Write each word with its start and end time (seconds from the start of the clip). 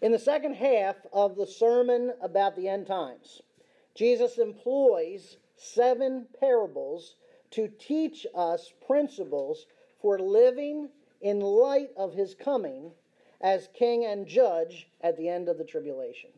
In 0.00 0.12
the 0.12 0.18
second 0.18 0.54
half 0.54 0.96
of 1.12 1.36
the 1.36 1.46
sermon 1.46 2.14
about 2.22 2.56
the 2.56 2.68
end 2.68 2.86
times, 2.86 3.42
Jesus 3.94 4.38
employs 4.38 5.36
seven 5.56 6.26
parables 6.38 7.16
to 7.50 7.68
teach 7.68 8.26
us 8.34 8.72
principles 8.86 9.66
for 10.00 10.18
living 10.18 10.88
in 11.20 11.40
light 11.40 11.90
of 11.98 12.14
his 12.14 12.34
coming 12.34 12.92
as 13.42 13.68
king 13.74 14.06
and 14.06 14.26
judge 14.26 14.88
at 15.02 15.18
the 15.18 15.28
end 15.28 15.50
of 15.50 15.58
the 15.58 15.64
tribulation. 15.64 16.30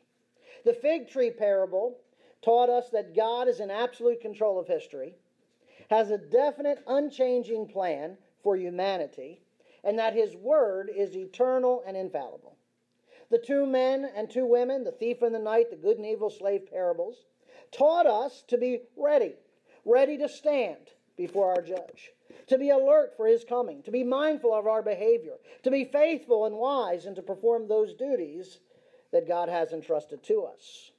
The 0.64 0.74
fig 0.74 1.08
tree 1.08 1.30
parable 1.30 1.98
taught 2.42 2.68
us 2.68 2.90
that 2.90 3.14
God 3.14 3.46
is 3.46 3.60
in 3.60 3.70
absolute 3.70 4.20
control 4.20 4.58
of 4.58 4.66
history, 4.66 5.14
has 5.88 6.10
a 6.10 6.18
definite, 6.18 6.82
unchanging 6.88 7.68
plan 7.68 8.16
for 8.42 8.56
humanity, 8.56 9.40
and 9.84 9.98
that 10.00 10.14
his 10.14 10.34
word 10.34 10.90
is 10.92 11.16
eternal 11.16 11.84
and 11.86 11.96
infallible. 11.96 12.51
The 13.32 13.38
two 13.38 13.64
men 13.64 14.10
and 14.14 14.30
two 14.30 14.44
women, 14.44 14.84
the 14.84 14.92
thief 14.92 15.22
and 15.22 15.34
the 15.34 15.38
night, 15.38 15.70
the 15.70 15.76
good 15.76 15.96
and 15.96 16.04
evil 16.04 16.28
slave 16.28 16.70
parables, 16.70 17.24
taught 17.70 18.04
us 18.04 18.44
to 18.48 18.58
be 18.58 18.82
ready, 18.94 19.36
ready 19.86 20.18
to 20.18 20.28
stand 20.28 20.90
before 21.16 21.50
our 21.50 21.62
judge, 21.62 22.12
to 22.48 22.58
be 22.58 22.68
alert 22.68 23.16
for 23.16 23.26
his 23.26 23.42
coming, 23.42 23.82
to 23.84 23.90
be 23.90 24.04
mindful 24.04 24.52
of 24.52 24.66
our 24.66 24.82
behavior, 24.82 25.36
to 25.62 25.70
be 25.70 25.86
faithful 25.86 26.44
and 26.44 26.56
wise, 26.56 27.06
and 27.06 27.16
to 27.16 27.22
perform 27.22 27.68
those 27.68 27.94
duties 27.94 28.58
that 29.12 29.26
God 29.26 29.48
has 29.48 29.72
entrusted 29.72 30.22
to 30.24 30.42
us. 30.42 30.90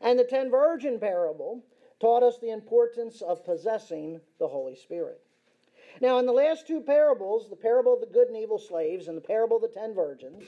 And 0.00 0.18
the 0.18 0.24
ten 0.24 0.50
virgin 0.50 0.98
parable 0.98 1.62
taught 2.00 2.24
us 2.24 2.38
the 2.40 2.50
importance 2.50 3.22
of 3.22 3.44
possessing 3.44 4.20
the 4.40 4.48
Holy 4.48 4.74
Spirit. 4.74 5.20
Now, 6.00 6.18
in 6.18 6.26
the 6.26 6.32
last 6.32 6.66
two 6.66 6.80
parables, 6.80 7.48
the 7.48 7.54
parable 7.54 7.94
of 7.94 8.00
the 8.00 8.06
good 8.06 8.26
and 8.26 8.36
evil 8.36 8.58
slaves 8.58 9.06
and 9.06 9.16
the 9.16 9.22
parable 9.22 9.58
of 9.58 9.62
the 9.62 9.68
ten 9.68 9.94
virgins, 9.94 10.44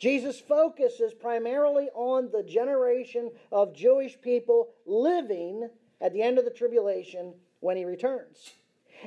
Jesus 0.00 0.40
focuses 0.40 1.12
primarily 1.12 1.90
on 1.94 2.30
the 2.32 2.42
generation 2.42 3.30
of 3.52 3.74
Jewish 3.74 4.18
people 4.22 4.70
living 4.86 5.68
at 6.00 6.14
the 6.14 6.22
end 6.22 6.38
of 6.38 6.46
the 6.46 6.50
tribulation 6.50 7.34
when 7.60 7.76
he 7.76 7.84
returns. 7.84 8.54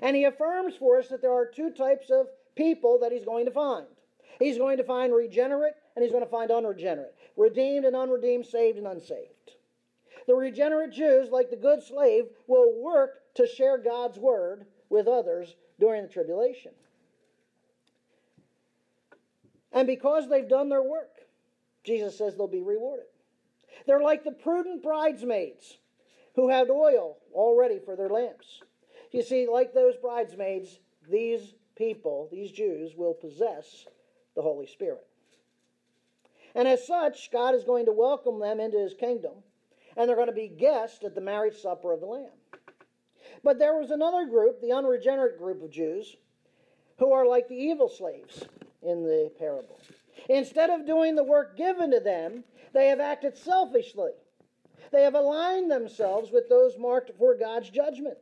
And 0.03 0.15
he 0.15 0.25
affirms 0.25 0.75
for 0.75 0.99
us 0.99 1.09
that 1.09 1.19
there 1.21 1.33
are 1.33 1.47
two 1.47 1.71
types 1.71 2.11
of 2.11 2.27
people 2.55 2.99
that 3.01 3.11
he's 3.11 3.25
going 3.25 3.45
to 3.45 3.51
find. 3.51 3.87
He's 4.37 4.59
going 4.59 4.77
to 4.77 4.83
find 4.83 5.11
regenerate 5.13 5.73
and 5.95 6.03
he's 6.03 6.11
going 6.11 6.23
to 6.23 6.29
find 6.29 6.51
unregenerate, 6.51 7.15
redeemed 7.35 7.85
and 7.85 7.95
unredeemed, 7.95 8.45
saved 8.45 8.77
and 8.77 8.85
unsaved. 8.85 9.55
The 10.27 10.35
regenerate 10.35 10.91
Jews, 10.91 11.29
like 11.31 11.49
the 11.49 11.55
good 11.55 11.81
slave, 11.81 12.25
will 12.45 12.71
work 12.79 13.33
to 13.33 13.47
share 13.47 13.79
God's 13.79 14.19
word 14.19 14.67
with 14.89 15.07
others 15.07 15.55
during 15.79 16.03
the 16.03 16.07
tribulation. 16.07 16.71
And 19.73 19.87
because 19.87 20.29
they've 20.29 20.47
done 20.47 20.69
their 20.69 20.83
work, 20.83 21.09
Jesus 21.83 22.17
says 22.17 22.35
they'll 22.35 22.47
be 22.47 22.61
rewarded. 22.61 23.05
They're 23.87 24.01
like 24.01 24.23
the 24.23 24.31
prudent 24.31 24.83
bridesmaids 24.83 25.77
who 26.35 26.49
had 26.49 26.69
oil 26.69 27.17
already 27.33 27.79
for 27.79 27.95
their 27.95 28.09
lamps. 28.09 28.61
You 29.11 29.23
see, 29.23 29.47
like 29.47 29.73
those 29.73 29.95
bridesmaids, 29.97 30.79
these 31.09 31.55
people, 31.75 32.29
these 32.31 32.51
Jews, 32.51 32.93
will 32.95 33.13
possess 33.13 33.85
the 34.35 34.41
Holy 34.41 34.67
Spirit. 34.67 35.05
And 36.55 36.67
as 36.67 36.85
such, 36.85 37.31
God 37.31 37.55
is 37.55 37.63
going 37.63 37.85
to 37.87 37.91
welcome 37.91 38.39
them 38.39 38.59
into 38.59 38.77
his 38.77 38.93
kingdom, 38.93 39.33
and 39.97 40.07
they're 40.07 40.15
going 40.15 40.27
to 40.27 40.33
be 40.33 40.47
guests 40.47 41.03
at 41.03 41.15
the 41.15 41.21
marriage 41.21 41.57
supper 41.57 41.93
of 41.93 41.99
the 41.99 42.05
Lamb. 42.05 42.29
But 43.43 43.57
there 43.59 43.75
was 43.75 43.91
another 43.91 44.25
group, 44.25 44.61
the 44.61 44.71
unregenerate 44.71 45.37
group 45.37 45.63
of 45.63 45.71
Jews, 45.71 46.15
who 46.99 47.11
are 47.11 47.25
like 47.25 47.47
the 47.47 47.55
evil 47.55 47.89
slaves 47.89 48.45
in 48.85 49.03
the 49.03 49.31
parable. 49.37 49.79
Instead 50.29 50.69
of 50.69 50.85
doing 50.85 51.15
the 51.15 51.23
work 51.23 51.57
given 51.57 51.91
to 51.91 51.99
them, 51.99 52.43
they 52.73 52.87
have 52.87 52.99
acted 52.99 53.37
selfishly. 53.37 54.11
They 54.91 55.03
have 55.03 55.15
aligned 55.15 55.71
themselves 55.71 56.31
with 56.31 56.49
those 56.49 56.77
marked 56.77 57.11
for 57.17 57.35
God's 57.35 57.69
judgment, 57.69 58.17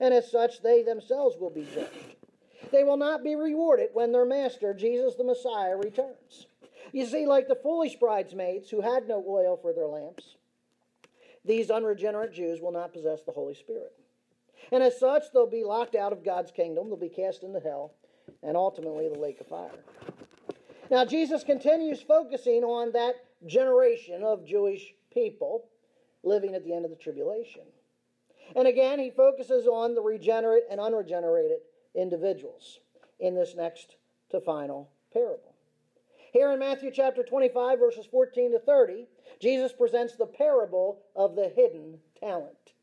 and 0.00 0.12
as 0.12 0.30
such, 0.30 0.62
they 0.62 0.82
themselves 0.82 1.36
will 1.38 1.50
be 1.50 1.66
judged. 1.74 2.16
They 2.70 2.84
will 2.84 2.96
not 2.96 3.24
be 3.24 3.36
rewarded 3.36 3.90
when 3.92 4.12
their 4.12 4.24
master, 4.24 4.74
Jesus 4.74 5.14
the 5.14 5.24
Messiah, 5.24 5.76
returns. 5.76 6.46
You 6.92 7.06
see, 7.06 7.26
like 7.26 7.48
the 7.48 7.54
foolish 7.62 7.96
bridesmaids 7.96 8.70
who 8.70 8.80
had 8.80 9.06
no 9.06 9.24
oil 9.26 9.56
for 9.56 9.72
their 9.72 9.86
lamps, 9.86 10.36
these 11.44 11.70
unregenerate 11.70 12.32
Jews 12.32 12.60
will 12.60 12.72
not 12.72 12.92
possess 12.92 13.22
the 13.22 13.32
Holy 13.32 13.54
Spirit. 13.54 13.92
And 14.70 14.82
as 14.82 14.98
such, 14.98 15.24
they'll 15.32 15.46
be 15.46 15.64
locked 15.64 15.94
out 15.94 16.12
of 16.12 16.24
God's 16.24 16.50
kingdom, 16.50 16.88
they'll 16.88 16.98
be 16.98 17.08
cast 17.08 17.42
into 17.42 17.60
hell, 17.60 17.94
and 18.42 18.56
ultimately 18.56 19.08
the 19.08 19.18
lake 19.18 19.40
of 19.40 19.46
fire. 19.46 19.70
Now, 20.90 21.04
Jesus 21.04 21.44
continues 21.44 22.00
focusing 22.00 22.64
on 22.64 22.92
that 22.92 23.14
generation 23.46 24.22
of 24.22 24.46
Jewish 24.46 24.94
people 25.12 25.66
living 26.22 26.54
at 26.54 26.64
the 26.64 26.74
end 26.74 26.84
of 26.84 26.90
the 26.90 26.96
tribulation. 26.96 27.62
And 28.56 28.66
again, 28.66 28.98
he 28.98 29.10
focuses 29.10 29.66
on 29.66 29.94
the 29.94 30.00
regenerate 30.00 30.64
and 30.70 30.80
unregenerated 30.80 31.58
individuals 31.94 32.80
in 33.20 33.34
this 33.34 33.54
next 33.54 33.96
to 34.30 34.40
final 34.40 34.90
parable. 35.12 35.54
Here 36.32 36.52
in 36.52 36.58
Matthew 36.58 36.90
chapter 36.92 37.22
25, 37.22 37.78
verses 37.78 38.06
14 38.06 38.52
to 38.52 38.58
30, 38.58 39.06
Jesus 39.40 39.72
presents 39.72 40.16
the 40.16 40.26
parable 40.26 41.00
of 41.16 41.36
the 41.36 41.50
hidden 41.54 41.98
talent. 42.18 42.74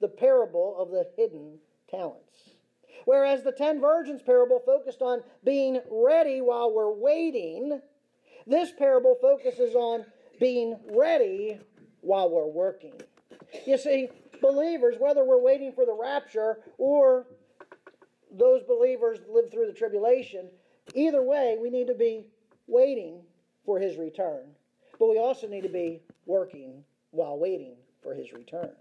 The 0.00 0.08
parable 0.08 0.76
of 0.78 0.90
the 0.90 1.06
hidden 1.16 1.58
talents. 1.90 2.57
Whereas 3.04 3.42
the 3.42 3.52
ten 3.52 3.80
virgins 3.80 4.22
parable 4.22 4.60
focused 4.64 5.02
on 5.02 5.22
being 5.44 5.80
ready 5.90 6.40
while 6.40 6.72
we're 6.72 6.92
waiting, 6.92 7.80
this 8.46 8.70
parable 8.72 9.16
focuses 9.20 9.74
on 9.74 10.04
being 10.40 10.78
ready 10.90 11.58
while 12.00 12.30
we're 12.30 12.46
working. 12.46 12.94
You 13.66 13.78
see, 13.78 14.08
believers, 14.40 14.96
whether 14.98 15.24
we're 15.24 15.42
waiting 15.42 15.72
for 15.72 15.84
the 15.84 15.96
rapture 15.98 16.58
or 16.76 17.26
those 18.30 18.62
believers 18.62 19.18
live 19.28 19.50
through 19.50 19.66
the 19.66 19.72
tribulation, 19.72 20.48
either 20.94 21.22
way, 21.22 21.56
we 21.60 21.70
need 21.70 21.86
to 21.86 21.94
be 21.94 22.26
waiting 22.66 23.22
for 23.64 23.78
his 23.78 23.96
return. 23.96 24.54
But 24.98 25.08
we 25.08 25.18
also 25.18 25.48
need 25.48 25.62
to 25.62 25.68
be 25.68 26.00
working 26.26 26.84
while 27.10 27.38
waiting 27.38 27.76
for 28.02 28.14
his 28.14 28.32
return. 28.32 28.72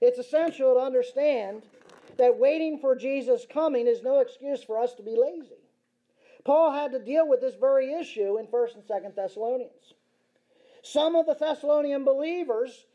It's 0.00 0.18
essential 0.18 0.74
to 0.74 0.80
understand 0.80 1.62
that 2.18 2.38
waiting 2.38 2.78
for 2.78 2.96
Jesus' 2.96 3.46
coming 3.52 3.86
is 3.86 4.02
no 4.02 4.20
excuse 4.20 4.62
for 4.62 4.78
us 4.78 4.94
to 4.94 5.02
be 5.02 5.16
lazy. 5.16 5.62
Paul 6.44 6.72
had 6.72 6.92
to 6.92 6.98
deal 6.98 7.28
with 7.28 7.40
this 7.40 7.56
very 7.56 7.92
issue 7.92 8.38
in 8.38 8.46
1st 8.46 8.76
and 8.76 8.84
2nd 8.84 9.14
Thessalonians. 9.16 9.94
Some 10.82 11.16
of 11.16 11.26
the 11.26 11.34
Thessalonian 11.34 12.04
believers 12.04 12.86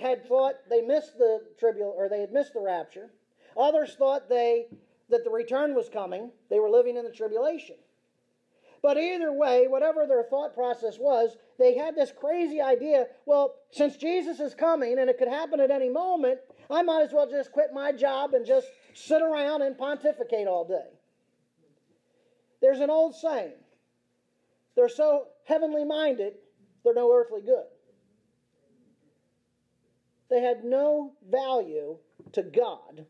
had 0.00 0.26
thought 0.28 0.54
they 0.68 0.82
missed 0.82 1.16
the 1.16 1.40
tribul 1.60 1.94
or 1.96 2.08
they 2.08 2.20
had 2.20 2.32
missed 2.32 2.52
the 2.52 2.60
rapture. 2.60 3.10
Others 3.56 3.94
thought 3.94 4.28
they 4.28 4.66
that 5.08 5.24
the 5.24 5.30
return 5.30 5.74
was 5.74 5.88
coming. 5.88 6.30
They 6.50 6.58
were 6.58 6.68
living 6.68 6.96
in 6.96 7.04
the 7.04 7.10
tribulation. 7.10 7.76
But 8.82 8.98
either 8.98 9.32
way, 9.32 9.66
whatever 9.66 10.06
their 10.06 10.24
thought 10.24 10.54
process 10.54 10.98
was, 10.98 11.36
they 11.58 11.76
had 11.76 11.96
this 11.96 12.12
crazy 12.12 12.60
idea 12.60 13.06
well, 13.24 13.54
since 13.70 13.96
Jesus 13.96 14.38
is 14.38 14.54
coming 14.54 14.98
and 14.98 15.08
it 15.08 15.18
could 15.18 15.28
happen 15.28 15.60
at 15.60 15.70
any 15.70 15.88
moment, 15.88 16.40
I 16.70 16.82
might 16.82 17.02
as 17.02 17.12
well 17.12 17.28
just 17.28 17.52
quit 17.52 17.68
my 17.72 17.92
job 17.92 18.34
and 18.34 18.46
just 18.46 18.68
sit 18.94 19.22
around 19.22 19.62
and 19.62 19.76
pontificate 19.76 20.46
all 20.46 20.66
day. 20.66 20.88
There's 22.60 22.80
an 22.80 22.90
old 22.90 23.14
saying 23.14 23.52
they're 24.74 24.88
so 24.88 25.28
heavenly 25.44 25.84
minded, 25.84 26.34
they're 26.84 26.94
no 26.94 27.12
earthly 27.12 27.42
good. 27.42 27.66
They 30.28 30.40
had 30.40 30.64
no 30.64 31.12
value 31.30 31.98
to 32.32 32.42
God 32.42 33.06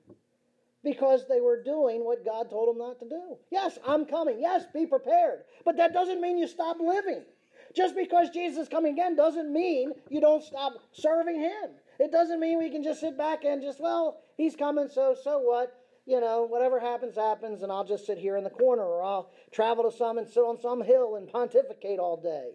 because 0.84 1.24
they 1.28 1.40
were 1.40 1.62
doing 1.62 2.04
what 2.04 2.24
God 2.24 2.50
told 2.50 2.68
them 2.68 2.78
not 2.78 2.98
to 3.00 3.08
do. 3.08 3.36
Yes, 3.50 3.78
I'm 3.86 4.04
coming. 4.04 4.38
Yes, 4.38 4.64
be 4.72 4.86
prepared. 4.86 5.40
But 5.64 5.78
that 5.78 5.92
doesn't 5.92 6.20
mean 6.20 6.38
you 6.38 6.46
stop 6.46 6.76
living. 6.78 7.24
Just 7.74 7.96
because 7.96 8.30
Jesus 8.30 8.64
is 8.64 8.68
coming 8.68 8.92
again 8.92 9.16
doesn't 9.16 9.52
mean 9.52 9.92
you 10.08 10.20
don't 10.20 10.44
stop 10.44 10.74
serving 10.92 11.40
Him. 11.40 11.70
It 11.98 12.12
doesn't 12.12 12.40
mean 12.40 12.58
we 12.58 12.70
can 12.70 12.82
just 12.82 13.00
sit 13.00 13.16
back 13.16 13.44
and 13.44 13.62
just, 13.62 13.80
well, 13.80 14.20
He's 14.36 14.56
coming, 14.56 14.88
so 14.88 15.16
so 15.22 15.38
what? 15.38 15.72
You 16.04 16.20
know, 16.20 16.44
whatever 16.44 16.78
happens, 16.78 17.16
happens, 17.16 17.62
and 17.62 17.72
I'll 17.72 17.84
just 17.84 18.06
sit 18.06 18.18
here 18.18 18.36
in 18.36 18.44
the 18.44 18.50
corner, 18.50 18.82
or 18.82 19.02
I'll 19.02 19.30
travel 19.50 19.90
to 19.90 19.96
some 19.96 20.18
and 20.18 20.28
sit 20.28 20.40
on 20.40 20.60
some 20.60 20.82
hill 20.82 21.16
and 21.16 21.28
pontificate 21.28 21.98
all 21.98 22.16
day. 22.16 22.50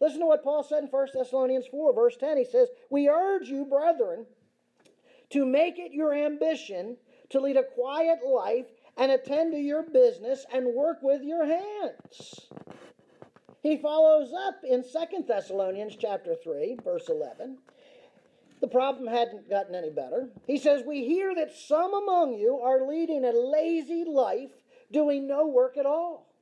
Listen 0.00 0.20
to 0.20 0.26
what 0.26 0.42
Paul 0.42 0.64
said 0.64 0.82
in 0.82 0.88
1 0.88 1.08
Thessalonians 1.14 1.66
4, 1.70 1.94
verse 1.94 2.16
10. 2.16 2.38
He 2.38 2.44
says, 2.44 2.68
We 2.90 3.08
urge 3.08 3.48
you, 3.48 3.66
brethren, 3.66 4.26
to 5.30 5.46
make 5.46 5.78
it 5.78 5.92
your 5.92 6.14
ambition 6.14 6.96
to 7.30 7.40
lead 7.40 7.56
a 7.56 7.62
quiet 7.62 8.18
life 8.26 8.66
and 8.96 9.12
attend 9.12 9.52
to 9.52 9.58
your 9.58 9.82
business 9.82 10.44
and 10.52 10.74
work 10.74 10.98
with 11.02 11.22
your 11.22 11.46
hands. 11.46 12.48
He 13.62 13.76
follows 13.76 14.32
up 14.48 14.56
in 14.68 14.82
2 14.82 15.24
Thessalonians 15.26 15.96
chapter 15.96 16.34
3, 16.34 16.78
verse 16.82 17.08
11. 17.08 17.58
The 18.62 18.68
problem 18.68 19.08
hadn't 19.08 19.50
gotten 19.50 19.74
any 19.74 19.90
better. 19.90 20.28
He 20.46 20.56
says, 20.56 20.84
We 20.86 21.04
hear 21.04 21.34
that 21.34 21.52
some 21.52 21.92
among 21.92 22.34
you 22.34 22.60
are 22.60 22.86
leading 22.86 23.24
a 23.24 23.32
lazy 23.32 24.04
life, 24.04 24.52
doing 24.92 25.26
no 25.26 25.48
work 25.48 25.76
at 25.76 25.84
all, 25.84 26.32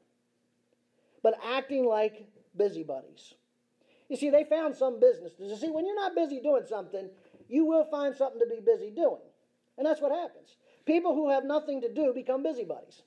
but 1.23 1.35
acting 1.43 1.87
like 1.87 2.29
busybodies. 2.55 3.33
You 4.11 4.19
see, 4.19 4.29
they 4.29 4.45
found 4.45 4.77
some 4.77 5.01
business. 5.01 5.33
You 5.39 5.57
see, 5.57 5.71
when 5.71 5.87
you're 5.87 5.97
not 5.97 6.15
busy 6.15 6.41
doing 6.43 6.65
something, 6.69 7.09
you 7.49 7.65
will 7.65 7.87
find 7.87 8.15
something 8.15 8.39
to 8.39 8.47
be 8.47 8.61
busy 8.61 8.91
doing. 8.91 9.23
And 9.79 9.87
that's 9.87 10.03
what 10.03 10.13
happens. 10.13 10.59
People 10.85 11.15
who 11.15 11.31
have 11.31 11.45
nothing 11.45 11.81
to 11.81 11.93
do 11.93 12.13
become 12.13 12.43
busybodies. 12.43 13.01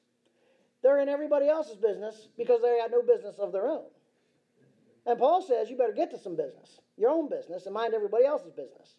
They're 0.82 1.00
in 1.00 1.08
everybody 1.08 1.48
else's 1.48 1.78
business 1.78 2.30
because 2.36 2.64
they 2.64 2.80
got 2.80 2.90
no 2.90 3.04
business 3.04 3.38
of 3.38 3.52
their 3.52 3.68
own. 3.68 3.86
And 5.06 5.20
Paul 5.20 5.44
says 5.44 5.70
you 5.70 5.78
better 5.78 5.94
get 5.94 6.10
to 6.12 6.18
some 6.18 6.36
business, 6.36 6.80
your 6.98 7.12
own 7.12 7.30
business, 7.30 7.68
and 7.68 7.76
mind 7.76 7.94
everybody 7.94 8.26
else's 8.26 8.54
business. 8.54 8.96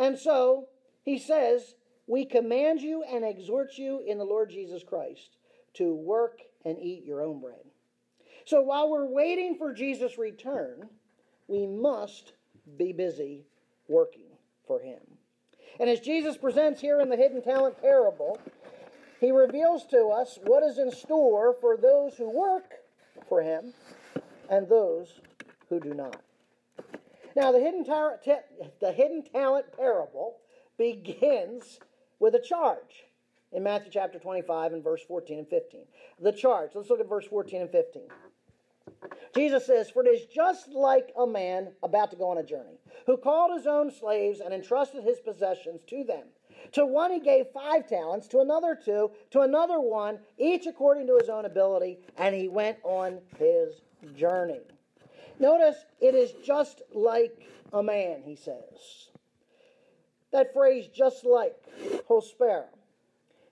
And 0.00 0.18
so 0.18 0.68
he 1.04 1.18
says, 1.18 1.74
We 2.06 2.24
command 2.24 2.80
you 2.80 3.04
and 3.04 3.22
exhort 3.22 3.76
you 3.76 4.02
in 4.04 4.16
the 4.16 4.24
Lord 4.24 4.48
Jesus 4.50 4.82
Christ 4.82 5.36
to 5.74 5.94
work 5.94 6.40
and 6.64 6.78
eat 6.80 7.04
your 7.04 7.22
own 7.22 7.38
bread. 7.38 7.60
So 8.46 8.62
while 8.62 8.90
we're 8.90 9.06
waiting 9.06 9.56
for 9.56 9.74
Jesus' 9.74 10.16
return, 10.16 10.88
we 11.46 11.66
must 11.66 12.32
be 12.78 12.92
busy 12.92 13.44
working 13.88 14.30
for 14.66 14.80
him. 14.80 15.00
And 15.78 15.90
as 15.90 16.00
Jesus 16.00 16.36
presents 16.36 16.80
here 16.80 17.00
in 17.00 17.10
the 17.10 17.16
hidden 17.16 17.42
talent 17.42 17.80
parable, 17.80 18.40
he 19.20 19.30
reveals 19.30 19.84
to 19.88 20.08
us 20.08 20.38
what 20.44 20.62
is 20.62 20.78
in 20.78 20.90
store 20.90 21.54
for 21.60 21.76
those 21.76 22.16
who 22.16 22.30
work 22.30 22.72
for 23.28 23.42
him 23.42 23.74
and 24.48 24.66
those 24.66 25.20
who 25.68 25.78
do 25.78 25.92
not. 25.92 26.22
Now, 27.40 27.52
the 27.52 27.60
hidden, 27.60 27.86
tar- 27.86 28.20
the 28.80 28.92
hidden 28.92 29.22
talent 29.22 29.72
parable 29.74 30.36
begins 30.76 31.80
with 32.18 32.34
a 32.34 32.38
charge 32.38 33.06
in 33.50 33.62
Matthew 33.62 33.90
chapter 33.90 34.18
25 34.18 34.74
and 34.74 34.84
verse 34.84 35.00
14 35.08 35.38
and 35.38 35.48
15. 35.48 35.86
The 36.20 36.32
charge. 36.32 36.72
Let's 36.74 36.90
look 36.90 37.00
at 37.00 37.08
verse 37.08 37.24
14 37.24 37.62
and 37.62 37.70
15. 37.70 38.02
Jesus 39.34 39.64
says, 39.64 39.88
For 39.88 40.04
it 40.04 40.08
is 40.08 40.26
just 40.26 40.68
like 40.68 41.14
a 41.18 41.26
man 41.26 41.72
about 41.82 42.10
to 42.10 42.16
go 42.18 42.28
on 42.28 42.36
a 42.36 42.42
journey, 42.42 42.78
who 43.06 43.16
called 43.16 43.56
his 43.56 43.66
own 43.66 43.90
slaves 43.90 44.40
and 44.40 44.52
entrusted 44.52 45.02
his 45.02 45.18
possessions 45.18 45.80
to 45.86 46.04
them. 46.04 46.24
To 46.72 46.84
one 46.84 47.10
he 47.10 47.20
gave 47.20 47.46
five 47.54 47.88
talents, 47.88 48.28
to 48.28 48.40
another 48.40 48.78
two, 48.84 49.12
to 49.30 49.40
another 49.40 49.80
one, 49.80 50.18
each 50.36 50.66
according 50.66 51.06
to 51.06 51.16
his 51.18 51.30
own 51.30 51.46
ability, 51.46 52.00
and 52.18 52.34
he 52.34 52.48
went 52.48 52.76
on 52.84 53.20
his 53.38 53.80
journey. 54.14 54.60
Notice 55.40 55.86
it 56.00 56.14
is 56.14 56.32
just 56.44 56.82
like 56.94 57.32
a 57.72 57.82
man, 57.82 58.22
he 58.24 58.36
says. 58.36 59.08
That 60.32 60.52
phrase, 60.52 60.86
just 60.94 61.24
like, 61.24 61.56
hosper, 62.08 62.66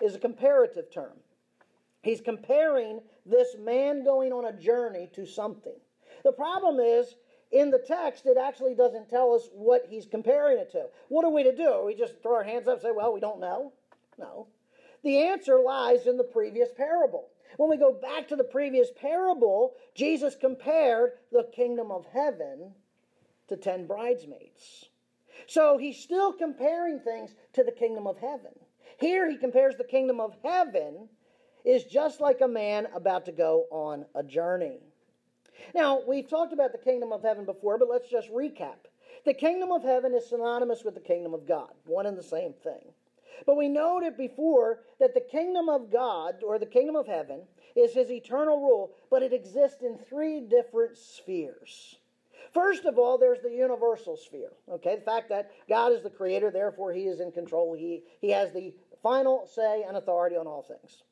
is 0.01 0.15
a 0.15 0.19
comparative 0.19 0.93
term. 0.93 1.17
He's 2.03 2.21
comparing 2.21 3.01
this 3.27 3.57
man 3.59 4.05
going 4.05 4.33
on 4.33 4.45
a 4.45 4.53
journey 4.53 5.09
to 5.15 5.27
something. 5.27 5.75
The 6.25 6.33
problem 6.33 6.79
is, 6.79 7.17
in 7.51 7.71
the 7.71 7.83
text, 7.85 8.27
it 8.27 8.37
actually 8.37 8.75
doesn't 8.75 9.09
tell 9.09 9.35
us 9.35 9.49
what 9.53 9.87
he's 9.89 10.07
comparing 10.07 10.59
it 10.59 10.71
to. 10.73 10.87
What 11.09 11.25
are 11.25 11.33
we 11.33 11.43
to 11.43 11.57
do? 11.57 11.69
Are 11.69 11.85
we 11.85 11.95
just 11.95 12.23
throw 12.23 12.37
our 12.37 12.45
hands 12.45 12.69
up 12.69 12.75
and 12.75 12.83
say, 12.83 12.91
well, 12.95 13.13
we 13.13 13.21
don't 13.21 13.41
know? 13.41 13.73
No. 14.19 14.47
The 15.03 15.19
answer 15.23 15.59
lies 15.59 16.07
in 16.07 16.17
the 16.19 16.25
previous 16.25 16.69
parable. 16.77 17.29
When 17.57 17.71
we 17.71 17.77
go 17.77 17.93
back 17.93 18.29
to 18.29 18.37
the 18.37 18.45
previous 18.45 18.91
parable, 18.95 19.75
Jesus 19.95 20.37
compared 20.37 21.13
the 21.33 21.49
kingdom 21.55 21.91
of 21.91 22.07
heaven 22.13 22.73
to 23.49 23.57
ten 23.57 23.87
bridesmaids. 23.87 24.91
So 25.47 25.79
he's 25.79 25.99
still 25.99 26.33
comparing 26.33 27.01
things 27.01 27.35
to 27.55 27.65
the 27.65 27.73
kingdom 27.73 28.07
of 28.07 28.19
heaven. 28.19 28.53
Here 28.99 29.31
he 29.31 29.37
compares 29.37 29.77
the 29.77 29.85
kingdom 29.85 30.21
of 30.21 30.35
heaven 30.45 31.09
is 31.65 31.85
just 31.85 32.21
like 32.21 32.41
a 32.41 32.49
man 32.49 32.89
about 32.95 33.27
to 33.27 33.33
go 33.33 33.67
on 33.71 34.05
a 34.15 34.23
journey. 34.23 34.81
Now, 35.75 36.01
we've 36.07 36.29
talked 36.29 36.53
about 36.53 36.73
the 36.73 36.79
kingdom 36.79 37.13
of 37.13 37.23
heaven 37.23 37.45
before, 37.45 37.79
but 37.79 37.89
let's 37.89 38.09
just 38.09 38.31
recap. 38.31 38.77
The 39.25 39.35
kingdom 39.35 39.73
of 39.73 39.83
heaven 39.83 40.15
is 40.15 40.29
synonymous 40.29 40.85
with 40.85 40.95
the 40.95 41.01
kingdom 41.01 41.35
of 41.35 41.47
God, 41.47 41.71
one 41.87 42.07
and 42.07 42.17
the 42.17 42.23
same 42.23 42.53
thing. 42.53 42.93
But 43.47 43.57
we 43.57 43.69
noted 43.69 44.17
before 44.17 44.81
that 45.01 45.15
the 45.15 45.21
kingdom 45.21 45.69
of 45.69 45.91
God, 45.91 46.43
or 46.43 46.59
the 46.59 46.67
kingdom 46.67 46.97
of 46.97 47.07
heaven, 47.07 47.43
is 47.77 47.95
his 47.95 48.11
eternal 48.11 48.61
rule, 48.61 48.93
but 49.11 49.23
it 49.23 49.33
exists 49.33 49.83
in 49.83 49.99
three 49.99 50.41
different 50.41 50.97
spheres. 50.97 51.97
First 52.53 52.85
of 52.87 52.99
all, 52.99 53.19
there's 53.19 53.43
the 53.43 53.51
universal 53.51 54.17
sphere. 54.17 54.53
Okay, 54.71 54.97
the 54.97 55.03
fact 55.03 55.29
that 55.29 55.51
God 55.69 55.93
is 55.93 56.03
the 56.03 56.11
creator, 56.11 56.51
therefore 56.51 56.93
he 56.93 57.03
is 57.03 57.21
in 57.21 57.31
control. 57.31 57.75
He, 57.75 58.03
he 58.21 58.31
has 58.31 58.53
the 58.53 58.75
final 59.03 59.47
say 59.47 59.85
and 59.87 59.97
authority 59.97 60.37
on 60.37 60.47
all 60.47 60.63
things. 60.63 61.03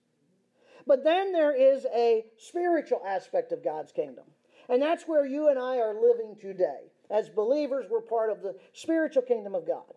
But 0.87 1.05
then 1.05 1.33
there 1.33 1.55
is 1.55 1.87
a 1.95 2.25
spiritual 2.39 3.03
aspect 3.07 3.53
of 3.53 3.65
God's 3.65 3.93
kingdom. 3.93 4.25
And 4.69 4.81
that's 4.81 5.05
where 5.07 5.27
you 5.27 5.49
and 5.49 5.59
I 5.59 5.79
are 5.79 5.95
living 5.95 6.37
today. 6.41 6.91
As 7.11 7.29
believers, 7.29 7.87
we're 7.91 8.01
part 8.01 8.31
of 8.31 8.43
the 8.43 8.57
spiritual 8.73 9.23
kingdom 9.23 9.55
of 9.55 9.67
God. 9.67 9.96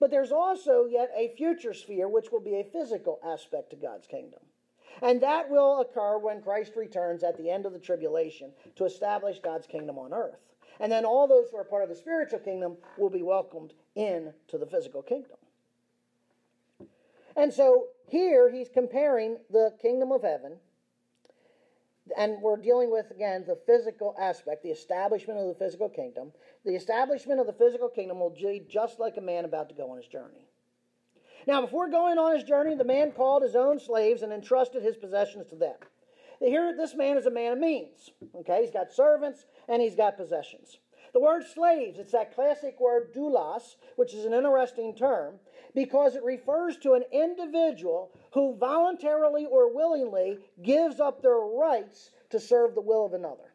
But 0.00 0.10
there's 0.10 0.32
also 0.32 0.86
yet 0.86 1.10
a 1.16 1.34
future 1.36 1.74
sphere, 1.74 2.08
which 2.08 2.32
will 2.32 2.40
be 2.40 2.56
a 2.56 2.64
physical 2.64 3.20
aspect 3.24 3.70
to 3.70 3.76
God's 3.76 4.06
kingdom. 4.06 4.40
And 5.02 5.20
that 5.22 5.50
will 5.50 5.80
occur 5.80 6.18
when 6.18 6.42
Christ 6.42 6.76
returns 6.76 7.22
at 7.22 7.36
the 7.36 7.50
end 7.50 7.66
of 7.66 7.72
the 7.72 7.78
tribulation 7.78 8.52
to 8.76 8.84
establish 8.84 9.40
God's 9.40 9.66
kingdom 9.66 9.98
on 9.98 10.12
earth. 10.12 10.40
And 10.80 10.90
then 10.90 11.04
all 11.04 11.26
those 11.26 11.46
who 11.50 11.56
are 11.56 11.64
part 11.64 11.82
of 11.82 11.88
the 11.88 11.94
spiritual 11.94 12.40
kingdom 12.40 12.76
will 12.98 13.10
be 13.10 13.22
welcomed 13.22 13.74
into 13.94 14.58
the 14.58 14.66
physical 14.66 15.02
kingdom. 15.02 15.36
And 17.36 17.52
so 17.52 17.88
here 18.08 18.50
he's 18.50 18.68
comparing 18.68 19.38
the 19.50 19.74
kingdom 19.80 20.12
of 20.12 20.22
heaven, 20.22 20.58
and 22.18 22.40
we're 22.42 22.56
dealing 22.56 22.90
with, 22.90 23.10
again, 23.10 23.44
the 23.46 23.58
physical 23.66 24.14
aspect, 24.20 24.62
the 24.62 24.70
establishment 24.70 25.38
of 25.38 25.48
the 25.48 25.54
physical 25.54 25.88
kingdom. 25.88 26.32
The 26.64 26.74
establishment 26.74 27.40
of 27.40 27.46
the 27.46 27.52
physical 27.52 27.88
kingdom 27.88 28.20
will 28.20 28.30
be 28.30 28.64
just 28.68 29.00
like 29.00 29.16
a 29.16 29.22
man 29.22 29.44
about 29.44 29.68
to 29.70 29.74
go 29.74 29.90
on 29.90 29.96
his 29.96 30.06
journey. 30.06 30.46
Now, 31.46 31.60
before 31.60 31.88
going 31.90 32.18
on 32.18 32.34
his 32.34 32.44
journey, 32.44 32.74
the 32.74 32.84
man 32.84 33.12
called 33.12 33.42
his 33.42 33.56
own 33.56 33.78
slaves 33.78 34.22
and 34.22 34.32
entrusted 34.32 34.82
his 34.82 34.96
possessions 34.96 35.46
to 35.48 35.56
them. 35.56 35.76
Here, 36.40 36.74
this 36.76 36.94
man 36.94 37.16
is 37.16 37.26
a 37.26 37.30
man 37.30 37.52
of 37.52 37.58
means. 37.58 38.10
Okay, 38.34 38.62
he's 38.62 38.70
got 38.70 38.92
servants 38.92 39.46
and 39.68 39.80
he's 39.80 39.94
got 39.94 40.16
possessions. 40.16 40.78
The 41.14 41.20
word 41.20 41.44
slaves, 41.46 42.00
it's 42.00 42.10
that 42.10 42.34
classic 42.34 42.80
word 42.80 43.14
doulos, 43.14 43.76
which 43.94 44.12
is 44.14 44.24
an 44.24 44.34
interesting 44.34 44.96
term 44.96 45.36
because 45.72 46.16
it 46.16 46.24
refers 46.24 46.76
to 46.78 46.94
an 46.94 47.04
individual 47.12 48.10
who 48.32 48.56
voluntarily 48.56 49.46
or 49.46 49.72
willingly 49.72 50.38
gives 50.62 50.98
up 50.98 51.22
their 51.22 51.38
rights 51.38 52.10
to 52.30 52.40
serve 52.40 52.74
the 52.74 52.80
will 52.80 53.06
of 53.06 53.12
another. 53.12 53.54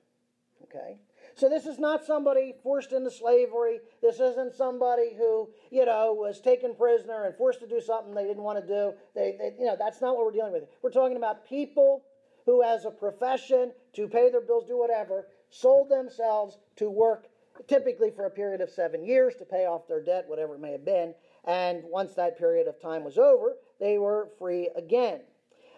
Okay? 0.64 1.00
So 1.36 1.50
this 1.50 1.66
is 1.66 1.80
not 1.80 2.06
somebody 2.06 2.54
forced 2.64 2.94
into 2.94 3.12
slavery. 3.12 3.80
This 4.02 4.20
isn't 4.20 4.56
somebody 4.56 5.14
who, 5.18 5.50
you 5.70 5.86
know, 5.86 6.14
was 6.14 6.42
taken 6.42 6.76
prisoner 6.76 7.26
and 7.26 7.36
forced 7.36 7.60
to 7.60 7.68
do 7.68 7.82
something 7.82 8.14
they 8.14 8.26
didn't 8.26 8.44
want 8.44 8.60
to 8.60 8.68
do. 8.68 8.94
They, 9.16 9.36
they 9.38 9.54
you 9.60 9.66
know, 9.66 9.76
that's 9.78 10.02
not 10.02 10.16
what 10.16 10.26
we're 10.26 10.32
dealing 10.32 10.54
with. 10.54 10.64
We're 10.82 10.92
talking 10.92 11.18
about 11.18 11.48
people 11.48 12.04
who, 12.46 12.64
as 12.64 12.86
a 12.86 12.92
profession, 12.92 13.72
to 13.94 14.08
pay 14.08 14.30
their 14.30 14.42
bills, 14.42 14.66
do 14.68 14.78
whatever, 14.78 15.28
sold 15.50 15.90
themselves 15.90 16.58
to 16.78 16.90
work 16.90 17.28
typically 17.68 18.12
for 18.12 18.26
a 18.26 18.30
period 18.30 18.62
of 18.62 18.70
seven 18.70 19.04
years 19.04 19.36
to 19.36 19.46
pay 19.46 19.66
off 19.66 19.88
their 19.88 20.02
debt, 20.02 20.26
whatever 20.28 20.56
it 20.56 20.62
may 20.62 20.72
have 20.72 20.86
been. 20.86 21.14
And 21.46 21.84
once 21.86 22.14
that 22.16 22.38
period 22.38 22.68
of 22.68 22.82
time 22.82 23.04
was 23.04 23.18
over, 23.18 23.56
they 23.80 23.98
were 23.98 24.30
free 24.38 24.70
again. 24.76 25.22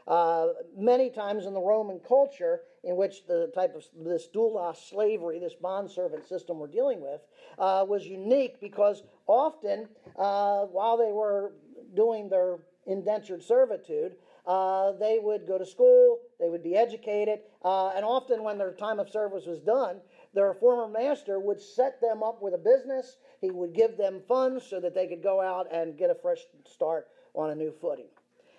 Uh, 0.07 0.47
many 0.75 1.09
times 1.09 1.45
in 1.45 1.53
the 1.53 1.61
Roman 1.61 1.99
culture, 1.99 2.61
in 2.83 2.95
which 2.95 3.25
the 3.27 3.51
type 3.53 3.75
of 3.75 3.83
this 4.03 4.27
doulos 4.33 4.89
slavery, 4.89 5.39
this 5.39 5.53
bondservant 5.53 6.27
system 6.27 6.57
we're 6.57 6.67
dealing 6.67 7.01
with, 7.01 7.21
uh, 7.59 7.85
was 7.87 8.05
unique 8.05 8.59
because 8.59 9.03
often 9.27 9.87
uh, 10.17 10.61
while 10.65 10.97
they 10.97 11.11
were 11.11 11.53
doing 11.95 12.29
their 12.29 12.57
indentured 12.87 13.43
servitude, 13.43 14.15
uh, 14.47 14.93
they 14.93 15.19
would 15.21 15.45
go 15.45 15.57
to 15.57 15.65
school, 15.65 16.19
they 16.39 16.49
would 16.49 16.63
be 16.63 16.75
educated, 16.75 17.41
uh, 17.63 17.89
and 17.89 18.03
often 18.03 18.43
when 18.43 18.57
their 18.57 18.73
time 18.73 18.99
of 18.99 19.07
service 19.07 19.45
was 19.45 19.59
done, 19.59 20.01
their 20.33 20.53
former 20.53 20.87
master 20.87 21.39
would 21.39 21.61
set 21.61 21.99
them 22.01 22.23
up 22.23 22.41
with 22.41 22.53
a 22.53 22.57
business. 22.57 23.17
He 23.41 23.51
would 23.51 23.73
give 23.73 23.97
them 23.97 24.21
funds 24.27 24.65
so 24.65 24.79
that 24.79 24.95
they 24.95 25.07
could 25.07 25.23
go 25.23 25.41
out 25.41 25.67
and 25.71 25.97
get 25.97 26.09
a 26.09 26.15
fresh 26.15 26.39
start 26.65 27.07
on 27.33 27.49
a 27.49 27.55
new 27.55 27.71
footing. 27.81 28.07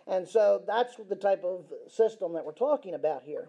And 0.06 0.28
so 0.28 0.62
that's 0.66 0.96
the 1.08 1.16
type 1.16 1.44
of 1.44 1.64
system 1.88 2.32
that 2.34 2.44
we're 2.44 2.52
talking 2.52 2.94
about 2.94 3.22
here. 3.22 3.48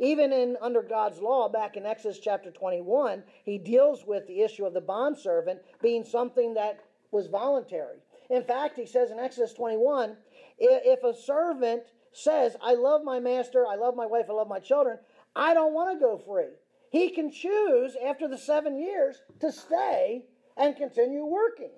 Even 0.00 0.32
in 0.32 0.56
under 0.60 0.82
God's 0.82 1.20
law, 1.20 1.48
back 1.48 1.76
in 1.76 1.86
Exodus 1.86 2.18
chapter 2.18 2.50
21, 2.50 3.22
he 3.44 3.58
deals 3.58 4.04
with 4.06 4.26
the 4.26 4.40
issue 4.40 4.64
of 4.64 4.74
the 4.74 4.80
bondservant 4.80 5.60
being 5.82 6.04
something 6.04 6.54
that 6.54 6.80
was 7.10 7.26
voluntary. 7.26 7.98
In 8.30 8.42
fact, 8.42 8.76
he 8.76 8.86
says 8.86 9.10
in 9.10 9.18
Exodus 9.18 9.52
21, 9.52 10.16
if 10.58 11.04
a 11.04 11.14
servant 11.14 11.82
says, 12.12 12.56
I 12.62 12.74
love 12.74 13.04
my 13.04 13.20
master, 13.20 13.66
I 13.66 13.76
love 13.76 13.94
my 13.94 14.06
wife, 14.06 14.26
I 14.28 14.32
love 14.32 14.48
my 14.48 14.60
children, 14.60 14.98
I 15.36 15.54
don't 15.54 15.74
want 15.74 15.92
to 15.92 16.00
go 16.00 16.18
free. 16.18 16.54
He 16.92 17.08
can 17.08 17.30
choose 17.30 17.96
after 18.06 18.28
the 18.28 18.36
seven 18.36 18.78
years 18.78 19.22
to 19.40 19.50
stay 19.50 20.26
and 20.58 20.76
continue 20.76 21.24
working 21.24 21.70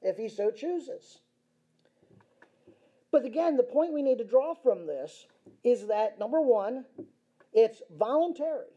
if 0.00 0.16
he 0.16 0.30
so 0.30 0.50
chooses. 0.50 1.18
But 3.12 3.26
again, 3.26 3.58
the 3.58 3.62
point 3.62 3.92
we 3.92 4.00
need 4.00 4.16
to 4.16 4.24
draw 4.24 4.54
from 4.54 4.86
this 4.86 5.26
is 5.62 5.88
that 5.88 6.18
number 6.18 6.40
one, 6.40 6.86
it's 7.52 7.82
voluntary. 7.98 8.72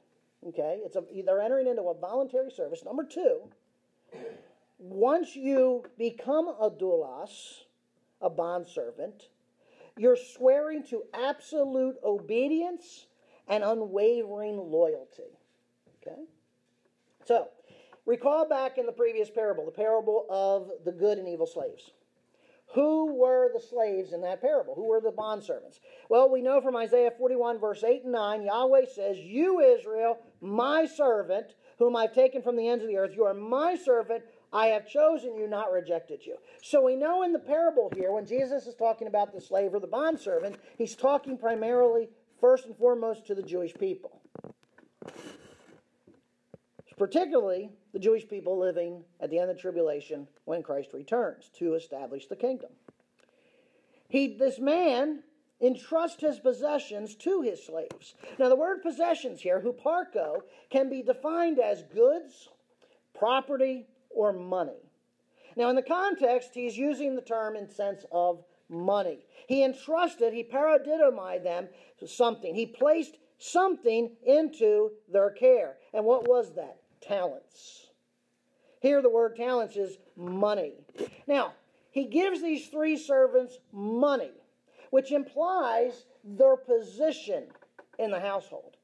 Okay, 0.46 0.82
it's 0.84 0.98
a, 0.98 1.04
they're 1.26 1.42
entering 1.42 1.68
into 1.68 1.84
a 1.84 1.98
voluntary 1.98 2.52
service. 2.52 2.84
Number 2.84 3.06
two, 3.06 3.40
once 4.80 5.34
you 5.34 5.86
become 5.98 6.50
a 6.50 6.70
doulos, 6.70 7.64
a 8.22 8.30
bondservant, 8.30 9.30
you're 9.98 10.18
swearing 10.18 10.84
to 10.88 11.04
absolute 11.14 11.96
obedience 12.04 13.06
and 13.48 13.64
unwavering 13.64 14.58
loyalty. 14.58 15.39
Okay? 16.02 16.22
So, 17.26 17.50
recall 18.06 18.48
back 18.48 18.78
in 18.78 18.86
the 18.86 18.92
previous 18.92 19.30
parable, 19.30 19.66
the 19.66 19.72
parable 19.72 20.26
of 20.30 20.72
the 20.86 20.92
good 20.92 21.18
and 21.18 21.28
evil 21.28 21.48
slaves. 21.48 21.92
Who 22.76 23.14
were 23.14 23.50
the 23.52 23.60
slaves 23.60 24.14
in 24.14 24.22
that 24.22 24.42
parable? 24.42 24.76
Who 24.76 24.88
were 24.88 25.02
the 25.02 25.12
bondservants? 25.12 25.80
Well, 26.08 26.30
we 26.30 26.42
know 26.42 26.62
from 26.62 26.76
Isaiah 26.76 27.12
41, 27.18 27.60
verse 27.60 27.84
8 27.84 28.04
and 28.04 28.12
9, 28.12 28.44
Yahweh 28.44 28.86
says, 28.94 29.18
You, 29.18 29.60
Israel, 29.60 30.20
my 30.40 30.86
servant, 30.86 31.56
whom 31.80 31.96
I've 31.96 32.14
taken 32.14 32.44
from 32.44 32.56
the 32.56 32.68
ends 32.68 32.84
of 32.84 32.90
the 32.90 32.98
earth, 32.98 33.14
you 33.16 33.24
are 33.24 33.34
my 33.34 33.76
servant. 33.76 34.24
I 34.54 34.68
have 34.68 34.88
chosen 34.88 35.36
you, 35.36 35.48
not 35.48 35.72
rejected 35.72 36.24
you. 36.26 36.38
So 36.62 36.84
we 36.84 36.96
know 36.96 37.24
in 37.24 37.34
the 37.34 37.40
parable 37.40 37.92
here, 37.96 38.12
when 38.12 38.28
Jesus 38.28 38.68
is 38.68 38.76
talking 38.76 39.08
about 39.08 39.34
the 39.34 39.42
slave 39.42 39.74
or 39.74 39.80
the 39.80 39.88
bondservant, 39.88 40.58
he's 40.78 40.96
talking 40.96 41.40
primarily, 41.40 42.10
first 42.40 42.66
and 42.66 42.78
foremost, 42.78 43.26
to 43.28 43.36
the 43.36 43.44
Jewish 43.44 43.74
people 43.74 44.20
particularly 47.00 47.72
the 47.94 48.00
Jewish 48.00 48.28
people 48.28 48.60
living 48.60 49.04
at 49.20 49.30
the 49.30 49.40
end 49.40 49.50
of 49.50 49.56
the 49.56 49.62
tribulation 49.62 50.28
when 50.46 50.62
Christ 50.62 50.90
returns 50.94 51.50
to 51.58 51.74
establish 51.74 52.28
the 52.28 52.36
kingdom. 52.36 52.70
He, 54.10 54.36
this 54.38 54.60
man 54.60 55.24
entrusts 55.62 56.22
his 56.22 56.40
possessions 56.40 57.16
to 57.16 57.42
his 57.42 57.66
slaves. 57.66 58.16
Now, 58.38 58.50
the 58.50 58.56
word 58.56 58.82
possessions 58.82 59.42
here, 59.42 59.62
huparko, 59.62 60.42
can 60.70 60.90
be 60.90 61.02
defined 61.02 61.60
as 61.60 61.84
goods, 61.94 62.50
property, 63.18 63.88
or 64.10 64.34
money. 64.34 64.90
Now, 65.56 65.70
in 65.70 65.76
the 65.76 65.82
context, 65.82 66.52
he's 66.54 66.78
using 66.78 67.16
the 67.16 67.22
term 67.22 67.56
in 67.56 67.70
sense 67.70 68.06
of 68.12 68.44
money. 68.70 69.20
He 69.48 69.64
entrusted, 69.64 70.34
he 70.34 70.44
paradidomai 70.44 71.44
them 71.44 71.68
something. 72.06 72.56
He 72.56 72.66
placed 72.66 73.18
something 73.38 74.12
into 74.26 74.92
their 75.12 75.32
care. 75.32 75.78
And 75.94 76.06
what 76.06 76.28
was 76.28 76.54
that? 76.56 76.79
Talents. 77.02 77.88
Here, 78.82 79.02
the 79.02 79.10
word 79.10 79.36
talents 79.36 79.76
is 79.76 79.98
money. 80.16 80.74
Now, 81.28 81.54
he 81.92 82.06
gives 82.06 82.42
these 82.42 82.68
three 82.68 82.98
servants 82.98 83.58
money, 83.72 84.32
which 84.90 85.12
implies 85.12 86.06
their 86.24 86.56
position 86.56 87.48
in 87.98 88.12
the 88.12 88.20
household. 88.20 88.78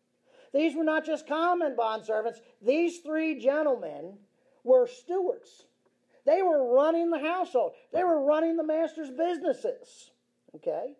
These 0.54 0.76
were 0.76 0.84
not 0.84 1.06
just 1.06 1.28
common 1.28 1.76
bondservants, 1.76 2.40
these 2.62 3.00
three 3.00 3.40
gentlemen 3.40 4.18
were 4.64 4.88
stewards. 4.88 5.66
They 6.26 6.42
were 6.42 6.74
running 6.74 7.12
the 7.12 7.20
household, 7.20 7.74
they 7.94 8.04
were 8.04 8.24
running 8.24 8.58
the 8.58 8.64
master's 8.64 9.12
businesses. 9.12 10.12
Okay? 10.56 10.96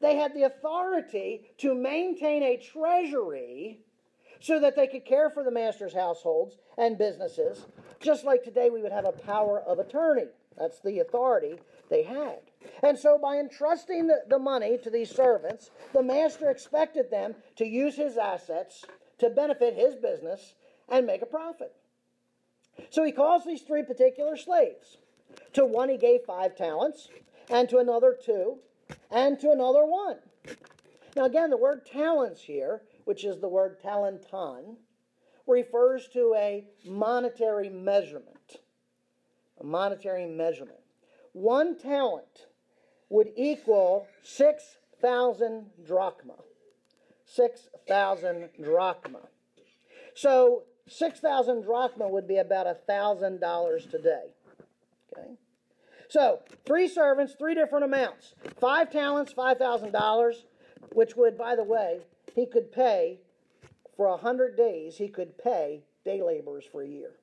They 0.00 0.16
had 0.16 0.34
the 0.34 0.44
authority 0.44 1.50
to 1.58 1.74
maintain 1.74 2.42
a 2.42 2.56
treasury 2.56 3.80
so 4.40 4.60
that 4.60 4.76
they 4.76 4.86
could 4.86 5.04
care 5.04 5.30
for 5.30 5.42
the 5.42 5.50
master's 5.50 5.94
households 5.94 6.56
and 6.76 6.98
businesses, 6.98 7.66
just 8.00 8.24
like 8.24 8.42
today 8.42 8.70
we 8.70 8.82
would 8.82 8.92
have 8.92 9.06
a 9.06 9.12
power 9.12 9.60
of 9.60 9.78
attorney. 9.78 10.26
That's 10.56 10.80
the 10.80 11.00
authority 11.00 11.58
they 11.88 12.02
had. 12.02 12.40
And 12.82 12.98
so, 12.98 13.18
by 13.18 13.38
entrusting 13.38 14.06
the, 14.06 14.22
the 14.28 14.38
money 14.38 14.78
to 14.78 14.90
these 14.90 15.10
servants, 15.10 15.70
the 15.92 16.02
master 16.02 16.50
expected 16.50 17.10
them 17.10 17.34
to 17.56 17.66
use 17.66 17.96
his 17.96 18.16
assets 18.16 18.84
to 19.18 19.30
benefit 19.30 19.74
his 19.74 19.94
business 19.94 20.54
and 20.88 21.06
make 21.06 21.22
a 21.22 21.26
profit. 21.26 21.72
So, 22.90 23.04
he 23.04 23.12
calls 23.12 23.44
these 23.44 23.62
three 23.62 23.82
particular 23.82 24.36
slaves. 24.36 24.98
To 25.54 25.64
one, 25.64 25.88
he 25.88 25.96
gave 25.96 26.22
five 26.26 26.56
talents, 26.56 27.08
and 27.50 27.68
to 27.68 27.78
another, 27.78 28.16
two, 28.22 28.58
and 29.10 29.38
to 29.40 29.50
another, 29.50 29.84
one. 29.86 30.16
Now, 31.16 31.24
again, 31.24 31.50
the 31.50 31.56
word 31.56 31.86
talents 31.86 32.42
here 32.42 32.82
which 33.08 33.24
is 33.24 33.40
the 33.40 33.48
word 33.48 33.80
talenton, 33.82 34.76
refers 35.46 36.08
to 36.08 36.34
a 36.36 36.62
monetary 36.84 37.70
measurement. 37.70 38.56
A 39.58 39.64
monetary 39.64 40.26
measurement. 40.26 40.80
One 41.32 41.74
talent 41.78 42.48
would 43.08 43.30
equal 43.34 44.06
6,000 44.22 45.70
drachma. 45.86 46.34
6,000 47.24 48.50
drachma. 48.62 49.20
So 50.14 50.64
6,000 50.86 51.62
drachma 51.62 52.06
would 52.10 52.28
be 52.28 52.36
about 52.36 52.66
$1,000 52.86 53.90
today. 53.90 54.24
Okay? 55.16 55.30
So, 56.10 56.40
three 56.66 56.88
servants, 56.88 57.34
three 57.38 57.54
different 57.54 57.86
amounts. 57.86 58.34
Five 58.60 58.92
talents, 58.92 59.32
$5,000, 59.32 60.34
which 60.92 61.16
would, 61.16 61.38
by 61.38 61.56
the 61.56 61.64
way, 61.64 62.00
he 62.38 62.46
could 62.46 62.72
pay 62.72 63.20
for 63.96 64.06
a 64.06 64.16
hundred 64.16 64.56
days, 64.56 64.96
he 64.96 65.08
could 65.08 65.36
pay 65.38 65.82
day 66.04 66.22
laborers 66.22 66.64
for 66.70 66.82
a 66.82 66.88
year. 66.88 67.16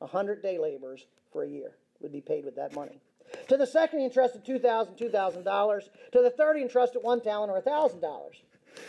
A 0.00 0.06
hundred 0.06 0.42
day 0.42 0.58
laborers 0.58 1.06
for 1.32 1.44
a 1.44 1.48
year 1.48 1.76
would 2.00 2.12
be 2.12 2.20
paid 2.20 2.44
with 2.44 2.56
that 2.56 2.74
money. 2.74 3.00
To 3.48 3.56
the 3.56 3.66
second, 3.66 4.00
he 4.00 4.04
entrusted 4.04 4.44
$2,000, 4.44 4.98
$2,000. 4.98 5.82
To 6.12 6.22
the 6.22 6.30
third, 6.30 6.56
he 6.56 6.62
entrusted 6.62 7.02
one 7.02 7.20
talent 7.20 7.50
or 7.50 7.60
$1,000. 7.60 8.00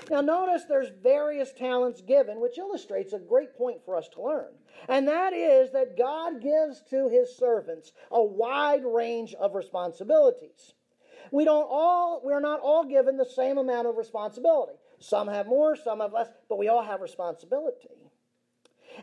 Now, 0.10 0.22
notice 0.22 0.64
there's 0.68 0.90
various 1.04 1.52
talents 1.54 2.02
given, 2.02 2.40
which 2.40 2.58
illustrates 2.58 3.14
a 3.14 3.20
great 3.20 3.56
point 3.56 3.84
for 3.86 3.96
us 3.96 4.08
to 4.14 4.22
learn. 4.22 4.52
And 4.90 5.08
that 5.08 5.34
is 5.34 5.72
that 5.72 5.98
God 5.98 6.42
gives 6.42 6.82
to 6.90 7.10
his 7.10 7.36
servants 7.36 7.92
a 8.12 8.24
wide 8.24 8.84
range 8.86 9.34
of 9.36 9.56
responsibilities. 9.56 10.74
We 11.32 11.46
don't 11.46 11.68
all, 11.70 12.22
we're 12.24 12.40
not 12.40 12.60
all 12.62 12.86
given 12.86 13.18
the 13.18 13.26
same 13.26 13.58
amount 13.58 13.88
of 13.88 13.98
responsibility. 13.98 14.74
Some 15.00 15.28
have 15.28 15.48
more, 15.48 15.76
some 15.76 16.00
have 16.00 16.14
less, 16.14 16.28
but 16.50 16.58
we 16.58 16.68
all 16.68 16.84
have 16.84 17.02
responsibility. 17.02 17.90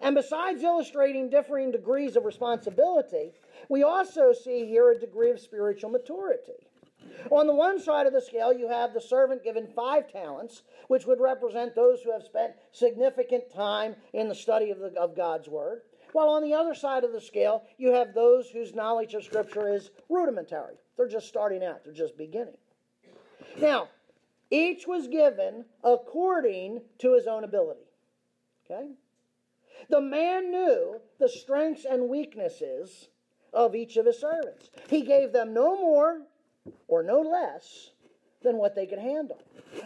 And 0.01 0.15
besides 0.15 0.63
illustrating 0.63 1.29
differing 1.29 1.71
degrees 1.71 2.17
of 2.17 2.25
responsibility, 2.25 3.33
we 3.69 3.83
also 3.83 4.33
see 4.33 4.67
here 4.67 4.91
a 4.91 4.99
degree 4.99 5.31
of 5.31 5.39
spiritual 5.39 5.91
maturity. 5.91 6.67
On 7.31 7.47
the 7.47 7.55
one 7.55 7.81
side 7.81 8.07
of 8.07 8.13
the 8.13 8.21
scale, 8.21 8.53
you 8.53 8.69
have 8.69 8.95
the 8.95 9.01
servant 9.01 9.43
given 9.43 9.67
five 9.67 10.11
talents, 10.11 10.63
which 10.89 11.07
would 11.07 11.21
represent 11.21 11.75
those 11.75 12.01
who 12.01 12.13
have 12.13 12.23
spent 12.23 12.55
significant 12.73 13.53
time 13.53 13.97
in 14.13 14.29
the 14.29 14.35
study 14.35 14.71
of, 14.71 14.79
the, 14.79 14.93
of 14.99 15.17
God's 15.17 15.49
Word. 15.49 15.83
While 16.13 16.29
on 16.29 16.43
the 16.43 16.55
other 16.55 16.75
side 16.75 17.05
of 17.05 17.13
the 17.13 17.21
scale, 17.21 17.65
you 17.79 17.93
have 17.93 18.15
those 18.15 18.51
whose 18.51 18.75
knowledge 18.75 19.15
of 19.15 19.25
Scripture 19.25 19.75
is 19.75 19.91
rudimentary. 20.09 20.77
They're 20.97 21.09
just 21.09 21.29
starting 21.29 21.65
out, 21.65 21.85
they're 21.85 21.95
just 21.95 22.17
beginning. 22.17 22.57
Now, 23.59 23.89
each 24.53 24.87
was 24.87 25.09
given 25.09 25.65
according 25.83 26.83
to 26.99 27.15
his 27.15 27.27
own 27.27 27.43
ability. 27.43 27.89
Okay? 28.71 28.91
The 29.89 30.01
man 30.01 30.51
knew 30.51 31.01
the 31.19 31.29
strengths 31.29 31.87
and 31.87 32.09
weaknesses 32.09 33.09
of 33.53 33.75
each 33.75 33.97
of 33.97 34.07
his 34.07 34.21
servants. 34.21 34.71
He 34.89 35.03
gave 35.03 35.33
them 35.33 35.55
no 35.55 35.77
more 35.77 36.23
or 36.87 37.03
no 37.03 37.21
less 37.21 37.91
than 38.43 38.59
what 38.59 38.75
they 38.75 38.87
could 38.87 38.99
handle. 38.99 39.41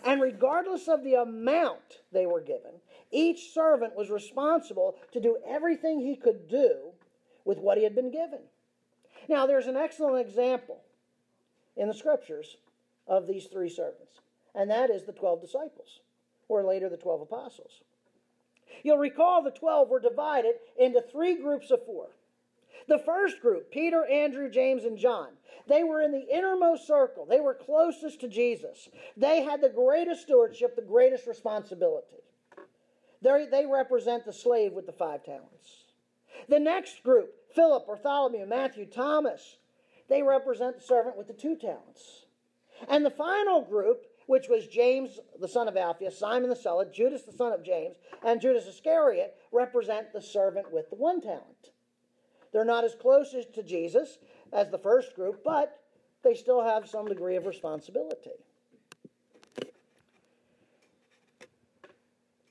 And 0.04 0.20
regardless 0.20 0.88
of 0.88 1.04
the 1.04 1.14
amount 1.14 2.00
they 2.12 2.26
were 2.26 2.40
given, 2.40 2.73
each 3.12 3.52
servant 3.52 3.94
was 3.94 4.11
responsible 4.11 4.96
to 5.12 5.20
do 5.20 5.38
everything 5.46 6.00
he 6.00 6.16
could 6.16 6.49
do 6.49 6.92
with 7.44 7.58
what 7.58 7.78
he 7.78 7.85
had 7.85 7.94
been 7.94 8.11
given. 8.11 8.40
Now, 9.28 9.46
there's 9.46 9.66
an 9.68 9.76
excellent 9.76 10.26
example 10.26 10.80
in 11.76 11.87
the 11.87 11.94
scriptures 11.94 12.56
of 13.06 13.28
these 13.28 13.46
three 13.46 13.68
servants 13.68 14.20
and 14.56 14.70
that 14.70 14.90
is 14.90 15.04
the 15.04 15.12
12 15.12 15.42
disciples, 15.42 16.00
or 16.48 16.64
later 16.64 16.88
the 16.88 16.96
12 16.96 17.22
apostles. 17.22 17.82
You'll 18.82 18.98
recall 18.98 19.42
the 19.42 19.50
12 19.50 19.88
were 19.88 20.00
divided 20.00 20.54
into 20.78 21.00
three 21.00 21.36
groups 21.40 21.70
of 21.70 21.84
four. 21.84 22.08
The 22.88 22.98
first 22.98 23.40
group, 23.40 23.70
Peter, 23.70 24.04
Andrew, 24.06 24.50
James, 24.50 24.84
and 24.84 24.96
John, 24.96 25.28
they 25.68 25.82
were 25.82 26.00
in 26.00 26.12
the 26.12 26.26
innermost 26.32 26.86
circle. 26.86 27.26
They 27.26 27.40
were 27.40 27.54
closest 27.54 28.20
to 28.20 28.28
Jesus. 28.28 28.88
They 29.16 29.42
had 29.42 29.60
the 29.60 29.68
greatest 29.68 30.22
stewardship, 30.22 30.76
the 30.76 30.82
greatest 30.82 31.26
responsibility. 31.26 32.22
They, 33.22 33.46
they 33.50 33.66
represent 33.66 34.25
the 34.25 34.32
slave 34.32 34.72
with 34.72 34.86
the 34.86 34.92
five 34.92 35.25
talents. 35.25 35.84
The 36.48 36.60
next 36.60 37.02
group, 37.02 37.34
Philip, 37.54 37.86
Bartholomew, 37.86 38.46
Matthew, 38.46 38.86
Thomas, 38.86 39.56
they 40.08 40.22
represent 40.22 40.76
the 40.76 40.82
servant 40.82 41.16
with 41.16 41.26
the 41.26 41.32
two 41.32 41.56
talents. 41.56 42.26
And 42.88 43.04
the 43.04 43.10
final 43.10 43.62
group 43.62 44.04
which 44.26 44.49
was 44.49 44.66
James, 44.66 45.18
the 45.40 45.49
son 45.49 45.68
of 45.68 45.76
Alphaeus, 45.76 46.18
Simon 46.18 46.50
the 46.50 46.56
Zealot, 46.56 46.92
Judas, 46.92 47.23
the 47.23 47.33
son 47.33 47.52
of 47.52 47.64
James, 47.64 47.97
and 48.25 48.40
Judas 48.40 48.66
Iscariot, 48.66 49.35
represent 49.52 50.12
the 50.12 50.23
servant 50.23 50.73
with 50.73 50.90
the 50.90 50.97
one 50.97 51.21
talent. 51.21 51.71
They're 52.52 52.64
not 52.64 52.85
as 52.85 52.95
close 52.95 53.35
to 53.54 53.62
Jesus 53.62 54.18
as 54.52 54.71
the 54.71 54.78
first 54.78 55.14
group, 55.14 55.42
but 55.45 55.80
they 56.23 56.35
still 56.35 56.62
have 56.62 56.88
some 56.88 57.06
degree 57.06 57.37
of 57.37 57.47
responsibility. 57.47 58.30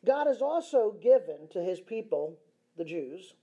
God 0.05 0.27
has 0.27 0.41
also 0.41 0.95
given 1.01 1.47
to 1.51 1.61
his 1.61 1.81
people, 1.81 2.37
the 2.77 2.85
Jews, 2.85 3.33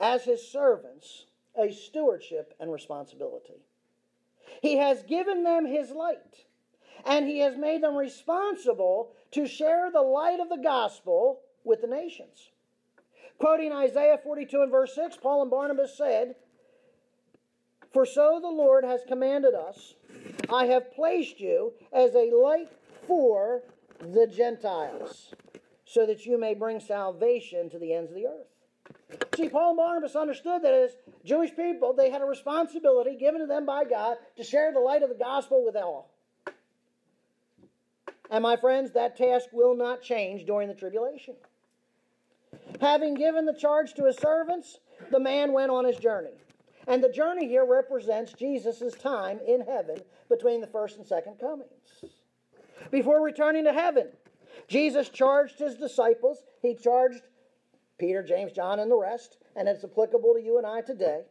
as 0.00 0.24
his 0.24 0.50
servants, 0.50 1.26
a 1.54 1.70
stewardship 1.70 2.54
and 2.58 2.72
responsibility. 2.72 3.60
He 4.62 4.78
has 4.78 5.02
given 5.02 5.44
them 5.44 5.66
his 5.66 5.90
light, 5.90 6.46
and 7.06 7.26
he 7.26 7.40
has 7.40 7.56
made 7.56 7.82
them 7.82 7.96
responsible 7.96 9.12
to 9.32 9.46
share 9.46 9.90
the 9.90 10.02
light 10.02 10.40
of 10.40 10.48
the 10.48 10.62
gospel 10.62 11.40
with 11.64 11.80
the 11.80 11.86
nations. 11.86 12.50
Quoting 13.38 13.72
Isaiah 13.72 14.18
42 14.22 14.62
and 14.62 14.70
verse 14.70 14.94
6, 14.94 15.16
Paul 15.16 15.42
and 15.42 15.50
Barnabas 15.50 15.96
said, 15.96 16.36
For 17.92 18.06
so 18.06 18.38
the 18.40 18.48
Lord 18.48 18.84
has 18.84 19.00
commanded 19.08 19.54
us, 19.54 19.94
I 20.48 20.66
have 20.66 20.94
placed 20.94 21.40
you 21.40 21.72
as 21.92 22.14
a 22.14 22.30
light 22.30 22.68
for 23.06 23.62
the 24.00 24.26
Gentiles, 24.26 25.34
so 25.84 26.06
that 26.06 26.24
you 26.24 26.38
may 26.38 26.54
bring 26.54 26.78
salvation 26.78 27.68
to 27.70 27.78
the 27.78 27.94
ends 27.94 28.10
of 28.10 28.16
the 28.16 28.26
earth. 28.26 29.26
See, 29.36 29.48
Paul 29.48 29.70
and 29.70 29.76
Barnabas 29.76 30.16
understood 30.16 30.62
that 30.62 30.74
as 30.74 30.96
Jewish 31.24 31.54
people, 31.54 31.94
they 31.94 32.10
had 32.10 32.22
a 32.22 32.26
responsibility 32.26 33.16
given 33.16 33.40
to 33.40 33.46
them 33.46 33.66
by 33.66 33.84
God 33.84 34.16
to 34.36 34.44
share 34.44 34.72
the 34.72 34.80
light 34.80 35.02
of 35.02 35.08
the 35.08 35.14
gospel 35.14 35.64
with 35.64 35.76
all. 35.76 36.11
And 38.30 38.42
my 38.42 38.56
friends, 38.56 38.92
that 38.92 39.16
task 39.16 39.48
will 39.52 39.76
not 39.76 40.02
change 40.02 40.46
during 40.46 40.68
the 40.68 40.74
tribulation. 40.74 41.34
Having 42.80 43.14
given 43.14 43.44
the 43.44 43.54
charge 43.54 43.94
to 43.94 44.06
his 44.06 44.16
servants, 44.16 44.78
the 45.10 45.20
man 45.20 45.52
went 45.52 45.70
on 45.70 45.84
his 45.84 45.96
journey. 45.96 46.32
And 46.88 47.02
the 47.02 47.08
journey 47.08 47.46
here 47.46 47.64
represents 47.64 48.32
Jesus' 48.32 48.94
time 48.94 49.38
in 49.46 49.60
heaven 49.60 49.98
between 50.28 50.60
the 50.60 50.66
first 50.66 50.96
and 50.96 51.06
second 51.06 51.38
comings. 51.38 52.04
Before 52.90 53.22
returning 53.22 53.64
to 53.64 53.72
heaven, 53.72 54.08
Jesus 54.66 55.08
charged 55.08 55.58
his 55.58 55.76
disciples, 55.76 56.42
he 56.60 56.74
charged 56.74 57.22
Peter, 57.98 58.22
James, 58.22 58.52
John, 58.52 58.80
and 58.80 58.90
the 58.90 58.96
rest, 58.96 59.36
and 59.54 59.68
it's 59.68 59.84
applicable 59.84 60.34
to 60.34 60.42
you 60.42 60.58
and 60.58 60.66
I 60.66 60.80
today. 60.80 61.22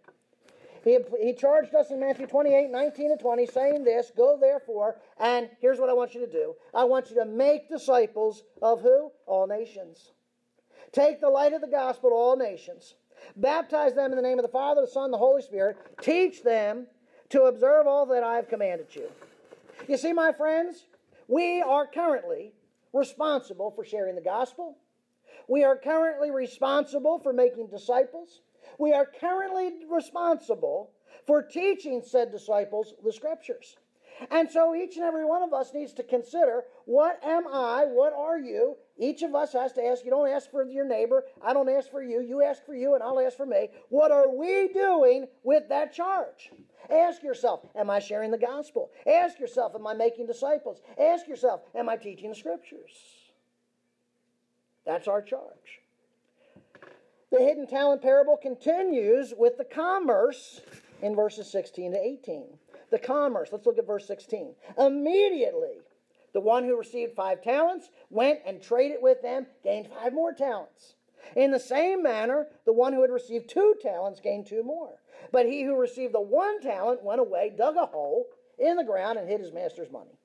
He, 0.84 0.98
he 1.20 1.34
charged 1.34 1.76
us 1.76 1.92
in 1.92 2.00
Matthew 2.00 2.26
28 2.26 2.72
19 2.72 3.12
and 3.12 3.20
20, 3.20 3.46
saying 3.46 3.84
this 3.84 4.12
Go 4.16 4.38
therefore, 4.40 5.00
and 5.20 5.50
here's 5.60 5.80
what 5.80 5.90
I 5.90 5.94
want 5.94 6.14
you 6.14 6.26
to 6.26 6.32
do 6.32 6.56
I 6.74 6.84
want 6.84 7.10
you 7.10 7.16
to 7.18 7.26
make 7.26 7.70
disciples 7.70 8.44
of 8.62 8.82
who? 8.82 9.12
All 9.28 9.48
nations. 9.48 10.12
Take 10.92 11.22
the 11.22 11.30
light 11.30 11.54
of 11.54 11.62
the 11.62 11.68
gospel 11.68 12.10
to 12.10 12.16
all 12.16 12.36
nations. 12.36 12.96
Baptize 13.36 13.94
them 13.94 14.12
in 14.12 14.18
the 14.18 14.24
name 14.24 14.40
of 14.40 14.44
the 14.44 14.52
Father, 14.52 14.82
the 14.82 14.88
Son, 14.88 15.06
and 15.06 15.14
the 15.14 15.18
Holy 15.18 15.42
Spirit. 15.42 15.78
Teach 16.02 16.44
them 16.44 16.88
to 17.30 17.44
observe 17.44 17.88
all 17.88 18.06
that 18.08 18.24
I 18.24 18.36
have 18.36 18.50
commanded 18.50 18.88
you. 18.94 19.10
You 19.88 19.98
see, 19.98 20.12
my 20.12 20.34
friends, 20.34 20.86
we 21.28 21.62
are 21.62 21.88
currently 21.88 22.54
responsible 22.94 23.72
for 23.72 23.86
sharing 23.86 24.16
the 24.16 24.22
gospel. 24.22 24.78
We 25.48 25.64
are 25.64 25.78
currently 25.78 26.32
responsible 26.32 27.20
for 27.20 27.32
making 27.32 27.68
disciples. 27.68 28.42
We 28.82 28.94
are 28.94 29.06
currently 29.06 29.74
responsible 29.88 30.90
for 31.28 31.44
teaching 31.44 32.02
said 32.04 32.32
disciples 32.32 32.96
the 33.04 33.14
scriptures. 33.14 33.78
And 34.32 34.50
so 34.50 34.74
each 34.74 34.96
and 34.96 35.06
every 35.06 35.24
one 35.24 35.44
of 35.44 35.54
us 35.54 35.72
needs 35.72 35.94
to 35.94 36.04
consider 36.04 36.64
what 36.86 37.24
am 37.24 37.46
I? 37.48 37.86
What 37.86 38.12
are 38.14 38.40
you? 38.40 38.78
Each 38.98 39.22
of 39.22 39.36
us 39.36 39.54
has 39.54 39.74
to 39.74 39.86
ask. 39.86 40.04
You 40.04 40.10
don't 40.10 40.30
ask 40.30 40.50
for 40.50 40.66
your 40.66 40.84
neighbor. 40.84 41.26
I 41.44 41.54
don't 41.54 41.70
ask 41.70 41.92
for 41.92 42.02
you. 42.02 42.22
You 42.22 42.42
ask 42.42 42.66
for 42.66 42.74
you, 42.74 42.96
and 42.96 43.04
I'll 43.04 43.20
ask 43.20 43.38
for 43.38 43.46
me. 43.46 43.70
What 43.90 44.10
are 44.10 44.36
we 44.36 44.70
doing 44.70 45.28
with 45.44 45.70
that 45.70 45.94
charge? 45.94 46.50
Ask 46.90 47.22
yourself, 47.22 47.64
am 47.76 47.92
I 47.92 48.00
sharing 48.00 48.32
the 48.32 48.40
gospel? 48.40 48.90
Ask 49.06 49.40
yourself, 49.40 49.76
am 49.76 49.86
I 49.86 49.94
making 49.94 50.26
disciples? 50.26 50.82
Ask 51.00 51.28
yourself, 51.28 51.62
am 51.76 51.88
I 51.88 51.98
teaching 51.98 52.30
the 52.30 52.36
scriptures? 52.36 52.98
That's 54.88 55.08
our 55.08 55.22
charge. 55.22 55.81
The 57.32 57.40
hidden 57.40 57.66
talent 57.66 58.02
parable 58.02 58.36
continues 58.36 59.34
with 59.38 59.58
the 59.58 59.64
commerce 59.64 60.60
in 61.02 61.16
verses 61.16 61.50
16 61.50 61.94
to 61.94 61.98
18. 61.98 62.46
The 62.90 63.00
commerce, 63.00 63.50
let's 63.54 63.66
look 63.66 63.78
at 63.78 63.88
verse 63.88 64.06
16. 64.06 64.54
Immediately, 64.78 65.78
the 66.34 66.42
one 66.42 66.66
who 66.66 66.78
received 66.78 67.16
five 67.16 67.42
talents 67.42 67.90
went 68.10 68.40
and 68.46 68.62
traded 68.62 68.98
with 69.02 69.22
them, 69.22 69.48
gained 69.64 69.88
five 69.88 70.14
more 70.14 70.34
talents. 70.34 70.96
In 71.36 71.52
the 71.52 71.60
same 71.60 72.04
manner, 72.04 72.48
the 72.66 72.74
one 72.74 72.92
who 72.92 73.02
had 73.02 73.12
received 73.12 73.50
two 73.50 73.76
talents 73.82 74.20
gained 74.20 74.46
two 74.46 74.64
more. 74.64 75.00
But 75.32 75.46
he 75.46 75.64
who 75.64 75.78
received 75.78 76.14
the 76.14 76.22
one 76.22 76.62
talent 76.62 77.04
went 77.04 77.22
away, 77.22 77.54
dug 77.56 77.78
a 77.78 77.86
hole 77.86 78.26
in 78.60 78.76
the 78.76 78.84
ground, 78.84 79.18
and 79.18 79.30
hid 79.30 79.40
his 79.40 79.54
master's 79.54 79.92
money. 79.92 80.20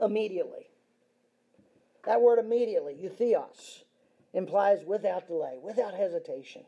Immediately. 0.00 0.68
That 2.04 2.20
word 2.20 2.38
immediately, 2.38 2.94
eutheos, 2.94 3.82
implies 4.32 4.84
without 4.84 5.26
delay, 5.26 5.58
without 5.62 5.94
hesitation. 5.94 6.62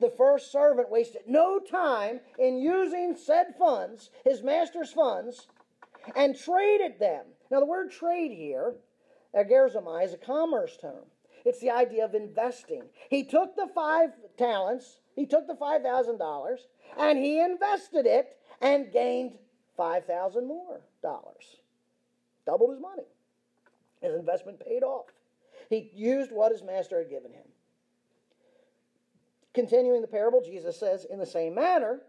The 0.00 0.10
first 0.10 0.50
servant 0.50 0.90
wasted 0.90 1.22
no 1.26 1.58
time 1.58 2.20
in 2.38 2.58
using 2.58 3.16
said 3.16 3.54
funds, 3.58 4.10
his 4.24 4.42
master's 4.42 4.92
funds, 4.92 5.48
and 6.16 6.36
traded 6.36 6.98
them. 6.98 7.26
Now, 7.50 7.60
the 7.60 7.66
word 7.66 7.90
trade 7.90 8.32
here, 8.32 8.74
agerzomai, 9.34 10.04
is 10.04 10.14
a 10.14 10.18
commerce 10.18 10.76
term. 10.80 11.04
It's 11.44 11.60
the 11.60 11.70
idea 11.70 12.04
of 12.04 12.14
investing. 12.14 12.84
He 13.08 13.24
took 13.24 13.56
the 13.56 13.68
five 13.74 14.10
talents, 14.36 15.00
he 15.14 15.26
took 15.26 15.46
the 15.46 15.54
$5,000, 15.54 16.56
and 16.98 17.18
he 17.18 17.40
invested 17.40 18.06
it 18.06 18.36
and 18.60 18.92
gained 18.92 19.38
5,000 19.76 20.46
more 20.46 20.80
dollars. 21.02 21.56
Doubled 22.46 22.72
his 22.72 22.80
money. 22.80 23.06
His 24.00 24.14
investment 24.14 24.60
paid 24.60 24.82
off. 24.82 25.06
He 25.70 25.90
used 25.94 26.32
what 26.32 26.52
his 26.52 26.64
master 26.64 26.98
had 26.98 27.08
given 27.08 27.32
him. 27.32 27.46
Continuing 29.54 30.02
the 30.02 30.08
parable, 30.08 30.42
Jesus 30.44 30.78
says, 30.78 31.06
In 31.08 31.20
the 31.20 31.26
same 31.26 31.54
manner, 31.54 32.00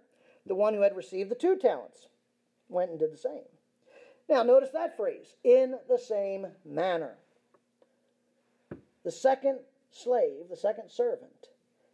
the 0.45 0.55
one 0.55 0.73
who 0.73 0.81
had 0.81 0.95
received 0.95 1.29
the 1.29 1.35
two 1.35 1.55
talents 1.55 2.07
went 2.69 2.89
and 2.89 2.99
did 2.99 3.13
the 3.13 3.17
same. 3.17 3.45
Now, 4.27 4.43
notice 4.43 4.71
that 4.71 4.97
phrase, 4.97 5.35
in 5.43 5.75
the 5.87 5.97
same 5.97 6.47
manner. 6.65 7.17
The 9.03 9.11
second 9.11 9.59
slave, 9.91 10.49
the 10.49 10.57
second 10.57 10.89
servant, 10.89 11.49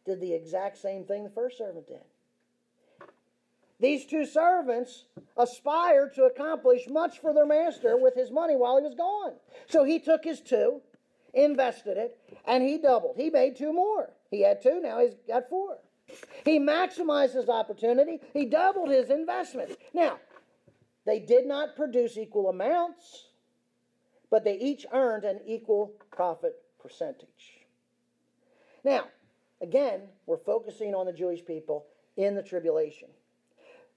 did 0.05 0.21
the 0.21 0.33
exact 0.33 0.77
same 0.77 1.03
thing 1.03 1.23
the 1.23 1.29
first 1.29 1.57
servant 1.57 1.87
did. 1.87 2.03
These 3.79 4.05
two 4.05 4.25
servants 4.25 5.05
aspired 5.37 6.15
to 6.15 6.23
accomplish 6.23 6.87
much 6.89 7.19
for 7.19 7.33
their 7.33 7.45
master 7.45 7.97
with 7.97 8.15
his 8.15 8.31
money 8.31 8.55
while 8.55 8.77
he 8.77 8.83
was 8.83 8.95
gone. 8.95 9.33
So 9.67 9.83
he 9.83 9.99
took 9.99 10.23
his 10.23 10.41
two, 10.41 10.81
invested 11.43 11.97
it, 11.97 12.17
and 12.45 12.63
he 12.63 12.77
doubled. 12.77 13.15
He 13.17 13.29
made 13.29 13.55
two 13.55 13.73
more. 13.73 14.11
He 14.31 14.41
had 14.41 14.61
two, 14.61 14.79
now 14.81 14.99
he's 14.99 15.15
got 15.27 15.49
four. 15.49 15.77
He 16.45 16.59
maximized 16.59 17.33
his 17.33 17.49
opportunity, 17.49 18.19
he 18.33 18.45
doubled 18.45 18.89
his 18.89 19.09
investment. 19.09 19.77
Now, 19.93 20.19
they 21.05 21.19
did 21.19 21.45
not 21.45 21.75
produce 21.75 22.17
equal 22.17 22.49
amounts, 22.49 23.27
but 24.29 24.43
they 24.43 24.57
each 24.57 24.85
earned 24.91 25.23
an 25.23 25.39
equal 25.45 25.93
profit 26.11 26.53
percentage. 26.79 27.61
Now, 28.83 29.07
again, 29.61 30.01
we're 30.25 30.37
focusing 30.37 30.93
on 30.93 31.05
the 31.05 31.13
Jewish 31.13 31.45
people 31.45 31.85
in 32.15 32.35
the 32.35 32.43
tribulation. 32.43 33.09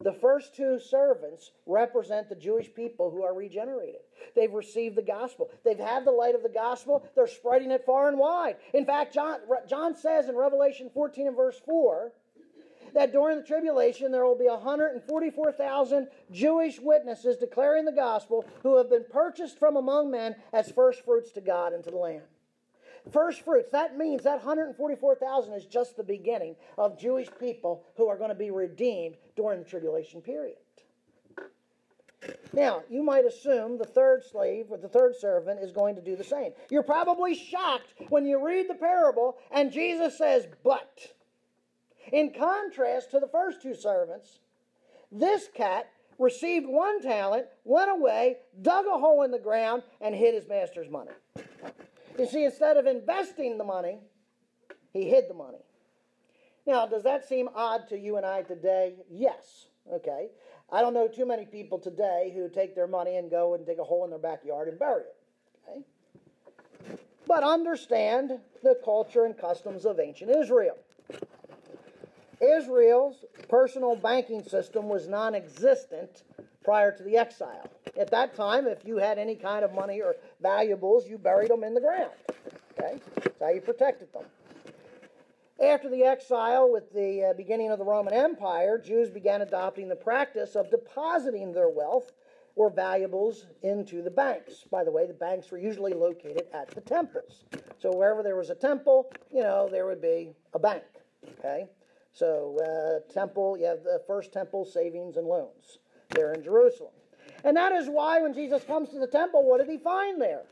The 0.03 0.13
first 0.13 0.55
two 0.55 0.79
servants 0.79 1.51
represent 1.67 2.29
the 2.29 2.35
Jewish 2.35 2.73
people 2.73 3.11
who 3.11 3.23
are 3.23 3.35
regenerated. 3.35 4.01
They've 4.35 4.53
received 4.53 4.97
the 4.97 5.03
gospel. 5.03 5.51
They've 5.63 5.79
had 5.79 6.07
the 6.07 6.11
light 6.11 6.35
of 6.35 6.43
the 6.43 6.49
gospel. 6.49 7.07
They're 7.15 7.27
spreading 7.27 7.71
it 7.71 7.85
far 7.85 8.09
and 8.09 8.19
wide. 8.19 8.57
In 8.73 8.87
fact, 8.87 9.13
John, 9.13 9.41
John 9.69 9.95
says 9.95 10.29
in 10.29 10.37
Revelation 10.37 10.91
14 10.95 11.27
and 11.27 11.37
verse 11.37 11.61
4 11.67 12.13
that 12.95 13.13
during 13.13 13.37
the 13.37 13.45
tribulation 13.45 14.11
there 14.11 14.25
will 14.25 14.39
be 14.39 14.47
144,000 14.47 16.09
Jewish 16.33 16.81
witnesses 16.81 17.37
declaring 17.37 17.85
the 17.85 17.93
gospel 17.93 18.47
who 18.63 18.79
have 18.79 18.89
been 18.89 19.05
purchased 19.11 19.59
from 19.59 19.77
among 19.77 20.11
men 20.11 20.35
as 20.53 20.71
first 20.71 21.05
fruits 21.05 21.31
to 21.33 21.43
God 21.43 21.75
and 21.75 21.85
to 21.85 21.91
the 21.91 21.97
Lamb. 21.97 22.23
First 23.11 23.45
fruits, 23.45 23.71
that 23.73 23.97
means 23.97 24.23
that 24.25 24.37
144,000 24.37 25.53
is 25.55 25.67
just 25.67 25.97
the 25.97 26.05
beginning 26.05 26.57
of 26.77 26.99
Jewish 26.99 27.29
people 27.39 27.85
who 27.97 28.09
are 28.09 28.17
going 28.17 28.31
to 28.31 28.35
be 28.35 28.51
redeemed 28.51 29.17
during 29.37 29.59
the 29.59 29.69
tribulation 29.69 30.21
period. 30.21 30.57
Now, 32.53 32.83
you 32.91 33.03
might 33.03 33.25
assume 33.25 33.79
the 33.79 33.85
third 33.85 34.23
slave 34.25 34.67
or 34.71 34.77
the 34.77 34.89
third 34.89 35.17
servant 35.17 35.61
is 35.61 35.73
going 35.73 35.95
to 35.95 36.03
do 36.03 36.17
the 36.17 36.25
same. 36.25 36.53
You're 36.69 36.83
probably 36.83 37.35
shocked 37.35 37.95
when 38.09 38.27
you 38.27 38.45
read 38.45 38.69
the 38.69 38.75
parable 38.75 39.39
and 39.51 39.73
Jesus 39.73 40.19
says, 40.19 40.47
but. 40.63 41.15
In 42.13 42.33
contrast 42.33 43.11
to 43.13 43.21
the 43.21 43.29
first 43.29 43.63
two 43.63 43.75
servants, 43.75 44.41
this 45.13 45.49
cat 45.55 45.91
received 46.19 46.67
one 46.67 47.01
talent, 47.01 47.47
went 47.65 47.91
away, 47.91 48.37
dug 48.61 48.87
a 48.87 48.99
hole 48.99 49.23
in 49.23 49.31
the 49.31 49.39
ground, 49.39 49.83
and 50.01 50.15
hid 50.15 50.35
his 50.35 50.49
master's 50.49 50.91
money. 50.91 51.11
You 52.21 52.27
see, 52.27 52.45
instead 52.45 52.77
of 52.77 52.85
investing 52.85 53.57
the 53.57 53.65
money, 53.65 53.99
he 54.93 55.09
hid 55.09 55.25
the 55.27 55.35
money. 55.35 55.65
Now, 56.67 56.87
does 56.87 57.03
that 57.05 57.27
seem 57.27 57.49
odd 57.55 57.89
to 57.89 57.99
you 57.99 58.19
and 58.19 58.27
I 58.27 58.43
today? 58.43 58.97
Yes. 59.11 59.69
Okay. 59.91 60.29
I 60.71 60.83
don't 60.83 60.93
know 60.93 61.09
too 61.09 61.25
many 61.25 61.47
people 61.47 61.79
today 61.79 62.31
who 62.35 62.51
take 62.51 62.75
their 62.75 62.87
money 62.87 63.17
and 63.17 63.31
go 63.31 63.55
and 63.55 63.65
dig 63.65 63.79
a 63.79 63.85
hole 63.85 64.05
in 64.05 64.11
their 64.11 64.19
backyard 64.19 64.69
and 64.69 64.79
bury 64.79 65.05
it. 65.05 65.17
Okay. 65.67 66.99
but 67.27 67.43
understand 67.43 68.33
the 68.63 68.79
culture 68.85 69.25
and 69.25 69.39
customs 69.39 69.87
of 69.87 69.99
ancient 69.99 70.31
Israel. 70.31 70.77
Israel's 72.43 73.25
personal 73.49 73.97
banking 73.97 74.45
system 74.45 74.91
was 74.91 75.09
non 75.09 75.35
existent 75.35 76.25
prior 76.63 76.93
to 76.97 77.03
the 77.03 77.17
exile. 77.17 77.69
At 77.99 78.11
that 78.11 78.35
time, 78.35 78.67
if 78.67 78.85
you 78.85 78.99
had 78.99 79.19
any 79.19 79.35
kind 79.35 79.65
of 79.65 79.73
money 79.73 80.01
or 80.01 80.17
valuables, 80.41 81.09
you 81.09 81.19
buried 81.19 81.51
them 81.51 81.65
in 81.65 81.75
the 81.75 81.81
ground. 81.81 82.11
Okay? 82.79 83.01
That's 83.17 83.41
how 83.41 83.49
you 83.51 83.61
protected 83.61 84.13
them. 84.13 84.25
After 85.63 85.91
the 85.91 86.05
exile, 86.05 86.71
with 86.73 86.93
the 86.93 87.31
uh, 87.31 87.33
beginning 87.35 87.71
of 87.71 87.79
the 87.79 87.85
Roman 87.85 88.15
Empire, 88.15 88.79
Jews 88.79 89.11
began 89.11 89.43
adopting 89.43 89.89
the 89.89 89.97
practice 89.97 90.55
of 90.55 90.71
depositing 90.71 91.53
their 91.53 91.69
wealth 91.69 92.13
or 92.57 92.71
valuables 92.71 93.47
into 93.63 94.03
the 94.03 94.11
banks. 94.11 94.65
By 94.71 94.85
the 94.85 94.91
way, 94.91 95.07
the 95.07 95.15
banks 95.15 95.51
were 95.51 95.59
usually 95.59 95.93
located 95.93 96.47
at 96.55 96.71
the 96.71 96.81
temples. 96.81 97.45
So 97.79 97.93
wherever 97.93 98.23
there 98.23 98.37
was 98.37 98.51
a 98.51 98.55
temple, 98.55 99.13
you 99.31 99.43
know, 99.43 99.69
there 99.71 99.87
would 99.87 100.01
be 100.01 100.33
a 100.55 100.59
bank. 100.59 100.85
Okay? 101.39 101.67
So, 102.13 102.59
uh, 102.59 103.13
temple, 103.13 103.57
you 103.59 103.67
have 103.67 103.85
the 103.85 104.03
first 104.07 104.33
temple 104.33 104.65
savings 104.65 105.17
and 105.17 105.27
loans 105.27 105.79
there 106.11 106.33
in 106.33 106.43
Jerusalem. 106.43 106.93
And 107.45 107.57
that 107.57 107.73
is 107.73 107.89
why 107.89 108.21
when 108.21 108.35
Jesus 108.35 108.63
comes 108.65 108.91
to 108.91 108.99
the 108.99 109.07
temple, 109.07 109.49
what 109.49 109.59
did 109.59 109.69
he 109.69 109.79
find 109.79 110.21
there? 110.21 110.43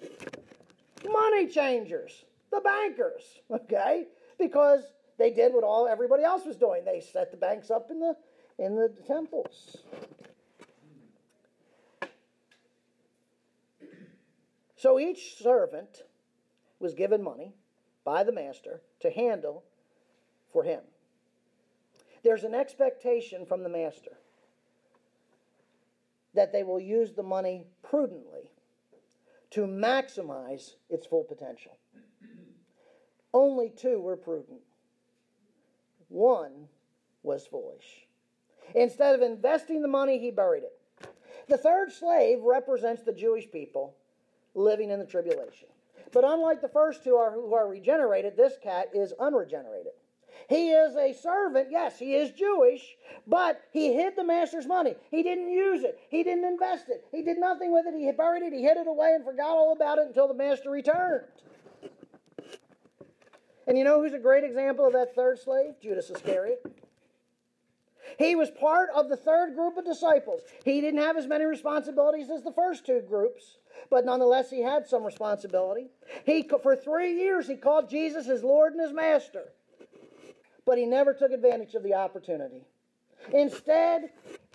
Money 1.07 1.47
changers, 1.47 2.25
the 2.51 2.61
bankers, 2.61 3.23
okay? 3.51 4.07
Because 4.39 4.83
they 5.19 5.31
did 5.31 5.53
what 5.53 5.65
all 5.65 5.87
everybody 5.87 6.23
else 6.23 6.45
was 6.45 6.57
doing. 6.57 6.85
They 6.85 7.01
set 7.01 7.31
the 7.31 7.37
banks 7.37 7.71
up 7.71 7.91
in 7.91 8.01
the 8.01 8.15
in 8.59 8.75
the 8.75 8.93
temples. 9.07 9.77
So 14.77 14.99
each 14.99 15.37
servant 15.39 16.03
was 16.79 16.95
given 16.95 17.23
money 17.23 17.55
by 18.05 18.23
the 18.23 18.33
master 18.33 18.81
to 19.01 19.11
handle 19.11 19.65
for 20.53 20.63
him. 20.63 20.81
There's 22.23 22.45
an 22.45 22.55
expectation 22.55 23.45
from 23.45 23.63
the 23.63 23.69
master 23.69 24.19
that 26.39 26.53
they 26.53 26.63
will 26.63 26.81
use 26.81 27.13
the 27.13 27.23
money 27.23 27.65
prudently 27.83 28.53
to 29.51 29.63
maximize 29.63 30.75
its 30.89 31.07
full 31.07 31.25
potential. 31.25 31.77
Only 33.35 33.71
two 33.71 34.01
were 34.01 34.17
prudent. 34.17 34.61
One 36.09 36.69
was 37.23 37.47
foolish. 37.47 38.07
Instead 38.75 39.15
of 39.15 39.23
investing 39.23 39.83
the 39.83 39.89
money, 39.89 40.19
he 40.19 40.31
buried 40.31 40.63
it. 40.63 41.09
The 41.49 41.59
third 41.59 41.91
slave 41.91 42.43
represents 42.43 43.03
the 43.03 43.13
Jewish 43.13 43.51
people 43.51 43.97
living 44.55 44.91
in 44.91 44.99
the 44.99 45.07
tribulation. 45.07 45.69
But 46.13 46.25
unlike 46.25 46.61
the 46.61 46.69
first 46.69 47.03
two 47.05 47.17
are, 47.17 47.33
who 47.33 47.55
are 47.55 47.69
regenerated, 47.69 48.37
this 48.37 48.55
cat 48.63 48.91
is 48.95 49.13
unregenerated. 49.19 49.78
He 50.49 50.71
is 50.71 50.97
a 50.97 51.13
servant. 51.13 51.69
Yes, 51.71 51.99
he 51.99 52.15
is 52.15 52.31
Jewish, 52.31 52.97
but 53.27 53.61
he 53.71 53.93
hid 53.93 54.17
the 54.17 54.25
master's 54.25 54.67
money. 54.67 54.97
He 55.11 55.23
didn't 55.23 55.51
use 55.51 55.85
it. 55.85 55.99
He 56.09 56.23
didn't 56.23 56.47
invest 56.47 56.89
it. 56.89 57.05
He 57.13 57.23
did 57.23 57.39
nothing 57.39 57.71
with 57.71 57.85
it. 57.87 57.95
He 57.95 58.11
buried 58.13 58.43
it. 58.43 58.55
He 58.55 58.63
hid 58.63 58.79
it 58.79 58.87
away 58.87 59.13
and 59.15 59.25
forgot 59.25 59.51
all 59.51 59.73
about 59.73 59.99
it 59.99 60.07
until 60.07 60.27
the 60.27 60.33
master 60.33 60.71
returned. 60.71 61.27
And 63.67 63.77
you 63.77 63.85
know 63.85 64.01
who's 64.01 64.15
a 64.15 64.19
great 64.19 64.43
example 64.43 64.87
of 64.87 64.95
that 64.95 65.15
third 65.15 65.39
slave? 65.39 65.75
Judas 65.83 66.09
Iscariot. 66.09 66.65
He 68.19 68.35
was 68.35 68.51
part 68.51 68.89
of 68.97 69.11
the 69.11 69.19
third 69.19 69.55
group 69.55 69.77
of 69.77 69.85
disciples. 69.85 70.41
He 70.65 70.81
didn't 70.81 71.01
have 71.01 71.19
as 71.19 71.27
many 71.27 71.45
responsibilities 71.45 72.31
as 72.31 72.43
the 72.43 72.53
first 72.53 72.87
two 72.87 73.03
groups, 73.07 73.59
but 73.91 74.07
nonetheless 74.07 74.49
he 74.49 74.63
had 74.63 74.87
some 74.87 75.05
responsibility. 75.05 75.91
He 76.25 76.49
for 76.63 76.75
3 76.75 77.13
years 77.13 77.47
he 77.47 77.57
called 77.57 77.91
Jesus 77.91 78.25
his 78.25 78.43
Lord 78.43 78.73
and 78.73 78.81
his 78.81 78.95
master 78.95 79.53
but 80.69 80.77
he 80.77 80.85
never 80.85 81.15
took 81.15 81.33
advantage 81.33 81.75
of 81.75 81.83
the 81.83 81.95
opportunity. 81.95 82.67
Instead, 83.33 84.11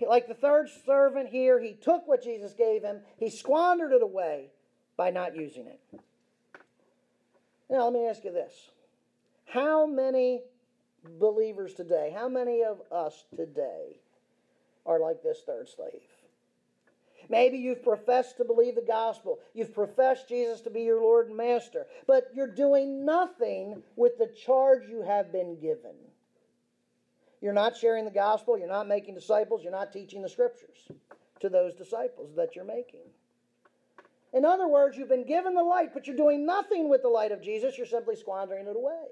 like 0.07 0.27
the 0.27 0.35
third 0.35 0.69
servant 0.85 1.27
here, 1.27 1.59
he 1.59 1.73
took 1.73 2.07
what 2.07 2.23
Jesus 2.23 2.53
gave 2.53 2.83
him, 2.83 2.99
he 3.17 3.31
squandered 3.31 3.91
it 3.91 4.03
away 4.03 4.51
by 4.95 5.09
not 5.09 5.35
using 5.35 5.65
it. 5.65 5.79
Now, 7.67 7.85
let 7.85 7.93
me 7.93 8.05
ask 8.05 8.23
you 8.23 8.31
this 8.31 8.53
How 9.45 9.87
many 9.87 10.43
believers 11.19 11.73
today, 11.73 12.13
how 12.15 12.29
many 12.29 12.63
of 12.63 12.79
us 12.91 13.25
today 13.35 13.97
are 14.85 14.99
like 14.99 15.23
this 15.23 15.41
third 15.43 15.67
slave? 15.67 16.03
Maybe 17.29 17.57
you've 17.57 17.83
professed 17.83 18.37
to 18.37 18.45
believe 18.45 18.75
the 18.75 18.81
gospel. 18.81 19.39
You've 19.53 19.73
professed 19.73 20.27
Jesus 20.29 20.61
to 20.61 20.69
be 20.69 20.81
your 20.81 21.01
Lord 21.01 21.27
and 21.27 21.37
Master. 21.37 21.85
But 22.07 22.29
you're 22.33 22.53
doing 22.53 23.05
nothing 23.05 23.81
with 23.95 24.17
the 24.17 24.27
charge 24.27 24.83
you 24.89 25.01
have 25.01 25.31
been 25.31 25.59
given. 25.59 25.95
You're 27.41 27.53
not 27.53 27.75
sharing 27.75 28.05
the 28.05 28.11
gospel. 28.11 28.57
You're 28.57 28.67
not 28.67 28.87
making 28.87 29.15
disciples. 29.15 29.63
You're 29.63 29.71
not 29.71 29.91
teaching 29.91 30.21
the 30.21 30.29
scriptures 30.29 30.87
to 31.41 31.49
those 31.49 31.73
disciples 31.75 32.35
that 32.35 32.55
you're 32.55 32.65
making. 32.65 33.01
In 34.33 34.45
other 34.45 34.67
words, 34.67 34.97
you've 34.97 35.09
been 35.09 35.27
given 35.27 35.53
the 35.53 35.61
light, 35.61 35.93
but 35.93 36.07
you're 36.07 36.15
doing 36.15 36.45
nothing 36.45 36.89
with 36.89 37.03
the 37.03 37.09
light 37.09 37.31
of 37.31 37.41
Jesus. 37.41 37.77
You're 37.77 37.85
simply 37.85 38.15
squandering 38.15 38.67
it 38.67 38.75
away. 38.75 39.07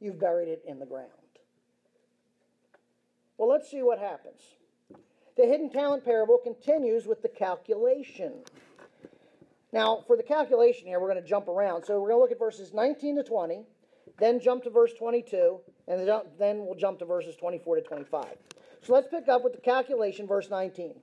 You've 0.00 0.20
buried 0.20 0.48
it 0.48 0.62
in 0.66 0.78
the 0.78 0.86
ground. 0.86 1.10
Well, 3.38 3.48
let's 3.48 3.70
see 3.70 3.82
what 3.82 3.98
happens. 3.98 4.40
The 5.36 5.44
hidden 5.44 5.68
talent 5.68 6.04
parable 6.04 6.38
continues 6.38 7.06
with 7.06 7.20
the 7.20 7.28
calculation. 7.28 8.32
Now, 9.72 10.02
for 10.06 10.16
the 10.16 10.22
calculation 10.22 10.86
here, 10.86 10.98
we're 10.98 11.10
going 11.10 11.22
to 11.22 11.28
jump 11.28 11.48
around. 11.48 11.84
So 11.84 12.00
we're 12.00 12.08
going 12.08 12.18
to 12.18 12.22
look 12.22 12.32
at 12.32 12.38
verses 12.38 12.72
19 12.72 13.16
to 13.16 13.22
20, 13.22 13.64
then 14.18 14.40
jump 14.40 14.64
to 14.64 14.70
verse 14.70 14.94
22, 14.94 15.60
and 15.88 16.08
then 16.38 16.64
we'll 16.64 16.74
jump 16.74 16.98
to 17.00 17.04
verses 17.04 17.36
24 17.36 17.76
to 17.76 17.82
25. 17.82 18.24
So 18.82 18.94
let's 18.94 19.08
pick 19.08 19.28
up 19.28 19.44
with 19.44 19.52
the 19.52 19.60
calculation, 19.60 20.26
verse 20.26 20.48
19. 20.48 20.94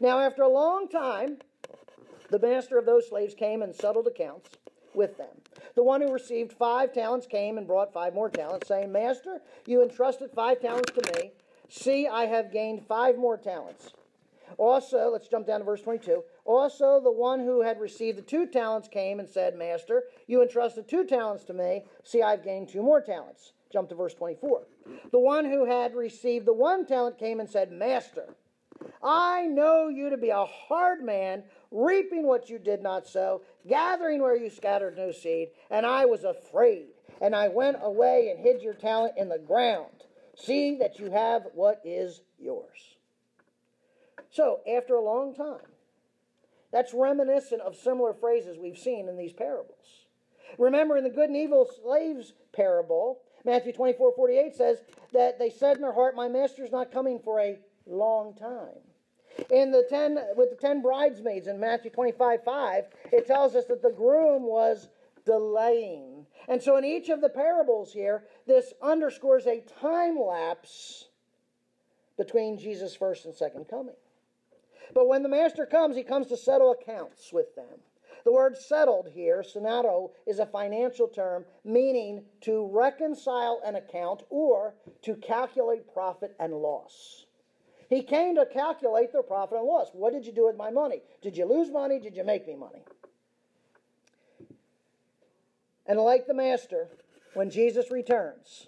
Now, 0.00 0.18
after 0.18 0.42
a 0.42 0.48
long 0.48 0.88
time, 0.88 1.38
the 2.30 2.40
master 2.40 2.78
of 2.78 2.86
those 2.86 3.08
slaves 3.08 3.34
came 3.34 3.62
and 3.62 3.72
settled 3.72 4.08
accounts 4.08 4.50
with 4.94 5.16
them. 5.16 5.36
The 5.76 5.84
one 5.84 6.00
who 6.00 6.12
received 6.12 6.52
five 6.52 6.92
talents 6.92 7.26
came 7.26 7.56
and 7.56 7.66
brought 7.66 7.92
five 7.92 8.14
more 8.14 8.30
talents, 8.30 8.66
saying, 8.66 8.90
Master, 8.90 9.40
you 9.66 9.82
entrusted 9.82 10.30
five 10.34 10.60
talents 10.60 10.90
to 10.92 11.12
me. 11.14 11.30
See, 11.68 12.06
I 12.06 12.26
have 12.26 12.52
gained 12.52 12.86
five 12.86 13.16
more 13.16 13.36
talents. 13.36 13.92
Also, 14.58 15.10
let's 15.10 15.28
jump 15.28 15.46
down 15.46 15.60
to 15.60 15.66
verse 15.66 15.82
22. 15.82 16.22
Also, 16.44 17.00
the 17.02 17.10
one 17.10 17.40
who 17.40 17.62
had 17.62 17.80
received 17.80 18.18
the 18.18 18.22
two 18.22 18.46
talents 18.46 18.88
came 18.88 19.18
and 19.20 19.28
said, 19.28 19.56
Master, 19.56 20.04
you 20.26 20.42
entrusted 20.42 20.88
two 20.88 21.04
talents 21.04 21.44
to 21.44 21.52
me. 21.52 21.82
See, 22.04 22.22
I've 22.22 22.44
gained 22.44 22.68
two 22.68 22.82
more 22.82 23.00
talents. 23.00 23.52
Jump 23.72 23.88
to 23.88 23.94
verse 23.94 24.14
24. 24.14 24.62
The 25.10 25.18
one 25.18 25.44
who 25.44 25.66
had 25.66 25.94
received 25.94 26.46
the 26.46 26.52
one 26.52 26.86
talent 26.86 27.18
came 27.18 27.40
and 27.40 27.50
said, 27.50 27.72
Master, 27.72 28.34
I 29.02 29.46
know 29.46 29.88
you 29.88 30.10
to 30.10 30.16
be 30.16 30.30
a 30.30 30.44
hard 30.44 31.02
man, 31.02 31.42
reaping 31.70 32.26
what 32.26 32.48
you 32.48 32.58
did 32.58 32.82
not 32.82 33.06
sow, 33.06 33.42
gathering 33.68 34.22
where 34.22 34.36
you 34.36 34.48
scattered 34.48 34.96
no 34.96 35.10
seed. 35.10 35.48
And 35.70 35.84
I 35.84 36.04
was 36.04 36.24
afraid, 36.24 36.86
and 37.20 37.34
I 37.34 37.48
went 37.48 37.78
away 37.82 38.30
and 38.30 38.38
hid 38.38 38.62
your 38.62 38.74
talent 38.74 39.14
in 39.16 39.28
the 39.28 39.38
ground. 39.38 40.05
See 40.36 40.76
that 40.78 40.98
you 40.98 41.10
have 41.10 41.46
what 41.54 41.80
is 41.84 42.20
yours. 42.38 42.96
So, 44.30 44.60
after 44.70 44.94
a 44.94 45.04
long 45.04 45.34
time, 45.34 45.72
that's 46.72 46.92
reminiscent 46.92 47.62
of 47.62 47.74
similar 47.74 48.12
phrases 48.12 48.58
we've 48.58 48.78
seen 48.78 49.08
in 49.08 49.16
these 49.16 49.32
parables. 49.32 50.06
Remember, 50.58 50.96
in 50.96 51.04
the 51.04 51.10
good 51.10 51.28
and 51.30 51.36
evil 51.36 51.68
slaves 51.82 52.34
parable, 52.52 53.20
Matthew 53.44 53.72
24 53.72 54.12
48 54.14 54.54
says 54.54 54.78
that 55.12 55.38
they 55.38 55.50
said 55.50 55.76
in 55.76 55.82
their 55.82 55.92
heart, 55.92 56.16
My 56.16 56.28
master's 56.28 56.72
not 56.72 56.92
coming 56.92 57.18
for 57.18 57.40
a 57.40 57.58
long 57.86 58.34
time. 58.34 58.80
In 59.50 59.70
the 59.70 59.86
ten 59.88 60.18
with 60.36 60.50
the 60.50 60.56
ten 60.56 60.82
bridesmaids 60.82 61.46
in 61.46 61.60
Matthew 61.60 61.90
25 61.90 62.42
5, 62.44 62.84
it 63.12 63.26
tells 63.26 63.54
us 63.54 63.66
that 63.66 63.82
the 63.82 63.92
groom 63.92 64.42
was 64.44 64.88
delaying. 65.24 66.15
And 66.48 66.62
so 66.62 66.76
in 66.76 66.84
each 66.84 67.08
of 67.08 67.20
the 67.20 67.28
parables 67.28 67.92
here, 67.92 68.24
this 68.46 68.72
underscores 68.82 69.46
a 69.46 69.62
time 69.80 70.18
lapse 70.18 71.06
between 72.16 72.58
Jesus' 72.58 72.94
first 72.94 73.24
and 73.24 73.34
second 73.34 73.66
coming. 73.68 73.96
But 74.94 75.08
when 75.08 75.22
the 75.22 75.28
master 75.28 75.66
comes, 75.66 75.96
he 75.96 76.02
comes 76.02 76.28
to 76.28 76.36
settle 76.36 76.70
accounts 76.70 77.32
with 77.32 77.54
them. 77.56 77.80
The 78.24 78.32
word 78.32 78.56
settled 78.56 79.08
here, 79.08 79.42
senato, 79.42 80.10
is 80.26 80.40
a 80.40 80.46
financial 80.46 81.06
term 81.06 81.44
meaning 81.64 82.24
to 82.42 82.68
reconcile 82.72 83.60
an 83.64 83.76
account 83.76 84.24
or 84.30 84.74
to 85.02 85.14
calculate 85.14 85.92
profit 85.92 86.34
and 86.40 86.52
loss. 86.52 87.26
He 87.88 88.02
came 88.02 88.34
to 88.34 88.46
calculate 88.46 89.12
their 89.12 89.22
profit 89.22 89.58
and 89.58 89.66
loss. 89.66 89.90
What 89.92 90.12
did 90.12 90.26
you 90.26 90.32
do 90.32 90.46
with 90.46 90.56
my 90.56 90.70
money? 90.70 91.02
Did 91.22 91.36
you 91.36 91.44
lose 91.44 91.70
money? 91.70 92.00
Did 92.00 92.16
you 92.16 92.24
make 92.24 92.48
me 92.48 92.56
money? 92.56 92.82
And 95.88 95.98
like 95.98 96.26
the 96.26 96.34
master, 96.34 96.88
when 97.34 97.50
Jesus 97.50 97.90
returns, 97.90 98.66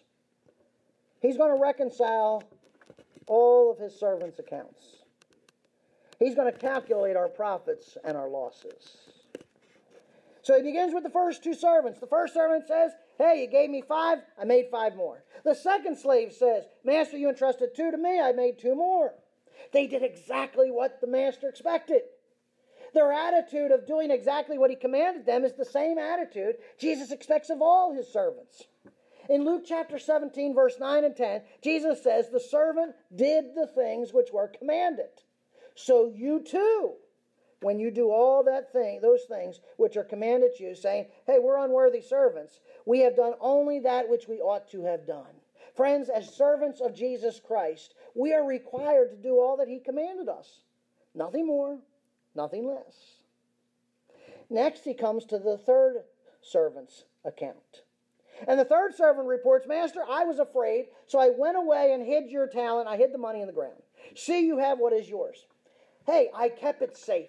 he's 1.20 1.36
going 1.36 1.54
to 1.54 1.60
reconcile 1.60 2.42
all 3.26 3.70
of 3.70 3.78
his 3.78 3.98
servants' 3.98 4.38
accounts. 4.38 4.98
He's 6.18 6.34
going 6.34 6.52
to 6.52 6.58
calculate 6.58 7.16
our 7.16 7.28
profits 7.28 7.96
and 8.04 8.16
our 8.16 8.28
losses. 8.28 8.96
So 10.42 10.56
he 10.56 10.62
begins 10.62 10.94
with 10.94 11.02
the 11.02 11.10
first 11.10 11.44
two 11.44 11.54
servants. 11.54 12.00
The 12.00 12.06
first 12.06 12.34
servant 12.34 12.66
says, 12.66 12.92
Hey, 13.18 13.42
you 13.42 13.48
gave 13.48 13.68
me 13.68 13.82
five, 13.86 14.18
I 14.40 14.44
made 14.44 14.68
five 14.70 14.96
more. 14.96 15.22
The 15.44 15.54
second 15.54 15.98
slave 15.98 16.32
says, 16.32 16.64
Master, 16.84 17.18
you 17.18 17.28
entrusted 17.28 17.74
two 17.74 17.90
to 17.90 17.98
me, 17.98 18.20
I 18.20 18.32
made 18.32 18.58
two 18.58 18.74
more. 18.74 19.14
They 19.72 19.86
did 19.86 20.02
exactly 20.02 20.70
what 20.70 21.00
the 21.00 21.06
master 21.06 21.48
expected. 21.48 22.02
Their 22.98 23.12
attitude 23.12 23.70
of 23.70 23.86
doing 23.86 24.10
exactly 24.10 24.58
what 24.58 24.70
he 24.70 24.76
commanded 24.76 25.24
them 25.24 25.44
is 25.44 25.52
the 25.52 25.64
same 25.64 25.98
attitude 25.98 26.56
Jesus 26.80 27.12
expects 27.12 27.48
of 27.48 27.62
all 27.62 27.94
his 27.94 28.12
servants. 28.12 28.64
In 29.28 29.44
Luke 29.44 29.62
chapter 29.64 30.00
17, 30.00 30.52
verse 30.52 30.80
9 30.80 31.04
and 31.04 31.14
10, 31.14 31.42
Jesus 31.62 32.02
says, 32.02 32.28
The 32.28 32.40
servant 32.40 32.96
did 33.14 33.54
the 33.54 33.68
things 33.68 34.12
which 34.12 34.32
were 34.32 34.48
commanded. 34.48 35.10
So 35.76 36.12
you 36.12 36.40
too 36.40 36.94
when 37.60 37.78
you 37.78 37.92
do 37.92 38.10
all 38.10 38.42
that 38.42 38.72
thing, 38.72 39.00
those 39.00 39.22
things 39.28 39.60
which 39.76 39.96
are 39.96 40.02
commanded 40.02 40.58
you, 40.58 40.74
saying, 40.74 41.06
Hey, 41.24 41.38
we're 41.38 41.64
unworthy 41.64 42.00
servants, 42.00 42.58
we 42.84 42.98
have 43.02 43.14
done 43.14 43.34
only 43.40 43.78
that 43.78 44.08
which 44.08 44.26
we 44.26 44.40
ought 44.40 44.68
to 44.72 44.82
have 44.82 45.06
done. 45.06 45.36
Friends, 45.76 46.08
as 46.08 46.34
servants 46.34 46.80
of 46.80 46.96
Jesus 46.96 47.38
Christ, 47.38 47.94
we 48.16 48.32
are 48.34 48.44
required 48.44 49.10
to 49.10 49.16
do 49.16 49.38
all 49.38 49.56
that 49.58 49.68
He 49.68 49.78
commanded 49.78 50.28
us. 50.28 50.62
Nothing 51.14 51.46
more, 51.46 51.78
nothing 52.38 52.66
less. 52.66 53.18
Next, 54.48 54.84
he 54.84 54.94
comes 54.94 55.26
to 55.26 55.38
the 55.38 55.58
third 55.58 56.04
servant's 56.40 57.04
account. 57.24 57.82
And 58.46 58.58
the 58.58 58.64
third 58.64 58.94
servant 58.94 59.26
reports, 59.26 59.66
Master, 59.66 60.00
I 60.08 60.24
was 60.24 60.38
afraid, 60.38 60.86
so 61.06 61.18
I 61.18 61.30
went 61.36 61.58
away 61.58 61.92
and 61.92 62.06
hid 62.06 62.30
your 62.30 62.46
talent. 62.46 62.88
I 62.88 62.96
hid 62.96 63.12
the 63.12 63.18
money 63.18 63.40
in 63.40 63.48
the 63.48 63.52
ground. 63.52 63.82
See, 64.14 64.46
you 64.46 64.58
have 64.58 64.78
what 64.78 64.92
is 64.92 65.08
yours. 65.08 65.44
Hey, 66.06 66.30
I 66.34 66.48
kept 66.48 66.80
it 66.80 66.96
safe. 66.96 67.28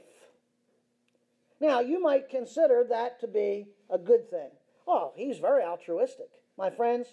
Now, 1.60 1.82
you 1.82 2.00
might 2.00 2.30
consider 2.30 2.86
that 2.90 3.20
to 3.22 3.28
be 3.28 3.68
a 3.90 3.98
good 3.98 4.30
thing. 4.30 4.52
Oh, 4.88 5.12
he's 5.16 5.40
very 5.40 5.64
altruistic. 5.64 6.30
My 6.58 6.70
friends, 6.70 7.08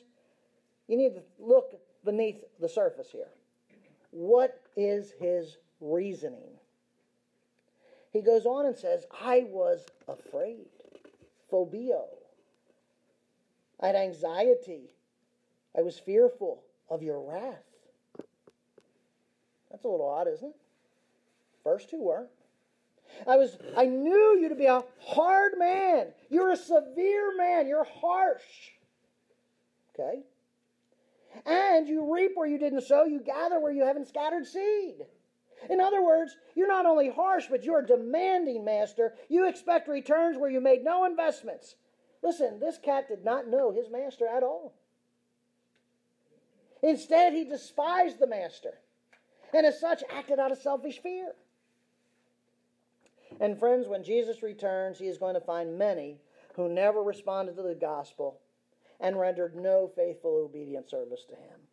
you 0.87 0.97
need 0.97 1.15
to 1.15 1.23
look 1.39 1.73
beneath 2.05 2.45
the 2.61 2.69
surface 2.69 3.09
here. 3.11 3.29
What 4.11 4.61
is 4.77 5.13
his 5.19 5.57
reasoning? 5.81 6.56
He 8.16 8.22
goes 8.22 8.46
on 8.46 8.64
and 8.64 8.74
says, 8.74 9.05
I 9.20 9.44
was 9.50 9.85
afraid. 10.09 10.64
Phobeo. 11.52 12.05
I 13.79 13.88
had 13.88 13.94
anxiety. 13.94 14.88
I 15.76 15.83
was 15.83 15.98
fearful 15.98 16.62
of 16.88 17.02
your 17.02 17.20
wrath. 17.20 17.62
That's 19.70 19.85
a 19.85 19.88
little 19.88 20.09
odd, 20.09 20.29
isn't 20.29 20.48
it? 20.48 20.57
First 21.62 21.90
two 21.90 22.00
were. 22.00 22.29
I 23.29 23.37
was 23.37 23.59
I 23.76 23.85
knew 23.85 24.38
you 24.40 24.48
to 24.48 24.55
be 24.55 24.64
a 24.64 24.83
hard 25.00 25.52
man. 25.59 26.07
You're 26.31 26.52
a 26.52 26.57
severe 26.57 27.37
man. 27.37 27.66
You're 27.66 27.85
harsh. 27.85 28.40
Okay? 29.94 30.22
And 31.44 31.87
you 31.87 32.14
reap 32.14 32.33
where 32.35 32.48
you 32.48 32.57
didn't 32.57 32.81
sow, 32.81 33.05
you 33.05 33.20
gather 33.20 33.61
where 33.61 33.72
you 33.72 33.85
haven't 33.85 34.09
scattered 34.09 34.46
seed. 34.46 35.05
In 35.71 35.81
other 35.81 36.03
words, 36.03 36.37
you're 36.55 36.69
not 36.69 36.87
only 36.87 37.11
harsh, 37.11 37.47
but 37.51 37.64
you're 37.64 37.83
demanding, 37.83 38.64
master. 38.64 39.14
You 39.29 39.49
expect 39.49 39.88
returns 39.88 40.38
where 40.38 40.51
you 40.51 40.61
made 40.61 40.85
no 40.85 41.05
investments. 41.05 41.77
Listen, 42.23 42.61
this 42.61 42.79
cat 42.79 43.09
did 43.09 43.25
not 43.25 43.49
know 43.49 43.73
his 43.73 43.90
master 43.90 44.27
at 44.27 44.42
all. 44.42 44.75
Instead, 46.83 47.33
he 47.33 47.45
despised 47.45 48.19
the 48.19 48.27
master, 48.27 48.75
and 49.53 49.66
as 49.66 49.81
such, 49.81 50.03
acted 50.11 50.38
out 50.38 50.53
of 50.53 50.59
selfish 50.59 51.01
fear. 51.03 51.33
And 53.40 53.59
friends, 53.59 53.88
when 53.88 54.05
Jesus 54.05 54.42
returns, 54.42 54.99
he 54.99 55.07
is 55.07 55.19
going 55.19 55.35
to 55.35 55.40
find 55.40 55.79
many 55.79 56.19
who 56.55 56.69
never 56.69 57.03
responded 57.03 57.57
to 57.57 57.62
the 57.62 57.75
gospel 57.75 58.40
and 59.01 59.19
rendered 59.19 59.57
no 59.57 59.90
faithful, 59.95 60.37
obedient 60.45 60.88
service 60.88 61.25
to 61.29 61.35
him. 61.35 61.65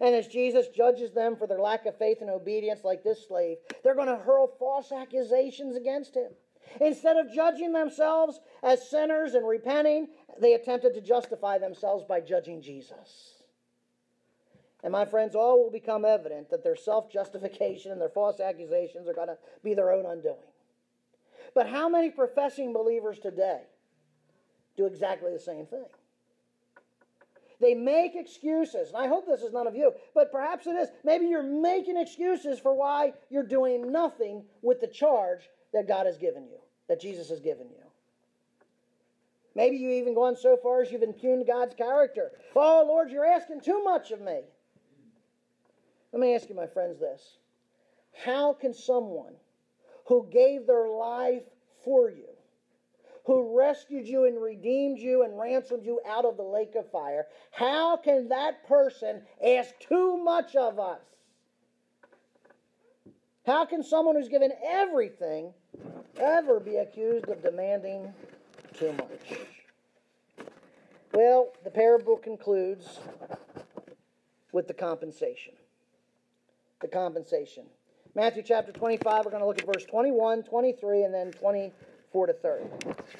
And 0.00 0.14
as 0.14 0.26
Jesus 0.28 0.68
judges 0.68 1.12
them 1.12 1.36
for 1.36 1.46
their 1.46 1.60
lack 1.60 1.86
of 1.86 1.96
faith 1.98 2.18
and 2.20 2.30
obedience, 2.30 2.84
like 2.84 3.04
this 3.04 3.26
slave, 3.26 3.58
they're 3.82 3.94
going 3.94 4.08
to 4.08 4.16
hurl 4.16 4.48
false 4.58 4.92
accusations 4.92 5.76
against 5.76 6.16
him. 6.16 6.30
Instead 6.80 7.16
of 7.16 7.32
judging 7.32 7.72
themselves 7.72 8.40
as 8.62 8.88
sinners 8.90 9.34
and 9.34 9.46
repenting, 9.46 10.08
they 10.40 10.54
attempted 10.54 10.94
to 10.94 11.00
justify 11.00 11.58
themselves 11.58 12.04
by 12.04 12.20
judging 12.20 12.60
Jesus. 12.60 13.34
And 14.82 14.92
my 14.92 15.04
friends, 15.04 15.34
all 15.34 15.62
will 15.62 15.70
become 15.70 16.04
evident 16.04 16.50
that 16.50 16.62
their 16.62 16.76
self 16.76 17.10
justification 17.10 17.92
and 17.92 18.00
their 18.00 18.10
false 18.10 18.40
accusations 18.40 19.08
are 19.08 19.14
going 19.14 19.28
to 19.28 19.38
be 19.62 19.74
their 19.74 19.92
own 19.92 20.04
undoing. 20.04 20.36
But 21.54 21.68
how 21.68 21.88
many 21.88 22.10
professing 22.10 22.72
believers 22.72 23.18
today 23.18 23.62
do 24.76 24.86
exactly 24.86 25.32
the 25.32 25.38
same 25.38 25.66
thing? 25.66 25.86
They 27.60 27.74
make 27.74 28.14
excuses, 28.14 28.88
and 28.88 28.96
I 28.96 29.06
hope 29.06 29.26
this 29.26 29.42
is 29.42 29.52
none 29.52 29.66
of 29.66 29.76
you, 29.76 29.92
but 30.14 30.32
perhaps 30.32 30.66
it 30.66 30.76
is. 30.76 30.88
Maybe 31.04 31.26
you're 31.26 31.42
making 31.42 31.96
excuses 31.96 32.58
for 32.58 32.74
why 32.74 33.12
you're 33.30 33.42
doing 33.42 33.92
nothing 33.92 34.44
with 34.62 34.80
the 34.80 34.88
charge 34.88 35.48
that 35.72 35.88
God 35.88 36.06
has 36.06 36.18
given 36.18 36.44
you, 36.44 36.58
that 36.88 37.00
Jesus 37.00 37.28
has 37.28 37.40
given 37.40 37.68
you. 37.68 37.84
Maybe 39.54 39.76
you've 39.76 39.92
even 39.92 40.14
gone 40.14 40.36
so 40.36 40.56
far 40.56 40.82
as 40.82 40.90
you've 40.90 41.02
impugned 41.02 41.46
God's 41.46 41.74
character. 41.74 42.32
Oh, 42.56 42.84
Lord, 42.86 43.10
you're 43.10 43.24
asking 43.24 43.60
too 43.60 43.82
much 43.84 44.10
of 44.10 44.20
me. 44.20 44.40
Let 46.12 46.20
me 46.20 46.34
ask 46.34 46.48
you, 46.48 46.54
my 46.54 46.66
friends, 46.66 46.98
this. 46.98 47.38
How 48.24 48.52
can 48.52 48.74
someone 48.74 49.34
who 50.06 50.28
gave 50.30 50.66
their 50.66 50.88
life 50.88 51.42
for 51.84 52.10
you, 52.10 52.28
who 53.24 53.58
rescued 53.58 54.06
you 54.06 54.26
and 54.26 54.40
redeemed 54.40 54.98
you 54.98 55.22
and 55.22 55.38
ransomed 55.38 55.84
you 55.84 56.00
out 56.06 56.24
of 56.24 56.36
the 56.36 56.42
lake 56.42 56.74
of 56.74 56.90
fire, 56.90 57.26
how 57.50 57.96
can 57.96 58.28
that 58.28 58.66
person 58.66 59.22
ask 59.44 59.78
too 59.80 60.16
much 60.18 60.54
of 60.56 60.78
us? 60.78 61.00
How 63.46 63.64
can 63.64 63.82
someone 63.82 64.16
who's 64.16 64.28
given 64.28 64.52
everything 64.66 65.52
ever 66.18 66.60
be 66.60 66.76
accused 66.76 67.28
of 67.28 67.42
demanding 67.42 68.12
too 68.78 68.92
much? 68.92 69.38
Well, 71.12 71.52
the 71.62 71.70
parable 71.70 72.16
concludes 72.16 73.00
with 74.52 74.66
the 74.66 74.74
compensation 74.74 75.54
the 76.84 76.88
compensation. 76.88 77.64
Matthew 78.14 78.42
chapter 78.42 78.70
25, 78.70 79.24
we're 79.24 79.30
going 79.30 79.40
to 79.40 79.46
look 79.46 79.58
at 79.58 79.64
verse 79.64 79.86
21, 79.86 80.42
23, 80.42 81.04
and 81.04 81.14
then 81.14 81.32
24 82.14 82.26
to 82.28 82.32
30. 82.32 82.64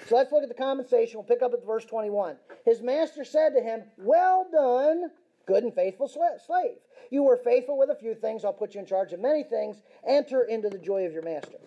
So 0.06 0.16
let's 0.16 0.30
look 0.30 0.44
at 0.44 0.48
the 0.48 0.54
compensation. 0.54 1.18
We'll 1.18 1.24
pick 1.24 1.42
up 1.42 1.52
at 1.52 1.66
verse 1.66 1.84
21. 1.84 2.36
His 2.64 2.80
master 2.80 3.24
said 3.24 3.50
to 3.50 3.60
him, 3.60 3.82
Well 3.98 4.46
done, 4.52 5.10
good 5.46 5.64
and 5.64 5.74
faithful 5.74 6.06
slave. 6.06 6.76
You 7.10 7.24
were 7.24 7.36
faithful 7.36 7.76
with 7.76 7.90
a 7.90 7.96
few 7.96 8.14
things. 8.14 8.44
I'll 8.44 8.52
put 8.52 8.74
you 8.74 8.80
in 8.80 8.86
charge 8.86 9.12
of 9.12 9.20
many 9.20 9.42
things. 9.42 9.82
Enter 10.06 10.44
into 10.44 10.68
the 10.68 10.78
joy 10.78 11.06
of 11.06 11.12
your 11.12 11.22
master. 11.22 11.58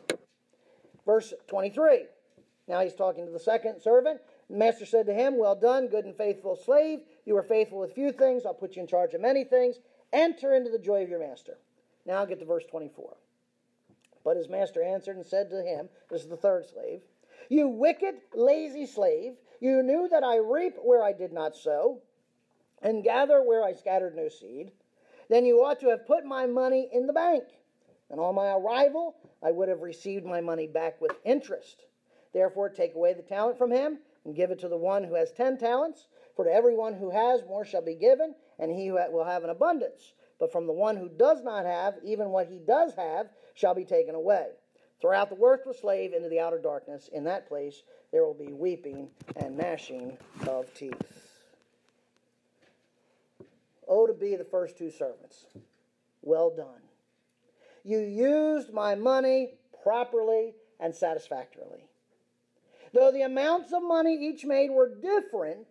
Verse 1.06 1.34
23. 1.48 2.06
Now 2.70 2.82
he's 2.82 2.96
talking 2.96 3.26
to 3.26 3.32
the 3.32 3.40
second 3.40 3.82
servant. 3.82 4.22
The 4.50 4.58
master 4.58 4.86
said 4.86 5.06
to 5.08 5.14
him, 5.14 5.38
Well 5.38 5.56
done, 5.56 5.90
good 5.90 6.06
and 6.06 6.16
faithful 6.16 6.56
slave. 6.56 7.00
You 7.26 7.34
were 7.34 7.44
faithful 7.44 7.80
with 7.80 7.94
few 7.94 8.14
things. 8.14 8.46
I'll 8.46 8.54
put 8.54 8.78
you 8.78 8.82
in 8.82 8.88
charge 8.88 9.14
of 9.14 9.22
many 9.22 9.44
things. 9.44 9.80
Enter 10.14 10.54
into 10.54 10.70
the 10.70 10.80
joy 10.80 11.04
of 11.04 11.10
your 11.10 11.20
master. 11.20 11.58
Now 12.06 12.24
get 12.24 12.40
to 12.40 12.46
verse 12.46 12.64
24. 12.72 13.18
But 14.24 14.38
his 14.38 14.50
master 14.50 14.82
answered 14.82 15.18
and 15.18 15.26
said 15.26 15.50
to 15.50 15.62
him, 15.62 15.90
This 16.10 16.22
is 16.22 16.30
the 16.30 16.38
third 16.38 16.66
slave, 16.66 17.02
You 17.50 17.68
wicked, 17.70 18.16
lazy 18.34 18.86
slave, 18.86 19.38
you 19.60 19.82
knew 19.82 20.08
that 20.10 20.24
I 20.24 20.38
reap 20.38 20.78
where 20.84 21.04
I 21.04 21.14
did 21.14 21.32
not 21.32 21.56
sow, 21.56 22.02
and 22.82 23.04
gather 23.04 23.42
where 23.42 23.64
I 23.64 23.74
scattered 23.74 24.16
no 24.16 24.30
seed. 24.30 24.72
Then 25.30 25.46
you 25.46 25.64
ought 25.64 25.80
to 25.80 25.90
have 25.90 26.06
put 26.06 26.26
my 26.26 26.46
money 26.46 26.90
in 26.92 27.08
the 27.08 27.14
bank. 27.14 27.44
And 28.10 28.20
on 28.20 28.36
my 28.36 28.54
arrival, 28.54 29.16
I 29.44 29.52
would 29.52 29.70
have 29.70 29.82
received 29.82 30.26
my 30.26 30.42
money 30.42 30.68
back 30.68 31.02
with 31.02 31.12
interest. 31.26 31.86
Therefore, 32.34 32.70
take 32.70 32.96
away 32.96 33.14
the 33.14 33.22
talent 33.22 33.58
from 33.58 33.72
him 33.72 34.00
and 34.26 34.36
give 34.36 34.52
it 34.52 34.60
to 34.60 34.70
the 34.70 34.78
one 34.78 35.04
who 35.04 35.16
has 35.16 35.32
ten 35.32 35.58
talents. 35.58 36.08
For 36.36 36.46
to 36.46 36.54
everyone 36.54 36.94
who 36.94 37.10
has, 37.10 37.42
more 37.46 37.66
shall 37.66 37.82
be 37.82 37.96
given, 37.96 38.36
and 38.60 38.72
he 38.72 38.88
who 38.88 39.00
will 39.12 39.26
have 39.26 39.44
an 39.44 39.50
abundance. 39.50 40.14
But 40.40 40.52
from 40.52 40.68
the 40.68 40.74
one 40.74 40.98
who 40.98 41.10
does 41.10 41.44
not 41.44 41.66
have, 41.66 41.96
even 42.04 42.30
what 42.30 42.48
he 42.48 42.60
does 42.60 42.94
have 42.96 43.30
shall 43.56 43.74
be 43.74 43.86
taken 43.86 44.14
away. 44.14 44.50
Throw 45.00 45.16
out 45.16 45.30
the 45.30 45.36
worthless 45.36 45.80
slave 45.80 46.14
into 46.14 46.30
the 46.30 46.40
outer 46.40 46.60
darkness. 46.60 47.10
In 47.14 47.24
that 47.26 47.48
place 47.48 47.84
there 48.12 48.24
will 48.26 48.34
be 48.34 48.52
weeping 48.52 49.10
and 49.36 49.58
gnashing 49.58 50.18
of 50.48 50.74
teeth. 50.74 51.42
Oh, 53.88 54.08
to 54.08 54.14
be 54.14 54.36
the 54.36 54.44
first 54.44 54.78
two 54.78 54.92
servants. 54.92 55.46
Well 56.22 56.50
done. 56.50 56.82
You 57.84 58.00
used 58.00 58.74
my 58.74 58.96
money 58.96 59.54
properly 59.84 60.54
and 60.80 60.94
satisfactorily. 60.94 61.86
Though 62.94 63.12
the 63.12 63.22
amounts 63.22 63.72
of 63.72 63.84
money 63.84 64.16
each 64.16 64.46
made 64.46 64.72
were 64.72 64.94
different, 64.94 65.68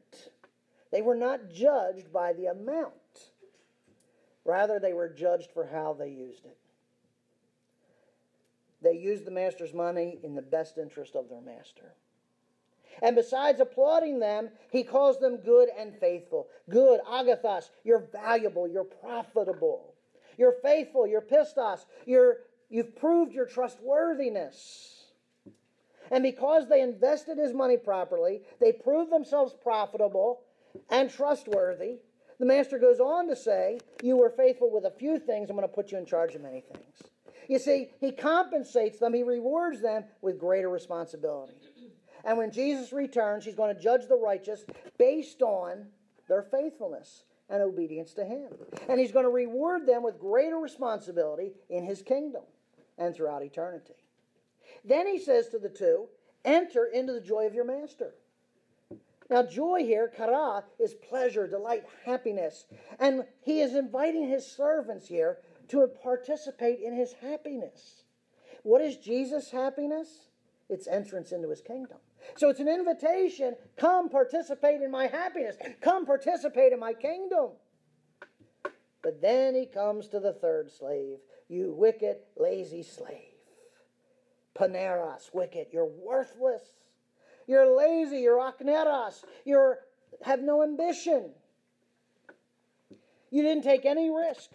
they 0.92 1.02
were 1.02 1.14
not 1.14 1.50
judged 1.52 2.12
by 2.12 2.32
the 2.32 2.46
amount. 2.46 2.92
Rather, 4.44 4.78
they 4.78 4.92
were 4.92 5.08
judged 5.08 5.50
for 5.50 5.66
how 5.66 5.92
they 5.92 6.08
used 6.08 6.44
it. 6.44 6.56
They 8.86 8.98
used 8.98 9.24
the 9.24 9.32
master's 9.32 9.74
money 9.74 10.20
in 10.22 10.36
the 10.36 10.42
best 10.42 10.78
interest 10.78 11.16
of 11.16 11.28
their 11.28 11.40
master. 11.40 11.92
And 13.02 13.16
besides 13.16 13.58
applauding 13.58 14.20
them, 14.20 14.50
he 14.70 14.84
calls 14.84 15.18
them 15.18 15.38
good 15.38 15.68
and 15.76 15.92
faithful. 15.98 16.46
Good, 16.70 17.00
agathos, 17.00 17.70
you're 17.82 18.06
valuable, 18.12 18.68
you're 18.68 18.84
profitable. 18.84 19.94
You're 20.38 20.54
faithful, 20.62 21.04
you're 21.04 21.20
pistos, 21.20 21.84
you're, 22.06 22.36
you've 22.70 22.94
proved 22.94 23.32
your 23.32 23.46
trustworthiness. 23.46 25.06
And 26.12 26.22
because 26.22 26.68
they 26.68 26.80
invested 26.80 27.38
his 27.38 27.52
money 27.52 27.76
properly, 27.76 28.42
they 28.60 28.70
proved 28.70 29.10
themselves 29.10 29.52
profitable 29.52 30.42
and 30.90 31.10
trustworthy. 31.10 31.96
The 32.38 32.46
master 32.46 32.78
goes 32.78 33.00
on 33.00 33.26
to 33.28 33.34
say, 33.34 33.80
You 34.00 34.16
were 34.16 34.30
faithful 34.30 34.70
with 34.70 34.84
a 34.84 34.96
few 34.96 35.18
things, 35.18 35.50
I'm 35.50 35.56
going 35.56 35.68
to 35.68 35.74
put 35.74 35.90
you 35.90 35.98
in 35.98 36.06
charge 36.06 36.36
of 36.36 36.42
many 36.42 36.60
things. 36.60 37.10
You 37.48 37.58
see, 37.58 37.90
he 38.00 38.12
compensates 38.12 38.98
them, 38.98 39.14
he 39.14 39.22
rewards 39.22 39.80
them 39.80 40.04
with 40.20 40.38
greater 40.38 40.68
responsibility. 40.68 41.54
And 42.24 42.38
when 42.38 42.50
Jesus 42.50 42.92
returns, 42.92 43.44
he's 43.44 43.54
going 43.54 43.74
to 43.74 43.80
judge 43.80 44.08
the 44.08 44.16
righteous 44.16 44.64
based 44.98 45.42
on 45.42 45.86
their 46.28 46.42
faithfulness 46.42 47.24
and 47.48 47.62
obedience 47.62 48.12
to 48.14 48.24
him. 48.24 48.48
And 48.88 48.98
he's 48.98 49.12
going 49.12 49.24
to 49.24 49.30
reward 49.30 49.86
them 49.86 50.02
with 50.02 50.18
greater 50.18 50.58
responsibility 50.58 51.52
in 51.70 51.84
his 51.84 52.02
kingdom 52.02 52.42
and 52.98 53.14
throughout 53.14 53.44
eternity. 53.44 53.94
Then 54.84 55.06
he 55.06 55.20
says 55.20 55.48
to 55.48 55.58
the 55.58 55.68
two, 55.68 56.06
Enter 56.44 56.86
into 56.86 57.12
the 57.12 57.20
joy 57.20 57.46
of 57.46 57.54
your 57.54 57.64
master. 57.64 58.14
Now, 59.28 59.42
joy 59.42 59.80
here, 59.80 60.08
kara, 60.08 60.62
is 60.78 60.94
pleasure, 60.94 61.48
delight, 61.48 61.84
happiness. 62.04 62.66
And 63.00 63.24
he 63.40 63.60
is 63.60 63.74
inviting 63.74 64.28
his 64.28 64.46
servants 64.46 65.08
here 65.08 65.38
to 65.68 65.86
participate 66.02 66.80
in 66.80 66.94
his 66.94 67.12
happiness. 67.12 68.04
What 68.62 68.80
is 68.80 68.96
Jesus' 68.96 69.50
happiness? 69.50 70.08
It's 70.68 70.88
entrance 70.88 71.32
into 71.32 71.48
his 71.48 71.60
kingdom. 71.60 71.98
So 72.36 72.48
it's 72.48 72.60
an 72.60 72.68
invitation 72.68 73.54
come 73.76 74.08
participate 74.08 74.82
in 74.82 74.90
my 74.90 75.06
happiness, 75.06 75.56
come 75.80 76.04
participate 76.04 76.72
in 76.72 76.80
my 76.80 76.92
kingdom. 76.92 77.50
But 79.02 79.22
then 79.22 79.54
he 79.54 79.66
comes 79.66 80.08
to 80.08 80.18
the 80.18 80.32
third 80.32 80.70
slave, 80.70 81.18
you 81.48 81.72
wicked, 81.72 82.16
lazy 82.36 82.82
slave. 82.82 83.36
Paneros, 84.58 85.30
wicked, 85.32 85.68
you're 85.70 85.86
worthless. 85.86 86.62
You're 87.46 87.76
lazy, 87.76 88.18
you're 88.18 88.40
akneros, 88.40 89.22
you 89.44 89.74
have 90.22 90.40
no 90.40 90.64
ambition. 90.64 91.30
You 93.30 93.42
didn't 93.42 93.64
take 93.64 93.84
any 93.84 94.10
risk. 94.10 94.50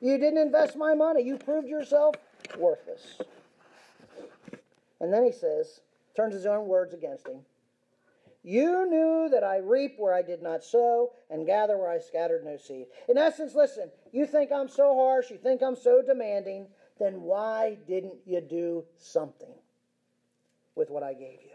You 0.00 0.18
didn't 0.18 0.38
invest 0.38 0.76
my 0.76 0.94
money. 0.94 1.22
You 1.22 1.36
proved 1.36 1.68
yourself 1.68 2.14
worthless. 2.58 3.18
And 5.00 5.12
then 5.12 5.24
he 5.24 5.32
says, 5.32 5.80
turns 6.14 6.34
his 6.34 6.46
own 6.46 6.66
words 6.66 6.94
against 6.94 7.26
him. 7.26 7.40
You 8.42 8.86
knew 8.88 9.28
that 9.32 9.42
I 9.42 9.56
reap 9.56 9.96
where 9.98 10.14
I 10.14 10.22
did 10.22 10.40
not 10.40 10.62
sow 10.62 11.12
and 11.30 11.46
gather 11.46 11.76
where 11.76 11.90
I 11.90 11.98
scattered 11.98 12.44
no 12.44 12.56
seed. 12.56 12.86
In 13.08 13.18
essence, 13.18 13.56
listen, 13.56 13.90
you 14.12 14.24
think 14.24 14.52
I'm 14.52 14.68
so 14.68 14.94
harsh, 14.94 15.30
you 15.30 15.36
think 15.36 15.62
I'm 15.62 15.74
so 15.74 16.00
demanding, 16.00 16.68
then 17.00 17.22
why 17.22 17.76
didn't 17.88 18.14
you 18.24 18.40
do 18.40 18.84
something 18.98 19.52
with 20.76 20.90
what 20.90 21.02
I 21.02 21.12
gave 21.12 21.40
you? 21.42 21.45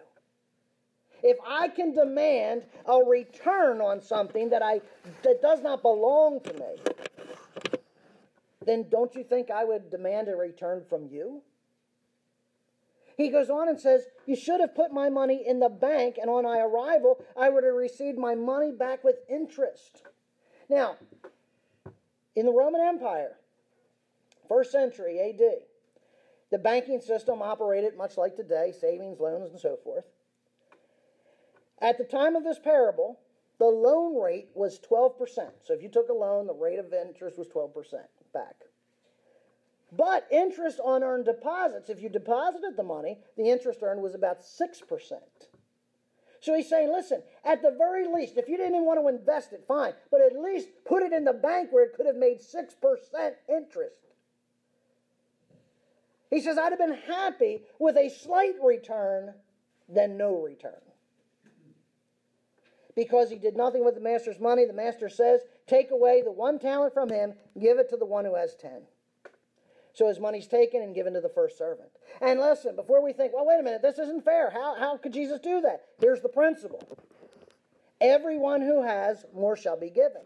If 1.24 1.38
I 1.46 1.68
can 1.68 1.94
demand 1.94 2.64
a 2.86 3.00
return 3.00 3.82
on 3.82 4.02
something 4.02 4.50
that 4.50 4.62
I 4.64 4.82
that 5.24 5.42
does 5.42 5.62
not 5.62 5.82
belong 5.82 6.40
to 6.42 6.54
me, 6.54 7.80
then 8.66 8.88
don't 8.90 9.14
you 9.16 9.24
think 9.24 9.52
I 9.52 9.64
would 9.64 9.90
demand 9.90 10.28
a 10.28 10.36
return 10.36 10.84
from 10.88 11.08
you? 11.08 11.42
He 13.18 13.30
goes 13.30 13.50
on 13.50 13.70
and 13.70 13.80
says, 13.80 14.06
You 14.26 14.36
should 14.36 14.62
have 14.62 14.76
put 14.76 14.92
my 14.92 15.10
money 15.10 15.44
in 15.46 15.60
the 15.60 15.70
bank, 15.70 16.18
and 16.20 16.30
on 16.30 16.44
my 16.44 16.60
arrival, 16.60 17.24
I 17.38 17.50
would 17.50 17.64
have 17.64 17.76
received 17.76 18.18
my 18.18 18.36
money 18.36 18.72
back 18.72 19.04
with 19.04 19.18
interest. 19.30 20.04
Now, 20.70 20.96
in 22.36 22.46
the 22.46 22.52
Roman 22.52 22.82
Empire, 22.82 23.38
first 24.48 24.72
century 24.72 25.20
AD, 25.20 25.66
the 26.50 26.58
banking 26.58 27.00
system 27.00 27.42
operated 27.42 27.96
much 27.96 28.18
like 28.18 28.36
today 28.36 28.74
savings, 28.80 29.20
loans, 29.20 29.52
and 29.52 29.60
so 29.60 29.78
forth. 29.84 30.06
At 31.82 31.98
the 31.98 32.04
time 32.04 32.36
of 32.36 32.44
this 32.44 32.60
parable, 32.60 33.20
the 33.58 33.66
loan 33.66 34.20
rate 34.20 34.50
was 34.54 34.80
12%. 34.80 35.18
So 35.64 35.74
if 35.74 35.82
you 35.82 35.90
took 35.90 36.10
a 36.10 36.14
loan, 36.14 36.48
the 36.48 36.54
rate 36.54 36.80
of 36.80 36.94
interest 36.94 37.38
was 37.38 37.48
12% 37.48 37.74
back. 38.34 38.56
But 39.92 40.28
interest 40.32 40.80
on 40.84 41.04
earned 41.04 41.26
deposits, 41.26 41.90
if 41.90 42.02
you 42.02 42.08
deposited 42.08 42.78
the 42.78 42.84
money, 42.84 43.20
the 43.36 43.50
interest 43.50 43.80
earned 43.84 44.02
was 44.02 44.16
about 44.16 44.42
6%. 44.42 45.12
So 46.40 46.56
he's 46.56 46.70
saying, 46.70 46.92
listen, 46.92 47.22
at 47.46 47.62
the 47.62 47.76
very 47.78 48.08
least, 48.08 48.38
if 48.38 48.48
you 48.48 48.58
didn't 48.58 48.76
even 48.76 48.86
want 48.86 49.00
to 49.00 49.08
invest 49.08 49.54
it, 49.54 49.64
fine, 49.68 49.94
but 50.10 50.22
at 50.22 50.40
least 50.40 50.70
put 50.86 51.04
it 51.04 51.14
in 51.14 51.24
the 51.24 51.34
bank 51.34 51.72
where 51.72 51.84
it 51.84 51.94
could 51.94 52.08
have 52.08 52.16
made 52.16 52.40
6% 52.40 53.32
interest. 53.48 53.96
He 56.32 56.42
says, 56.42 56.58
I'd 56.58 56.72
have 56.72 56.80
been 56.80 56.98
happy 57.08 57.64
with 57.78 57.98
a 57.98 58.10
slight 58.10 58.56
return 58.64 59.34
than 59.90 60.18
no 60.18 60.36
return. 60.42 60.82
Because 62.96 63.30
he 63.30 63.38
did 63.38 63.56
nothing 63.56 63.86
with 63.86 63.96
the 63.96 64.02
master's 64.02 64.40
money, 64.40 64.66
the 64.66 64.74
master 64.74 65.10
says, 65.10 65.42
Take 65.68 65.92
away 65.92 66.22
the 66.22 66.32
one 66.32 66.60
talent 66.60 66.94
from 66.94 67.10
him, 67.10 67.34
give 67.60 67.80
it 67.80 67.90
to 67.90 67.98
the 67.98 68.06
one 68.06 68.26
who 68.26 68.36
has 68.36 68.56
ten. 68.56 68.82
So 69.94 70.08
his 70.08 70.20
money's 70.20 70.48
taken 70.48 70.82
and 70.82 70.96
given 70.96 71.14
to 71.14 71.22
the 71.22 71.30
first 71.30 71.58
servant. 71.58 71.90
And 72.22 72.40
listen, 72.40 72.76
before 72.76 73.04
we 73.04 73.14
think, 73.14 73.34
well, 73.34 73.46
wait 73.46 73.60
a 73.60 73.64
minute, 73.64 73.82
this 73.82 74.00
isn't 74.00 74.24
fair. 74.24 74.50
How, 74.50 74.76
how 74.80 74.98
could 74.98 75.14
Jesus 75.14 75.40
do 75.42 75.62
that? 75.62 75.82
Here's 76.00 76.22
the 76.22 76.30
principle 76.30 76.82
Everyone 78.00 78.62
who 78.62 78.84
has, 78.84 79.26
more 79.34 79.56
shall 79.56 79.80
be 79.80 79.90
given. 79.90 80.24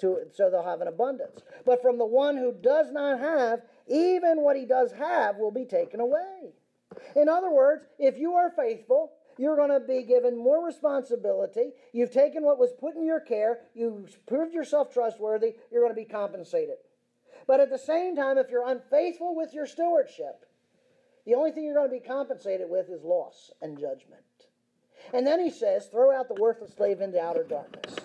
To, 0.00 0.18
so 0.34 0.50
they'll 0.50 0.62
have 0.62 0.82
an 0.82 0.88
abundance. 0.88 1.40
But 1.64 1.80
from 1.80 1.96
the 1.96 2.06
one 2.06 2.36
who 2.36 2.52
does 2.52 2.92
not 2.92 3.18
have, 3.18 3.62
even 3.88 4.42
what 4.42 4.56
he 4.56 4.66
does 4.66 4.92
have 4.92 5.36
will 5.36 5.50
be 5.50 5.64
taken 5.64 6.00
away. 6.00 6.52
In 7.14 7.28
other 7.28 7.50
words, 7.50 7.86
if 7.98 8.18
you 8.18 8.34
are 8.34 8.50
faithful, 8.50 9.12
you're 9.38 9.56
going 9.56 9.70
to 9.70 9.80
be 9.80 10.02
given 10.02 10.36
more 10.36 10.64
responsibility. 10.64 11.72
You've 11.92 12.12
taken 12.12 12.42
what 12.44 12.58
was 12.58 12.72
put 12.78 12.96
in 12.96 13.04
your 13.04 13.20
care, 13.20 13.60
you've 13.74 14.24
proved 14.26 14.54
yourself 14.54 14.92
trustworthy, 14.92 15.54
you're 15.70 15.82
going 15.82 15.94
to 15.94 16.00
be 16.00 16.08
compensated. 16.08 16.76
But 17.46 17.60
at 17.60 17.70
the 17.70 17.78
same 17.78 18.16
time, 18.16 18.38
if 18.38 18.50
you're 18.50 18.68
unfaithful 18.68 19.36
with 19.36 19.54
your 19.54 19.66
stewardship, 19.66 20.46
the 21.26 21.34
only 21.34 21.52
thing 21.52 21.64
you're 21.64 21.74
going 21.74 21.90
to 21.90 22.00
be 22.00 22.06
compensated 22.06 22.68
with 22.68 22.88
is 22.88 23.02
loss 23.02 23.50
and 23.60 23.78
judgment. 23.78 24.22
And 25.12 25.26
then 25.26 25.40
he 25.40 25.50
says, 25.50 25.86
throw 25.86 26.16
out 26.16 26.28
the 26.28 26.40
worthless 26.40 26.74
slave 26.74 27.00
into 27.00 27.20
outer 27.20 27.44
darkness. 27.44 27.96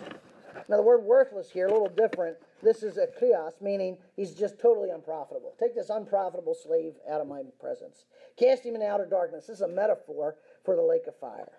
Now, 0.67 0.77
the 0.77 0.83
word 0.83 1.03
worthless 1.03 1.49
here, 1.49 1.67
a 1.67 1.71
little 1.71 1.89
different. 1.89 2.37
This 2.61 2.83
is 2.83 2.97
a 2.97 3.07
krios, 3.07 3.59
meaning 3.61 3.97
he's 4.15 4.33
just 4.33 4.59
totally 4.59 4.89
unprofitable. 4.89 5.55
Take 5.59 5.75
this 5.75 5.89
unprofitable 5.89 6.53
slave 6.53 6.93
out 7.09 7.21
of 7.21 7.27
my 7.27 7.41
presence. 7.59 8.05
Cast 8.37 8.65
him 8.65 8.75
in 8.75 8.81
outer 8.81 9.05
darkness. 9.05 9.47
This 9.47 9.57
is 9.57 9.61
a 9.61 9.67
metaphor 9.67 10.35
for 10.63 10.75
the 10.75 10.81
lake 10.81 11.07
of 11.07 11.15
fire. 11.17 11.51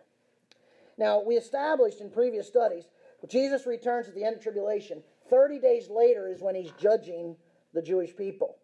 Now, 0.99 1.23
we 1.23 1.37
established 1.37 2.01
in 2.01 2.11
previous 2.11 2.47
studies, 2.47 2.85
Jesus 3.29 3.67
returns 3.67 4.09
at 4.09 4.15
the 4.15 4.25
end 4.25 4.37
of 4.37 4.43
tribulation. 4.43 5.03
30 5.31 5.61
days 5.61 5.89
later 5.89 6.29
is 6.29 6.43
when 6.43 6.55
he's 6.55 6.73
judging 6.73 7.37
the 7.73 7.83
Jewish 7.83 8.17
people. 8.17 8.57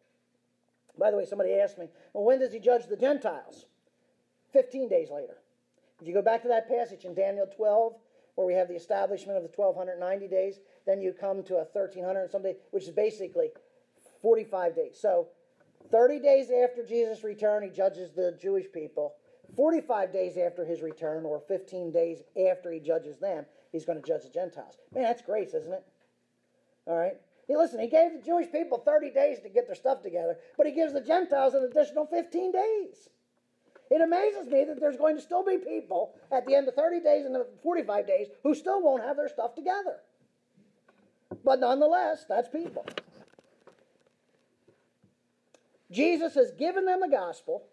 By 0.98 1.10
the 1.10 1.16
way, 1.16 1.24
somebody 1.24 1.54
asked 1.54 1.78
me, 1.78 1.88
well, 2.12 2.24
when 2.24 2.40
does 2.40 2.52
he 2.52 2.58
judge 2.58 2.86
the 2.86 2.96
Gentiles? 2.96 3.66
15 4.52 4.88
days 4.88 5.10
later. 5.10 5.38
If 6.00 6.08
you 6.08 6.14
go 6.14 6.22
back 6.22 6.42
to 6.42 6.48
that 6.48 6.68
passage 6.68 7.04
in 7.04 7.14
Daniel 7.14 7.46
12, 7.46 7.94
where 8.34 8.46
we 8.46 8.54
have 8.54 8.68
the 8.68 8.76
establishment 8.76 9.36
of 9.36 9.42
the 9.42 9.50
1290 9.54 10.28
days, 10.28 10.60
then 10.86 11.00
you 11.00 11.12
come 11.12 11.42
to 11.44 11.54
a 11.54 11.66
1300 11.72 12.22
and 12.22 12.30
something, 12.30 12.54
which 12.70 12.84
is 12.84 12.90
basically 12.90 13.50
45 14.22 14.74
days. 14.74 14.98
So 15.00 15.28
30 15.90 16.20
days 16.20 16.50
after 16.50 16.84
Jesus' 16.84 17.24
return, 17.24 17.62
he 17.62 17.70
judges 17.70 18.10
the 18.12 18.36
Jewish 18.40 18.66
people. 18.72 19.14
45 19.56 20.12
days 20.12 20.36
after 20.36 20.64
his 20.64 20.82
return, 20.82 21.24
or 21.24 21.40
15 21.40 21.90
days 21.90 22.22
after 22.50 22.70
he 22.70 22.80
judges 22.80 23.18
them, 23.18 23.46
he's 23.72 23.84
going 23.84 24.00
to 24.00 24.06
judge 24.06 24.22
the 24.22 24.30
Gentiles. 24.30 24.76
Man, 24.94 25.04
that's 25.04 25.22
grace, 25.22 25.54
isn't 25.54 25.72
it? 25.72 25.84
All 26.86 26.96
right. 26.96 27.14
Hey, 27.46 27.56
listen, 27.56 27.80
he 27.80 27.88
gave 27.88 28.12
the 28.12 28.22
Jewish 28.24 28.50
people 28.52 28.78
30 28.78 29.10
days 29.10 29.40
to 29.40 29.48
get 29.48 29.66
their 29.66 29.74
stuff 29.74 30.02
together, 30.02 30.36
but 30.56 30.66
he 30.66 30.72
gives 30.72 30.92
the 30.92 31.00
Gentiles 31.00 31.54
an 31.54 31.64
additional 31.64 32.06
15 32.06 32.52
days. 32.52 33.08
It 33.90 34.02
amazes 34.02 34.48
me 34.48 34.64
that 34.64 34.80
there's 34.80 34.98
going 34.98 35.16
to 35.16 35.22
still 35.22 35.44
be 35.44 35.56
people 35.56 36.14
at 36.30 36.46
the 36.46 36.54
end 36.54 36.68
of 36.68 36.74
30 36.74 37.00
days 37.00 37.24
and 37.24 37.36
45 37.62 38.06
days 38.06 38.26
who 38.42 38.54
still 38.54 38.82
won't 38.82 39.02
have 39.02 39.16
their 39.16 39.30
stuff 39.30 39.54
together. 39.54 40.00
But 41.42 41.60
nonetheless, 41.60 42.26
that's 42.28 42.48
people. 42.48 42.84
Jesus 45.90 46.34
has 46.34 46.52
given 46.52 46.84
them 46.84 47.00
the 47.00 47.08
gospel. 47.08 47.64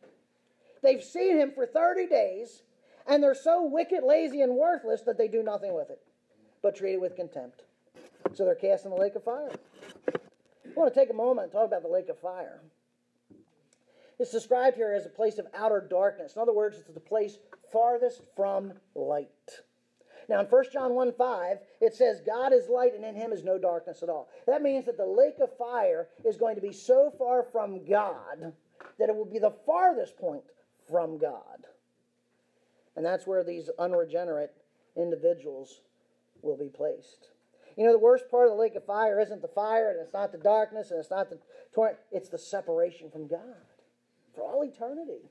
They've 0.86 1.04
seen 1.04 1.40
him 1.40 1.52
for 1.52 1.66
30 1.66 2.06
days, 2.06 2.62
and 3.08 3.24
they're 3.24 3.34
so 3.34 3.66
wicked, 3.66 4.04
lazy, 4.04 4.42
and 4.42 4.56
worthless 4.56 5.02
that 5.02 5.18
they 5.18 5.28
do 5.28 5.42
nothing 5.42 5.74
with 5.74 5.90
it, 5.90 6.00
but 6.62 6.76
treat 6.76 6.94
it 6.94 7.02
with 7.02 7.16
contempt. 7.16 7.64
So 8.36 8.46
they're 8.46 8.54
cast 8.54 8.86
in 8.86 8.92
the 8.92 8.98
lake 8.98 9.16
of 9.16 9.24
fire. 9.24 9.50
I 10.08 10.70
want 10.76 10.94
to 10.94 11.00
take 11.00 11.10
a 11.10 11.14
moment 11.14 11.46
and 11.46 11.52
talk 11.52 11.66
about 11.66 11.82
the 11.82 11.90
lake 11.90 12.10
of 12.10 12.20
fire. 12.20 12.62
It's 14.20 14.32
described 14.32 14.78
here 14.78 14.94
as 14.94 15.08
a 15.08 15.10
place 15.10 15.40
of 15.40 15.48
outer 15.56 15.86
darkness. 15.90 16.36
In 16.36 16.42
other 16.44 16.54
words, 16.54 16.78
it's 16.78 16.94
the 16.94 17.00
place 17.00 17.40
farthest 17.74 18.22
from 18.36 18.74
light. 18.94 19.30
Now, 20.30 20.40
in 20.40 20.46
1 20.46 20.64
John 20.72 20.94
1 20.94 21.14
5, 21.14 21.58
it 21.82 21.96
says, 21.96 22.22
God 22.24 22.54
is 22.54 22.70
light 22.70 22.94
and 22.94 23.04
in 23.04 23.16
him 23.16 23.34
is 23.34 23.44
no 23.44 23.58
darkness 23.58 24.04
at 24.04 24.10
all. 24.10 24.30
That 24.46 24.62
means 24.62 24.86
that 24.86 24.98
the 24.98 25.06
lake 25.06 25.40
of 25.42 25.58
fire 25.58 26.10
is 26.24 26.38
going 26.38 26.56
to 26.56 26.62
be 26.62 26.72
so 26.72 27.12
far 27.18 27.44
from 27.52 27.86
God 27.86 28.54
that 29.00 29.10
it 29.10 29.16
will 29.16 29.26
be 29.26 29.40
the 29.40 29.54
farthest 29.66 30.18
point 30.18 30.44
from 30.90 31.18
God. 31.18 31.68
And 32.96 33.06
that's 33.06 33.28
where 33.28 33.44
these 33.44 33.70
unregenerate 33.78 34.54
individuals 34.96 35.82
will 36.42 36.58
be 36.58 36.70
placed. 36.70 37.30
You 37.78 37.86
know, 37.86 37.92
the 37.92 38.00
worst 38.00 38.30
part 38.30 38.48
of 38.48 38.54
the 38.54 38.60
lake 38.60 38.76
of 38.76 38.86
fire 38.86 39.20
isn't 39.20 39.42
the 39.42 39.50
fire, 39.50 39.92
and 39.92 40.00
it's 40.00 40.14
not 40.14 40.32
the 40.32 40.38
darkness, 40.38 40.92
and 40.92 41.00
it's 41.00 41.12
not 41.12 41.30
the 41.30 41.40
torrent, 41.74 41.98
it's 42.12 42.30
the 42.30 42.38
separation 42.38 43.10
from 43.10 43.28
God 43.28 43.40
for 44.34 44.44
all 44.44 44.64
eternity. 44.64 45.30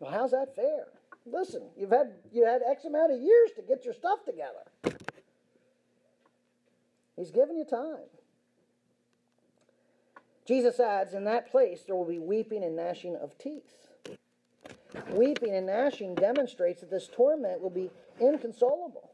Well, 0.00 0.10
how's 0.10 0.32
that 0.32 0.54
fair? 0.56 0.88
Listen, 1.24 1.62
you've 1.76 1.90
had 1.90 2.12
you 2.32 2.44
had 2.44 2.62
X 2.68 2.84
amount 2.84 3.12
of 3.12 3.20
years 3.20 3.50
to 3.56 3.62
get 3.62 3.84
your 3.84 3.94
stuff 3.94 4.24
together. 4.24 4.98
He's 7.16 7.30
given 7.30 7.56
you 7.56 7.64
time. 7.64 8.06
Jesus 10.46 10.78
adds, 10.78 11.14
in 11.14 11.24
that 11.24 11.50
place 11.50 11.82
there 11.86 11.96
will 11.96 12.04
be 12.04 12.18
weeping 12.18 12.62
and 12.62 12.76
gnashing 12.76 13.16
of 13.16 13.36
teeth. 13.38 13.88
Weeping 15.10 15.54
and 15.54 15.66
gnashing 15.66 16.14
demonstrates 16.14 16.80
that 16.80 16.90
this 16.90 17.08
torment 17.08 17.60
will 17.60 17.70
be 17.70 17.90
inconsolable. 18.20 19.10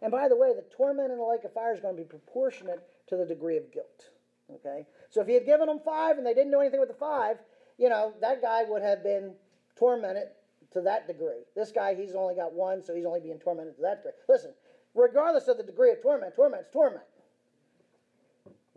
And 0.00 0.10
by 0.10 0.28
the 0.28 0.36
way, 0.36 0.52
the 0.54 0.64
torment 0.76 1.12
in 1.12 1.18
the 1.18 1.24
lake 1.24 1.44
of 1.44 1.52
fire 1.52 1.74
is 1.74 1.80
going 1.80 1.96
to 1.96 2.02
be 2.02 2.08
proportionate 2.08 2.82
to 3.08 3.16
the 3.16 3.26
degree 3.26 3.56
of 3.56 3.72
guilt. 3.72 4.10
Okay? 4.54 4.86
So 5.10 5.20
if 5.20 5.26
he 5.26 5.34
had 5.34 5.46
given 5.46 5.66
them 5.66 5.80
five 5.84 6.18
and 6.18 6.26
they 6.26 6.34
didn't 6.34 6.50
do 6.50 6.60
anything 6.60 6.80
with 6.80 6.88
the 6.88 6.94
five, 6.94 7.38
you 7.78 7.88
know, 7.88 8.14
that 8.20 8.42
guy 8.42 8.64
would 8.66 8.82
have 8.82 9.02
been 9.02 9.32
tormented 9.76 10.28
to 10.72 10.80
that 10.82 11.06
degree. 11.06 11.44
This 11.54 11.70
guy, 11.70 11.94
he's 11.94 12.14
only 12.14 12.34
got 12.34 12.52
one, 12.52 12.82
so 12.82 12.94
he's 12.94 13.04
only 13.04 13.20
being 13.20 13.38
tormented 13.38 13.76
to 13.76 13.82
that 13.82 14.02
degree. 14.02 14.12
Listen, 14.28 14.52
regardless 14.94 15.48
of 15.48 15.56
the 15.56 15.62
degree 15.62 15.90
of 15.90 16.02
torment, 16.02 16.34
torment's 16.34 16.70
torment. 16.72 17.04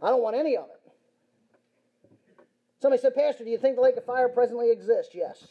I 0.02 0.10
don't 0.10 0.22
want 0.22 0.36
any 0.36 0.58
of 0.58 0.66
it. 0.66 0.75
Somebody 2.82 3.02
said, 3.02 3.16
Pastor, 3.16 3.44
do 3.44 3.50
you 3.50 3.58
think 3.58 3.76
the 3.76 3.82
lake 3.82 3.98
of 3.98 4.06
fire 4.06 4.30
presently 4.30 4.72
exists? 4.72 5.16
Yes. 5.16 5.48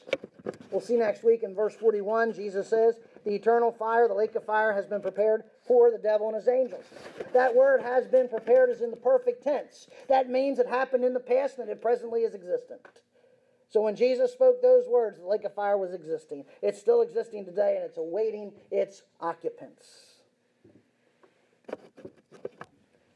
We'll 0.71 0.81
see 0.81 0.97
next 0.97 1.25
week 1.25 1.43
in 1.43 1.55
verse 1.55 1.75
41. 1.75 2.33
Jesus 2.33 2.69
says, 2.69 2.97
The 3.25 3.35
eternal 3.35 3.73
fire, 3.73 4.09
the 4.09 4.15
lake 4.15 4.35
of 4.35 4.45
fire, 4.45 4.73
has 4.73 4.87
been 4.87 5.01
prepared 5.01 5.45
for 5.67 5.91
the 5.91 5.99
devil 5.99 6.29
and 6.29 6.37
his 6.37 6.49
angels. 6.49 6.85
That 7.33 7.55
word 7.55 7.81
has 7.81 8.07
been 8.07 8.29
prepared 8.29 8.71
is 8.71 8.83
in 8.83 8.91
the 8.91 8.97
perfect 8.97 9.43
tense. 9.43 9.89
That 10.09 10.29
means 10.29 10.59
it 10.59 10.67
happened 10.67 11.05
in 11.05 11.15
the 11.15 11.21
past 11.21 11.59
and 11.59 11.71
it 11.71 11.81
presently 11.81 12.23
is 12.23 12.35
existent. 12.35 12.81
So 13.69 13.81
when 13.83 13.97
Jesus 13.97 14.33
spoke 14.33 14.63
those 14.63 14.87
words, 14.89 15.19
the 15.19 15.27
lake 15.27 15.45
of 15.45 15.55
fire 15.55 15.79
was 15.79 15.95
existing. 15.95 16.45
It's 16.63 16.79
still 16.79 17.03
existing 17.03 17.45
today 17.45 17.77
and 17.77 17.85
it's 17.85 17.99
awaiting 17.99 18.53
its 18.71 19.03
occupants. 19.21 20.14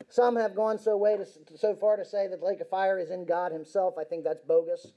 Some 0.09 0.37
have 0.37 0.55
gone 0.55 0.79
so 0.79 0.97
way 0.97 1.17
to, 1.17 1.27
so 1.57 1.75
far 1.75 1.97
to 1.97 2.05
say 2.05 2.27
that 2.29 2.41
the 2.41 2.47
lake 2.47 2.61
of 2.61 2.69
fire 2.69 2.99
is 2.99 3.11
in 3.11 3.25
God 3.25 3.53
Himself. 3.53 3.95
I 3.99 4.05
think 4.05 4.25
that's 4.25 4.41
bogus. 4.41 4.93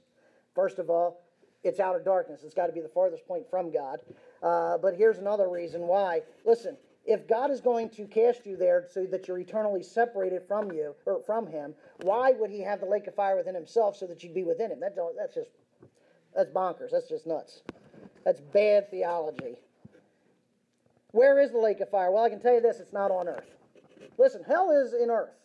First 0.54 0.78
of 0.78 0.88
all, 0.88 1.22
it's 1.62 1.80
outer 1.80 2.00
darkness. 2.00 2.42
It's 2.44 2.54
got 2.54 2.66
to 2.66 2.72
be 2.72 2.80
the 2.80 2.88
farthest 2.88 3.26
point 3.26 3.48
from 3.48 3.70
God. 3.72 4.00
Uh, 4.42 4.78
but 4.78 4.94
here's 4.96 5.18
another 5.18 5.48
reason 5.48 5.82
why. 5.82 6.22
Listen, 6.44 6.76
if 7.04 7.28
God 7.28 7.50
is 7.50 7.60
going 7.60 7.90
to 7.90 8.06
cast 8.06 8.46
you 8.46 8.56
there 8.56 8.86
so 8.90 9.04
that 9.06 9.28
you're 9.28 9.38
eternally 9.38 9.82
separated 9.82 10.42
from 10.48 10.72
you 10.72 10.94
or 11.04 11.20
from 11.26 11.46
Him, 11.46 11.74
why 12.02 12.32
would 12.32 12.50
He 12.50 12.60
have 12.60 12.80
the 12.80 12.86
lake 12.86 13.06
of 13.06 13.14
fire 13.14 13.36
within 13.36 13.54
Himself 13.54 13.96
so 13.96 14.06
that 14.06 14.22
you'd 14.22 14.34
be 14.34 14.44
within 14.44 14.70
Him? 14.70 14.80
That 14.80 14.96
that's 15.16 15.34
just 15.34 15.50
that's 16.34 16.50
bonkers. 16.50 16.90
That's 16.92 17.08
just 17.08 17.26
nuts. 17.26 17.62
That's 18.24 18.40
bad 18.40 18.90
theology. 18.90 19.56
Where 21.10 21.40
is 21.40 21.50
the 21.50 21.58
lake 21.58 21.80
of 21.80 21.90
fire? 21.90 22.10
Well, 22.10 22.24
I 22.24 22.30
can 22.30 22.40
tell 22.40 22.54
you 22.54 22.60
this: 22.60 22.80
it's 22.80 22.92
not 22.92 23.10
on 23.10 23.28
earth. 23.28 23.56
Listen, 24.18 24.42
hell 24.46 24.70
is 24.70 24.94
in 24.94 25.10
earth. 25.10 25.36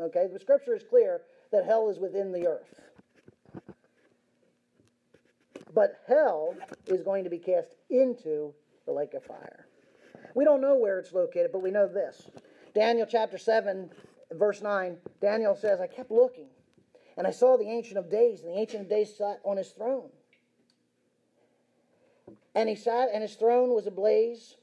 Okay, 0.00 0.26
the 0.32 0.38
Scripture 0.38 0.74
is 0.74 0.82
clear 0.82 1.22
that 1.52 1.64
hell 1.64 1.88
is 1.88 1.98
within 1.98 2.32
the 2.32 2.46
earth. 2.46 2.80
But 5.74 6.00
hell 6.06 6.54
is 6.86 7.02
going 7.02 7.24
to 7.24 7.30
be 7.30 7.38
cast 7.38 7.74
into 7.90 8.54
the 8.86 8.92
lake 8.92 9.14
of 9.14 9.24
fire. 9.24 9.66
We 10.34 10.44
don't 10.44 10.60
know 10.60 10.74
where 10.74 10.98
it's 10.98 11.12
located, 11.12 11.50
but 11.52 11.62
we 11.62 11.70
know 11.70 11.88
this. 11.88 12.28
Daniel 12.74 13.06
chapter 13.08 13.38
7, 13.38 13.90
verse 14.32 14.60
9, 14.60 14.98
Daniel 15.20 15.54
says, 15.54 15.80
I 15.80 15.86
kept 15.86 16.10
looking, 16.10 16.48
and 17.16 17.26
I 17.26 17.30
saw 17.30 17.56
the 17.56 17.68
Ancient 17.68 17.98
of 17.98 18.10
Days, 18.10 18.42
and 18.42 18.52
the 18.52 18.58
Ancient 18.58 18.82
of 18.82 18.88
Days 18.88 19.16
sat 19.16 19.40
on 19.44 19.56
his 19.56 19.70
throne. 19.70 20.10
And 22.54 22.68
he 22.68 22.74
sat, 22.74 23.08
and 23.12 23.22
his 23.22 23.34
throne 23.34 23.70
was 23.70 23.86
ablaze, 23.86 24.56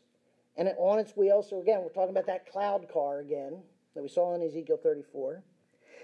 and 0.58 0.70
on 0.78 1.00
its 1.00 1.16
wheels. 1.16 1.50
So 1.50 1.62
again, 1.62 1.82
we're 1.82 1.90
talking 1.90 2.12
about 2.12 2.28
that 2.28 2.52
cloud 2.52 2.88
car 2.92 3.20
again 3.20 3.62
that 3.96 4.02
we 4.02 4.10
saw 4.10 4.36
in 4.36 4.42
Ezekiel 4.42 4.80
34. 4.82 5.44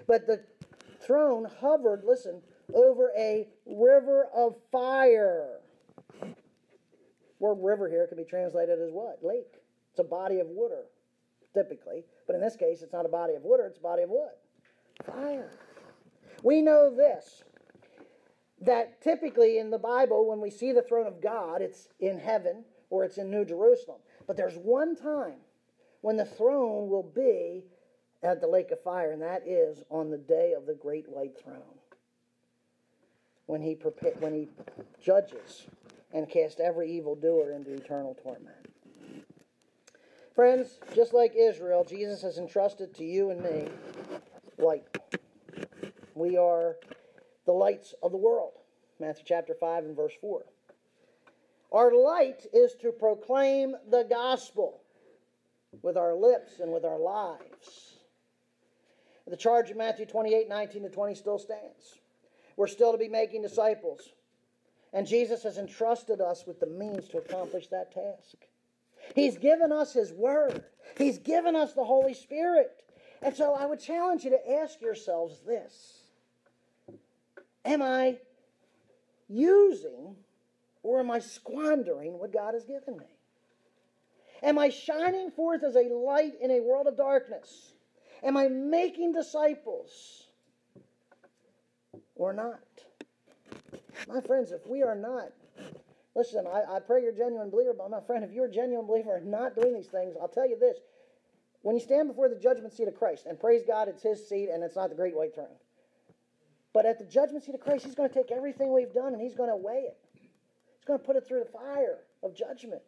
But 0.08 0.28
the 0.28 0.44
throne 1.02 1.48
hovered, 1.60 2.04
listen, 2.06 2.42
over 2.74 3.12
a 3.18 3.48
river 3.66 4.28
of 4.36 4.56
fire. 4.72 5.60
Word 7.40 7.58
river 7.62 7.90
here 7.90 8.06
can 8.08 8.18
be 8.18 8.26
translated 8.26 8.80
as 8.80 8.92
what? 8.92 9.20
Lake. 9.24 9.56
It's 9.92 10.00
a 10.00 10.04
body 10.04 10.40
of 10.40 10.48
water, 10.48 10.86
typically. 11.54 12.04
But 12.28 12.36
in 12.36 12.42
this 12.42 12.56
case, 12.56 12.82
it's 12.82 12.94
not 12.94 13.06
a 13.06 13.10
body 13.10 13.34
of 13.36 13.44
water, 13.44 13.66
it's 13.66 13.78
a 13.78 13.82
body 13.82 14.04
of 14.04 14.10
what? 14.10 14.42
Fire. 15.06 15.52
We 16.44 16.62
know 16.62 16.94
this 16.96 17.44
that 18.62 19.02
typically 19.02 19.58
in 19.58 19.70
the 19.70 19.78
Bible, 19.78 20.28
when 20.28 20.42
we 20.42 20.50
see 20.50 20.74
the 20.74 20.82
throne 20.82 21.08
of 21.08 21.22
God, 21.22 21.62
it's 21.62 21.88
in 22.00 22.20
heaven 22.20 22.66
or 22.90 23.06
it's 23.06 23.18
in 23.18 23.32
New 23.32 23.46
Jerusalem. 23.46 24.00
But 24.30 24.38
there's 24.38 24.58
one 24.58 24.96
time 24.96 25.40
when 26.02 26.16
the 26.16 26.24
throne 26.24 26.88
will 26.88 27.02
be 27.16 27.64
at 28.22 28.40
the 28.40 28.48
lake 28.48 28.70
of 28.70 28.80
fire, 28.84 29.12
and 29.12 29.24
that 29.24 29.42
is 29.48 29.84
on 29.90 30.12
the 30.12 30.20
day 30.20 30.54
of 30.56 30.68
the 30.68 30.76
great 30.76 31.10
white 31.10 31.36
throne. 31.44 31.80
When 33.48 33.60
he, 33.60 33.74
when 34.20 34.36
he 34.36 34.48
judges 35.02 35.66
and 36.14 36.30
casts 36.30 36.60
every 36.60 36.92
evildoer 36.92 37.54
into 37.54 37.74
eternal 37.74 38.16
torment. 38.22 38.56
Friends, 40.36 40.78
just 40.94 41.12
like 41.12 41.34
Israel, 41.36 41.84
Jesus 41.84 42.22
has 42.22 42.38
entrusted 42.38 42.94
to 42.98 43.04
you 43.04 43.32
and 43.32 43.42
me 43.42 43.68
light. 44.60 44.86
We 46.14 46.38
are 46.38 46.76
the 47.48 47.54
lights 47.54 47.96
of 48.04 48.12
the 48.12 48.18
world. 48.18 48.52
Matthew 49.00 49.24
chapter 49.26 49.56
5 49.60 49.86
and 49.86 49.96
verse 49.96 50.14
4. 50.22 50.44
Our 51.72 51.94
light 51.94 52.46
is 52.54 52.74
to 52.82 52.92
proclaim 52.92 53.76
the 53.90 54.04
gospel 54.04 54.82
with 55.82 55.98
our 55.98 56.16
lips 56.16 56.60
and 56.60 56.72
with 56.72 56.84
our 56.84 57.00
lives. 57.00 57.98
The 59.28 59.38
charge 59.38 59.70
of 59.70 59.78
Matthew 59.78 60.08
28 60.08 60.50
19 60.50 60.84
to 60.84 60.90
20 60.90 61.16
still 61.16 61.38
stands. 61.38 62.00
We're 62.58 62.68
still 62.68 62.92
to 62.92 62.98
be 62.98 63.08
making 63.08 63.44
disciples. 63.44 64.10
And 64.92 65.06
Jesus 65.06 65.44
has 65.44 65.58
entrusted 65.60 66.20
us 66.20 66.46
with 66.48 66.60
the 66.60 66.66
means 66.66 67.08
to 67.10 67.20
accomplish 67.20 67.68
that 67.68 67.92
task. 67.92 68.36
He's 69.14 69.38
given 69.38 69.72
us 69.72 69.94
His 69.94 70.12
Word, 70.12 70.64
He's 70.98 71.20
given 71.20 71.56
us 71.56 71.74
the 71.74 71.84
Holy 71.84 72.16
Spirit. 72.16 72.72
And 73.22 73.36
so 73.36 73.54
I 73.54 73.66
would 73.66 73.80
challenge 73.80 74.24
you 74.24 74.32
to 74.32 74.52
ask 74.52 74.82
yourselves 74.82 75.42
this 75.46 76.02
Am 77.66 77.84
I 77.84 78.18
using 79.28 80.16
or 80.84 81.00
am 81.00 81.12
I 81.12 81.20
squandering 81.20 82.18
what 82.18 82.34
God 82.34 82.54
has 82.54 82.64
given 82.64 82.98
me? 82.98 83.06
Am 84.42 84.58
I 84.58 84.70
shining 84.70 85.32
forth 85.32 85.64
as 85.64 85.76
a 85.76 85.94
light 85.94 86.34
in 86.42 86.52
a 86.52 86.62
world 86.62 86.88
of 86.88 86.96
darkness? 86.96 87.74
Am 88.24 88.38
I 88.38 88.48
making 88.48 89.12
disciples 89.12 90.28
or 92.16 92.34
not? 92.34 92.60
My 94.08 94.22
friends, 94.22 94.52
if 94.52 94.66
we 94.66 94.82
are 94.82 94.96
not, 94.96 95.32
Listen, 96.16 96.46
I, 96.48 96.76
I 96.76 96.80
pray 96.80 97.02
you're 97.02 97.14
a 97.14 97.16
genuine 97.16 97.50
believer, 97.50 97.74
but 97.78 97.90
my 97.90 98.02
friend, 98.02 98.26
if 98.26 98.32
you're 98.32 98.48
a 98.48 98.52
genuine 98.52 98.86
believer 98.86 99.16
and 99.16 99.32
not 99.32 99.56
doing 99.56 99.74
these 99.74 99.88
things, 99.88 100.16
I'll 100.20 100.28
tell 100.28 100.50
you 100.50 100.60
this. 100.60 100.78
When 101.62 101.76
you 101.76 101.82
stand 101.82 102.10
before 102.10 102.28
the 102.28 102.36
judgment 102.36 102.74
seat 102.74 102.88
of 102.88 102.96
Christ, 102.96 103.26
and 103.26 103.40
praise 103.40 103.62
God, 103.66 103.88
it's 103.88 104.04
his 104.04 104.28
seat 104.28 104.50
and 104.50 104.62
it's 104.62 104.76
not 104.76 104.90
the 104.90 104.96
great 104.96 105.16
white 105.16 105.36
throne. 105.36 105.48
But 106.74 106.86
at 106.86 107.00
the 107.00 107.06
judgment 107.06 107.44
seat 107.46 107.56
of 107.56 107.62
Christ, 107.62 107.86
he's 107.86 107.96
going 107.96 108.10
to 108.10 108.16
take 108.16 108.32
everything 108.32 108.74
we've 108.74 108.94
done 108.94 109.14
and 109.14 109.22
he's 109.22 109.36
going 109.36 109.50
to 109.50 109.56
weigh 109.56 109.88
it. 109.88 109.98
Going 110.90 111.00
to 111.00 111.06
put 111.06 111.18
it 111.18 111.28
through 111.28 111.42
the 111.42 111.52
fire 111.52 112.00
of 112.24 112.36
judgment. 112.36 112.82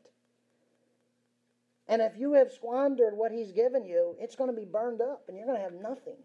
And 1.88 2.02
if 2.02 2.18
you 2.18 2.34
have 2.34 2.52
squandered 2.52 3.16
what 3.16 3.32
he's 3.32 3.52
given 3.52 3.86
you, 3.86 4.16
it's 4.20 4.36
going 4.36 4.50
to 4.50 4.56
be 4.56 4.66
burned 4.66 5.02
up 5.02 5.26
and 5.28 5.38
you're 5.38 5.46
going 5.46 5.60
to 5.60 5.64
have 5.64 5.80
nothing. 5.80 6.18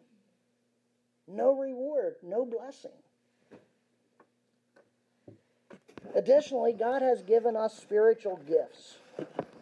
No 1.29 1.55
reward, 1.55 2.15
no 2.23 2.47
blessing. 2.47 2.97
Additionally, 6.15 6.73
God 6.73 7.03
has 7.03 7.21
given 7.21 7.57
us 7.57 7.77
spiritual 7.77 8.41
gifts 8.49 8.97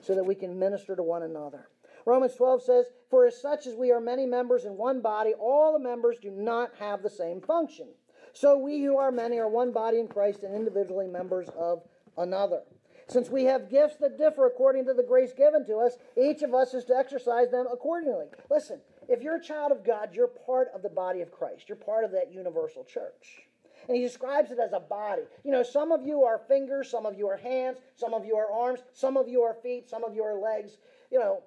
so 0.00 0.14
that 0.14 0.24
we 0.24 0.36
can 0.36 0.56
minister 0.56 0.94
to 0.94 1.02
one 1.02 1.24
another. 1.24 1.66
Romans 2.06 2.36
12 2.36 2.62
says, 2.62 2.84
For 3.10 3.26
as 3.26 3.42
such 3.42 3.66
as 3.66 3.74
we 3.74 3.90
are 3.90 4.00
many 4.00 4.24
members 4.24 4.66
in 4.66 4.76
one 4.76 5.00
body, 5.00 5.32
all 5.34 5.72
the 5.72 5.80
members 5.80 6.18
do 6.22 6.30
not 6.30 6.70
have 6.78 7.02
the 7.02 7.10
same 7.10 7.40
function. 7.40 7.88
So 8.34 8.56
we 8.56 8.84
who 8.84 8.98
are 8.98 9.10
many 9.10 9.38
are 9.38 9.48
one 9.48 9.72
body 9.72 9.98
in 9.98 10.06
Christ 10.06 10.44
and 10.44 10.54
individually 10.54 11.08
members 11.08 11.48
of 11.58 11.82
another. 12.16 12.62
Since 13.08 13.28
we 13.28 13.44
have 13.44 13.70
gifts 13.70 13.96
that 14.00 14.18
differ 14.18 14.46
according 14.46 14.86
to 14.86 14.94
the 14.94 15.02
grace 15.02 15.32
given 15.32 15.66
to 15.66 15.76
us, 15.76 15.96
each 16.16 16.42
of 16.42 16.54
us 16.54 16.72
is 16.72 16.84
to 16.86 16.96
exercise 16.96 17.50
them 17.50 17.66
accordingly. 17.70 18.26
Listen, 18.50 18.80
if 19.08 19.22
you're 19.22 19.36
a 19.36 19.42
child 19.42 19.72
of 19.72 19.84
God, 19.84 20.14
you're 20.14 20.28
part 20.28 20.68
of 20.74 20.82
the 20.82 20.88
body 20.88 21.20
of 21.20 21.30
Christ. 21.30 21.68
You're 21.68 21.76
part 21.76 22.04
of 22.04 22.12
that 22.12 22.32
universal 22.32 22.84
church. 22.84 23.42
And 23.86 23.96
he 23.96 24.02
describes 24.02 24.50
it 24.50 24.58
as 24.58 24.72
a 24.72 24.80
body. 24.80 25.22
You 25.44 25.50
know, 25.50 25.62
some 25.62 25.92
of 25.92 26.06
you 26.06 26.24
are 26.24 26.40
fingers, 26.48 26.90
some 26.90 27.04
of 27.04 27.18
you 27.18 27.28
are 27.28 27.36
hands, 27.36 27.78
some 27.96 28.14
of 28.14 28.24
you 28.24 28.36
are 28.36 28.50
arms, 28.50 28.80
some 28.94 29.18
of 29.18 29.28
you 29.28 29.42
are 29.42 29.54
feet, 29.62 29.90
some 29.90 30.04
of 30.04 30.14
you 30.14 30.22
are 30.22 30.40
legs. 30.40 30.78
You 31.10 31.18
know, 31.18 31.42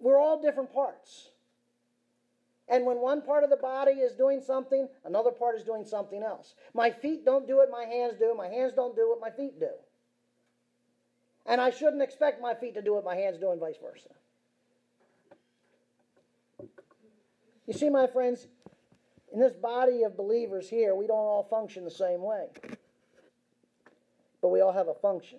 we're 0.00 0.20
all 0.20 0.40
different 0.40 0.72
parts. 0.72 1.30
And 2.68 2.86
when 2.86 2.98
one 2.98 3.22
part 3.22 3.42
of 3.42 3.50
the 3.50 3.56
body 3.56 3.94
is 3.94 4.12
doing 4.12 4.40
something, 4.40 4.88
another 5.04 5.32
part 5.32 5.56
is 5.56 5.64
doing 5.64 5.84
something 5.84 6.22
else. 6.22 6.54
My 6.72 6.90
feet 6.90 7.24
don't 7.24 7.48
do 7.48 7.56
what 7.56 7.68
my 7.72 7.84
hands 7.84 8.14
do, 8.16 8.32
my 8.36 8.46
hands 8.46 8.74
don't 8.74 8.94
do 8.94 9.08
what 9.08 9.20
my 9.20 9.30
feet 9.36 9.58
do. 9.58 9.70
And 11.46 11.60
I 11.60 11.70
shouldn't 11.70 12.02
expect 12.02 12.40
my 12.40 12.54
feet 12.54 12.74
to 12.74 12.82
do 12.82 12.94
what 12.94 13.04
my 13.04 13.16
hands 13.16 13.38
do, 13.38 13.50
and 13.50 13.60
vice 13.60 13.76
versa. 13.82 14.10
You 17.66 17.72
see, 17.72 17.88
my 17.88 18.06
friends, 18.06 18.46
in 19.32 19.40
this 19.40 19.52
body 19.52 20.02
of 20.02 20.16
believers 20.16 20.68
here, 20.68 20.94
we 20.94 21.06
don't 21.06 21.16
all 21.16 21.46
function 21.48 21.84
the 21.84 21.90
same 21.90 22.22
way. 22.22 22.46
But 24.42 24.48
we 24.48 24.60
all 24.60 24.72
have 24.72 24.88
a 24.88 24.94
function. 24.94 25.38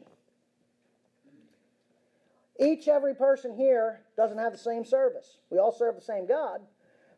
Each, 2.60 2.88
every 2.88 3.16
person 3.16 3.56
here 3.56 4.02
doesn't 4.16 4.38
have 4.38 4.52
the 4.52 4.58
same 4.58 4.86
service. 4.86 5.40
We 5.50 5.58
all 5.58 5.72
serve 5.72 5.96
the 5.96 6.02
same 6.02 6.28
God, 6.28 6.62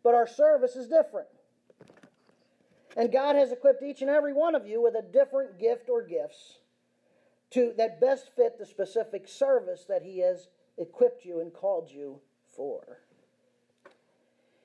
but 0.04 0.16
our 0.16 0.26
service 0.26 0.76
is 0.76 0.88
different. 0.88 1.28
And 2.96 3.12
God 3.12 3.36
has 3.36 3.52
equipped 3.52 3.84
each 3.84 4.02
and 4.02 4.10
every 4.10 4.34
one 4.34 4.56
of 4.56 4.66
you 4.66 4.82
with 4.82 4.96
a 4.96 5.02
different 5.02 5.60
gift 5.60 5.90
or 5.90 6.02
gifts 6.02 6.60
to, 7.54 7.74
that 7.78 8.01
best 8.01 8.32
fit 8.36 8.58
the 8.58 8.66
specific 8.66 9.28
service 9.28 9.86
that 9.88 10.04
He 10.04 10.20
has 10.20 10.47
equipped 10.78 11.26
you 11.26 11.39
and 11.39 11.54
called 11.54 11.89
you 11.89 12.20
for. 12.56 12.99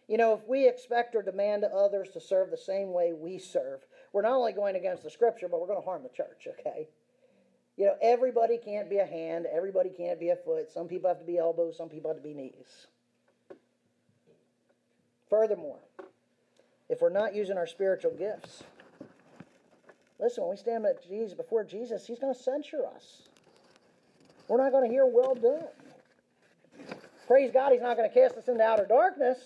You 0.08 0.16
know, 0.16 0.32
if 0.32 0.48
we 0.48 0.66
expect 0.66 1.14
or 1.14 1.22
demand 1.22 1.64
others 1.64 2.08
to 2.14 2.20
serve 2.20 2.50
the 2.50 2.56
same 2.56 2.92
way 2.92 3.12
we 3.12 3.38
serve, 3.38 3.80
we're 4.12 4.22
not 4.22 4.32
only 4.32 4.52
going 4.52 4.74
against 4.74 5.02
the 5.02 5.10
scripture, 5.10 5.48
but 5.48 5.60
we're 5.60 5.66
going 5.66 5.80
to 5.80 5.84
harm 5.84 6.02
the 6.02 6.08
church, 6.08 6.48
okay? 6.58 6.88
You 7.76 7.86
know, 7.86 7.94
everybody 8.02 8.56
can't 8.56 8.88
be 8.88 8.98
a 8.98 9.06
hand, 9.06 9.46
everybody 9.54 9.90
can't 9.90 10.18
be 10.18 10.30
a 10.30 10.36
foot. 10.36 10.72
Some 10.72 10.88
people 10.88 11.08
have 11.08 11.20
to 11.20 11.26
be 11.26 11.36
elbows, 11.36 11.76
some 11.76 11.90
people 11.90 12.10
have 12.10 12.16
to 12.16 12.22
be 12.22 12.34
knees. 12.34 12.86
Furthermore, 15.28 15.78
if 16.88 17.02
we're 17.02 17.10
not 17.10 17.34
using 17.34 17.58
our 17.58 17.66
spiritual 17.66 18.12
gifts, 18.12 18.62
listen, 20.20 20.44
when 20.44 20.50
we 20.50 20.56
stand 20.56 20.84
at 20.86 21.06
Jesus 21.06 21.34
before 21.34 21.64
Jesus, 21.64 22.06
he's 22.06 22.18
going 22.18 22.34
to 22.34 22.40
censure 22.40 22.86
us. 22.86 23.28
We're 24.48 24.62
not 24.62 24.72
going 24.72 24.88
to 24.88 24.90
hear 24.90 25.06
well 25.06 25.34
done. 25.34 25.68
Praise 27.26 27.50
God, 27.52 27.72
he's 27.72 27.82
not 27.82 27.96
going 27.96 28.08
to 28.08 28.14
cast 28.14 28.36
us 28.36 28.48
into 28.48 28.62
outer 28.62 28.86
darkness. 28.86 29.38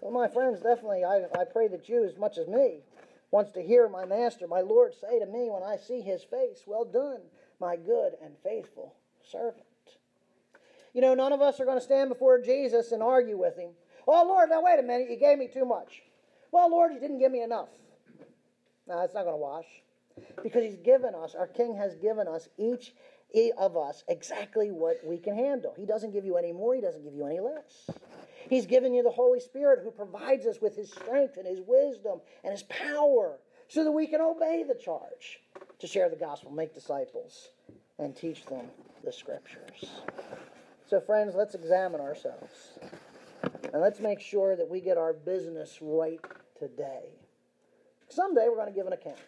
Well, 0.00 0.10
my 0.10 0.26
friends, 0.26 0.60
definitely, 0.60 1.04
I, 1.04 1.26
I 1.38 1.44
pray 1.44 1.68
that 1.68 1.88
you, 1.88 2.04
as 2.04 2.16
much 2.18 2.38
as 2.38 2.48
me, 2.48 2.80
wants 3.30 3.52
to 3.52 3.62
hear 3.62 3.88
my 3.88 4.04
master, 4.04 4.48
my 4.48 4.60
Lord, 4.60 4.94
say 5.00 5.18
to 5.18 5.26
me 5.26 5.48
when 5.50 5.62
I 5.62 5.76
see 5.76 6.00
his 6.00 6.24
face, 6.24 6.62
Well 6.66 6.84
done, 6.84 7.20
my 7.60 7.76
good 7.76 8.14
and 8.22 8.32
faithful 8.42 8.94
servant. 9.30 9.64
You 10.94 11.02
know, 11.02 11.14
none 11.14 11.32
of 11.32 11.42
us 11.42 11.60
are 11.60 11.64
going 11.64 11.78
to 11.78 11.84
stand 11.84 12.08
before 12.08 12.40
Jesus 12.40 12.90
and 12.90 13.02
argue 13.02 13.38
with 13.38 13.56
him. 13.56 13.70
Oh, 14.06 14.24
Lord, 14.26 14.50
now 14.50 14.62
wait 14.62 14.78
a 14.80 14.82
minute, 14.82 15.10
you 15.10 15.18
gave 15.18 15.38
me 15.38 15.46
too 15.46 15.66
much. 15.66 16.02
Well, 16.50 16.70
Lord, 16.70 16.92
you 16.92 16.98
didn't 16.98 17.18
give 17.18 17.30
me 17.30 17.42
enough. 17.42 17.68
No, 18.88 19.00
it's 19.00 19.14
not 19.14 19.24
going 19.24 19.34
to 19.34 19.40
wash. 19.40 19.66
Because 20.42 20.64
he's 20.64 20.76
given 20.76 21.14
us, 21.14 21.34
our 21.34 21.46
King 21.46 21.76
has 21.76 21.94
given 21.96 22.26
us, 22.26 22.48
each 22.58 22.94
of 23.58 23.76
us, 23.76 24.02
exactly 24.08 24.70
what 24.70 24.96
we 25.04 25.18
can 25.18 25.34
handle. 25.34 25.74
He 25.76 25.84
doesn't 25.84 26.12
give 26.12 26.24
you 26.24 26.36
any 26.36 26.52
more, 26.52 26.74
he 26.74 26.80
doesn't 26.80 27.04
give 27.04 27.14
you 27.14 27.26
any 27.26 27.40
less. 27.40 27.90
He's 28.48 28.66
given 28.66 28.94
you 28.94 29.02
the 29.02 29.10
Holy 29.10 29.40
Spirit 29.40 29.80
who 29.84 29.90
provides 29.90 30.46
us 30.46 30.60
with 30.60 30.74
His 30.74 30.90
strength 30.90 31.36
and 31.36 31.46
His 31.46 31.60
wisdom 31.66 32.20
and 32.42 32.52
His 32.52 32.62
power 32.62 33.38
so 33.68 33.84
that 33.84 33.92
we 33.92 34.06
can 34.06 34.22
obey 34.22 34.64
the 34.66 34.74
charge 34.74 35.40
to 35.78 35.86
share 35.86 36.08
the 36.08 36.16
gospel, 36.16 36.50
make 36.50 36.74
disciples, 36.74 37.50
and 37.98 38.16
teach 38.16 38.46
them 38.46 38.66
the 39.04 39.12
scriptures. 39.12 39.84
So, 40.88 41.00
friends, 41.00 41.34
let's 41.34 41.54
examine 41.54 42.00
ourselves. 42.00 42.78
And 43.42 43.82
let's 43.82 44.00
make 44.00 44.20
sure 44.20 44.56
that 44.56 44.68
we 44.68 44.80
get 44.80 44.96
our 44.96 45.12
business 45.12 45.78
right 45.82 46.20
today. 46.58 47.17
Someday 48.08 48.46
we're 48.48 48.56
going 48.56 48.68
to 48.68 48.74
give 48.74 48.86
an 48.86 48.92
account. 48.92 49.18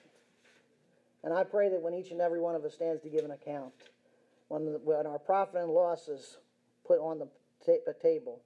And 1.23 1.35
I 1.35 1.45
pray 1.45 1.69
that 1.69 1.81
when 1.81 1.95
each 1.95 2.11
and 2.11 2.21
every 2.21 2.41
one 2.41 2.55
of 2.55 2.65
us 2.65 2.75
stands 2.75 3.03
to 3.03 3.09
give 3.11 3.25
an 3.25 3.31
account, 3.31 3.73
when, 4.49 4.65
the, 4.65 4.81
when 4.83 5.07
our 5.07 5.19
profit 5.19 5.57
and 5.61 5.71
loss 5.71 6.09
is 6.09 6.39
put 6.87 6.99
on 6.99 7.19
the 7.19 7.29
ta- 7.65 7.93
table, 8.03 8.41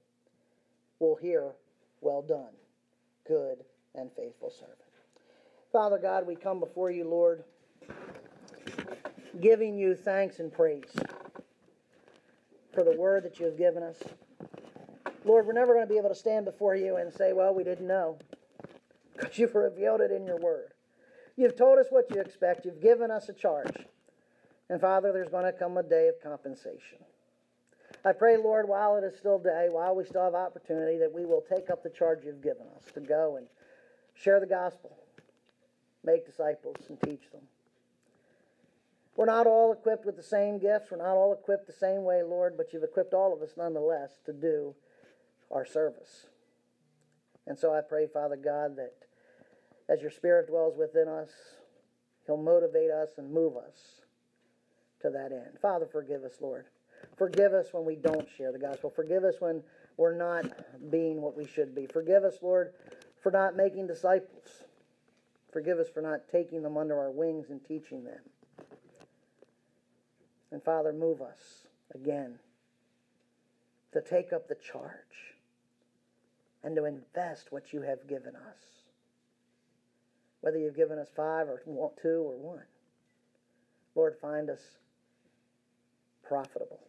will 0.98 1.16
hear, 1.16 1.52
Well 2.00 2.22
done, 2.22 2.52
good 3.26 3.58
and 3.94 4.10
faithful 4.16 4.50
servant. 4.50 4.78
Father 5.72 5.98
God, 5.98 6.26
we 6.26 6.36
come 6.36 6.60
before 6.60 6.90
you, 6.90 7.08
Lord, 7.08 7.44
giving 9.40 9.76
you 9.76 9.94
thanks 9.94 10.38
and 10.38 10.52
praise 10.52 10.92
for 12.72 12.84
the 12.84 12.96
word 12.96 13.24
that 13.24 13.38
you 13.38 13.46
have 13.46 13.56
given 13.56 13.82
us. 13.82 13.96
Lord, 15.24 15.46
we're 15.46 15.52
never 15.52 15.74
going 15.74 15.86
to 15.86 15.92
be 15.92 15.98
able 15.98 16.10
to 16.10 16.14
stand 16.14 16.44
before 16.44 16.76
you 16.76 16.96
and 16.96 17.12
say, 17.12 17.32
Well, 17.32 17.54
we 17.54 17.64
didn't 17.64 17.86
know, 17.86 18.18
because 19.14 19.38
you've 19.38 19.54
revealed 19.54 20.00
it 20.00 20.10
in 20.10 20.26
your 20.26 20.38
word. 20.38 20.72
You've 21.36 21.56
told 21.56 21.78
us 21.78 21.86
what 21.90 22.10
you 22.10 22.20
expect, 22.20 22.64
you've 22.64 22.80
given 22.82 23.10
us 23.10 23.28
a 23.28 23.32
charge. 23.32 23.86
And 24.68 24.80
Father, 24.80 25.12
there's 25.12 25.28
going 25.28 25.44
to 25.44 25.52
come 25.52 25.76
a 25.76 25.82
day 25.82 26.08
of 26.08 26.14
compensation. 26.22 26.98
I 28.04 28.12
pray, 28.12 28.36
Lord, 28.36 28.68
while 28.68 28.96
it 28.96 29.04
is 29.04 29.16
still 29.18 29.38
day, 29.38 29.68
while 29.70 29.94
we 29.94 30.04
still 30.04 30.24
have 30.24 30.34
opportunity, 30.34 30.98
that 30.98 31.12
we 31.12 31.24
will 31.24 31.42
take 31.48 31.70
up 31.70 31.82
the 31.82 31.90
charge 31.90 32.20
you've 32.24 32.42
given 32.42 32.66
us 32.76 32.92
to 32.92 33.00
go 33.00 33.36
and 33.36 33.46
share 34.14 34.40
the 34.40 34.46
gospel, 34.46 34.96
make 36.04 36.26
disciples, 36.26 36.76
and 36.88 37.00
teach 37.00 37.30
them. 37.32 37.42
We're 39.16 39.26
not 39.26 39.46
all 39.46 39.72
equipped 39.72 40.04
with 40.04 40.16
the 40.16 40.22
same 40.22 40.58
gifts. 40.58 40.90
We're 40.90 40.98
not 40.98 41.14
all 41.14 41.32
equipped 41.32 41.66
the 41.66 41.72
same 41.72 42.02
way, 42.02 42.22
Lord, 42.22 42.56
but 42.56 42.72
you've 42.72 42.82
equipped 42.82 43.14
all 43.14 43.32
of 43.32 43.42
us 43.42 43.50
nonetheless 43.56 44.10
to 44.26 44.32
do 44.32 44.74
our 45.50 45.64
service. 45.64 46.26
And 47.46 47.58
so 47.58 47.74
I 47.74 47.80
pray, 47.80 48.06
Father 48.06 48.36
God, 48.36 48.76
that 48.76 48.94
as 49.88 50.00
your 50.00 50.10
Spirit 50.10 50.48
dwells 50.48 50.76
within 50.76 51.08
us, 51.08 51.30
He'll 52.26 52.36
motivate 52.36 52.90
us 52.90 53.10
and 53.18 53.32
move 53.32 53.56
us 53.56 54.00
to 55.02 55.10
that 55.10 55.30
end. 55.30 55.58
Father, 55.60 55.86
forgive 55.86 56.24
us, 56.24 56.36
Lord. 56.40 56.66
Forgive 57.18 57.52
us 57.52 57.68
when 57.72 57.84
we 57.84 57.96
don't 57.96 58.26
share 58.36 58.50
the 58.50 58.58
gospel. 58.58 58.90
Forgive 58.90 59.24
us 59.24 59.34
when 59.40 59.62
we're 59.98 60.16
not 60.16 60.46
being 60.90 61.20
what 61.20 61.36
we 61.36 61.46
should 61.46 61.74
be. 61.74 61.86
Forgive 61.86 62.24
us, 62.24 62.38
Lord, 62.40 62.72
for 63.22 63.30
not 63.30 63.56
making 63.56 63.86
disciples. 63.86 64.64
Forgive 65.52 65.78
us 65.78 65.88
for 65.92 66.00
not 66.00 66.28
taking 66.32 66.62
them 66.62 66.76
under 66.78 66.98
our 66.98 67.10
wings 67.10 67.50
and 67.50 67.64
teaching 67.64 68.04
them. 68.04 68.18
And 70.50 70.62
Father, 70.62 70.92
move 70.92 71.20
us 71.20 71.66
again 71.94 72.38
to 73.92 74.00
take 74.00 74.32
up 74.32 74.48
the 74.48 74.56
charge 74.56 75.33
and 76.64 76.74
to 76.74 76.86
invest 76.86 77.52
what 77.52 77.72
you 77.72 77.82
have 77.82 78.08
given 78.08 78.34
us. 78.34 78.58
Whether 80.40 80.58
you've 80.58 80.76
given 80.76 80.98
us 80.98 81.08
five 81.14 81.46
or 81.48 81.62
two 81.64 82.10
or 82.10 82.36
one. 82.36 82.64
Lord, 83.94 84.16
find 84.20 84.50
us 84.50 84.62
profitable. 86.26 86.80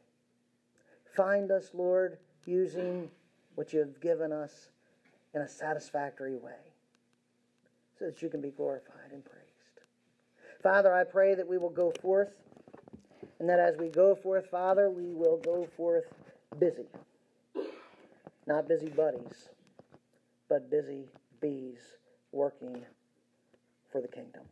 Find 1.15 1.51
us, 1.51 1.69
Lord, 1.73 2.17
using 2.45 3.09
what 3.55 3.73
you 3.73 3.80
have 3.80 4.01
given 4.01 4.32
us 4.32 4.69
in 5.34 5.41
a 5.41 5.47
satisfactory 5.47 6.36
way 6.36 6.73
so 7.99 8.05
that 8.05 8.21
you 8.21 8.30
can 8.30 8.41
be 8.41 8.49
glorified 8.49 9.11
and 9.11 9.23
praised. 9.23 9.45
Father, 10.63 10.93
I 10.93 11.03
pray 11.03 11.36
that 11.36 11.47
we 11.47 11.57
will 11.57 11.69
go 11.69 11.93
forth 12.01 12.30
and 13.39 13.49
that 13.49 13.59
as 13.59 13.78
we 13.78 13.89
go 13.89 14.15
forth, 14.15 14.49
Father, 14.49 14.89
we 14.89 15.13
will 15.13 15.38
go 15.38 15.67
forth 15.78 16.05
busy. 16.59 16.88
Not 18.47 18.67
busy 18.67 18.89
buddies, 18.89 19.49
but 20.50 20.70
busy 20.70 21.06
bees 21.41 21.80
working 22.32 22.84
for 23.91 24.02
the 24.02 24.08
kingdom. 24.08 24.43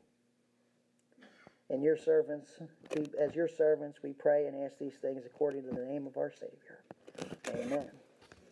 And 1.69 1.81
your 1.81 1.97
servants, 1.97 2.49
as 3.19 3.35
your 3.35 3.47
servants, 3.47 3.99
we 4.03 4.13
pray 4.13 4.47
and 4.47 4.55
ask 4.63 4.77
these 4.77 4.95
things 5.01 5.23
according 5.25 5.63
to 5.63 5.71
the 5.71 5.85
name 5.85 6.05
of 6.05 6.17
our 6.17 6.31
Savior. 6.31 6.81
Amen. 7.49 7.89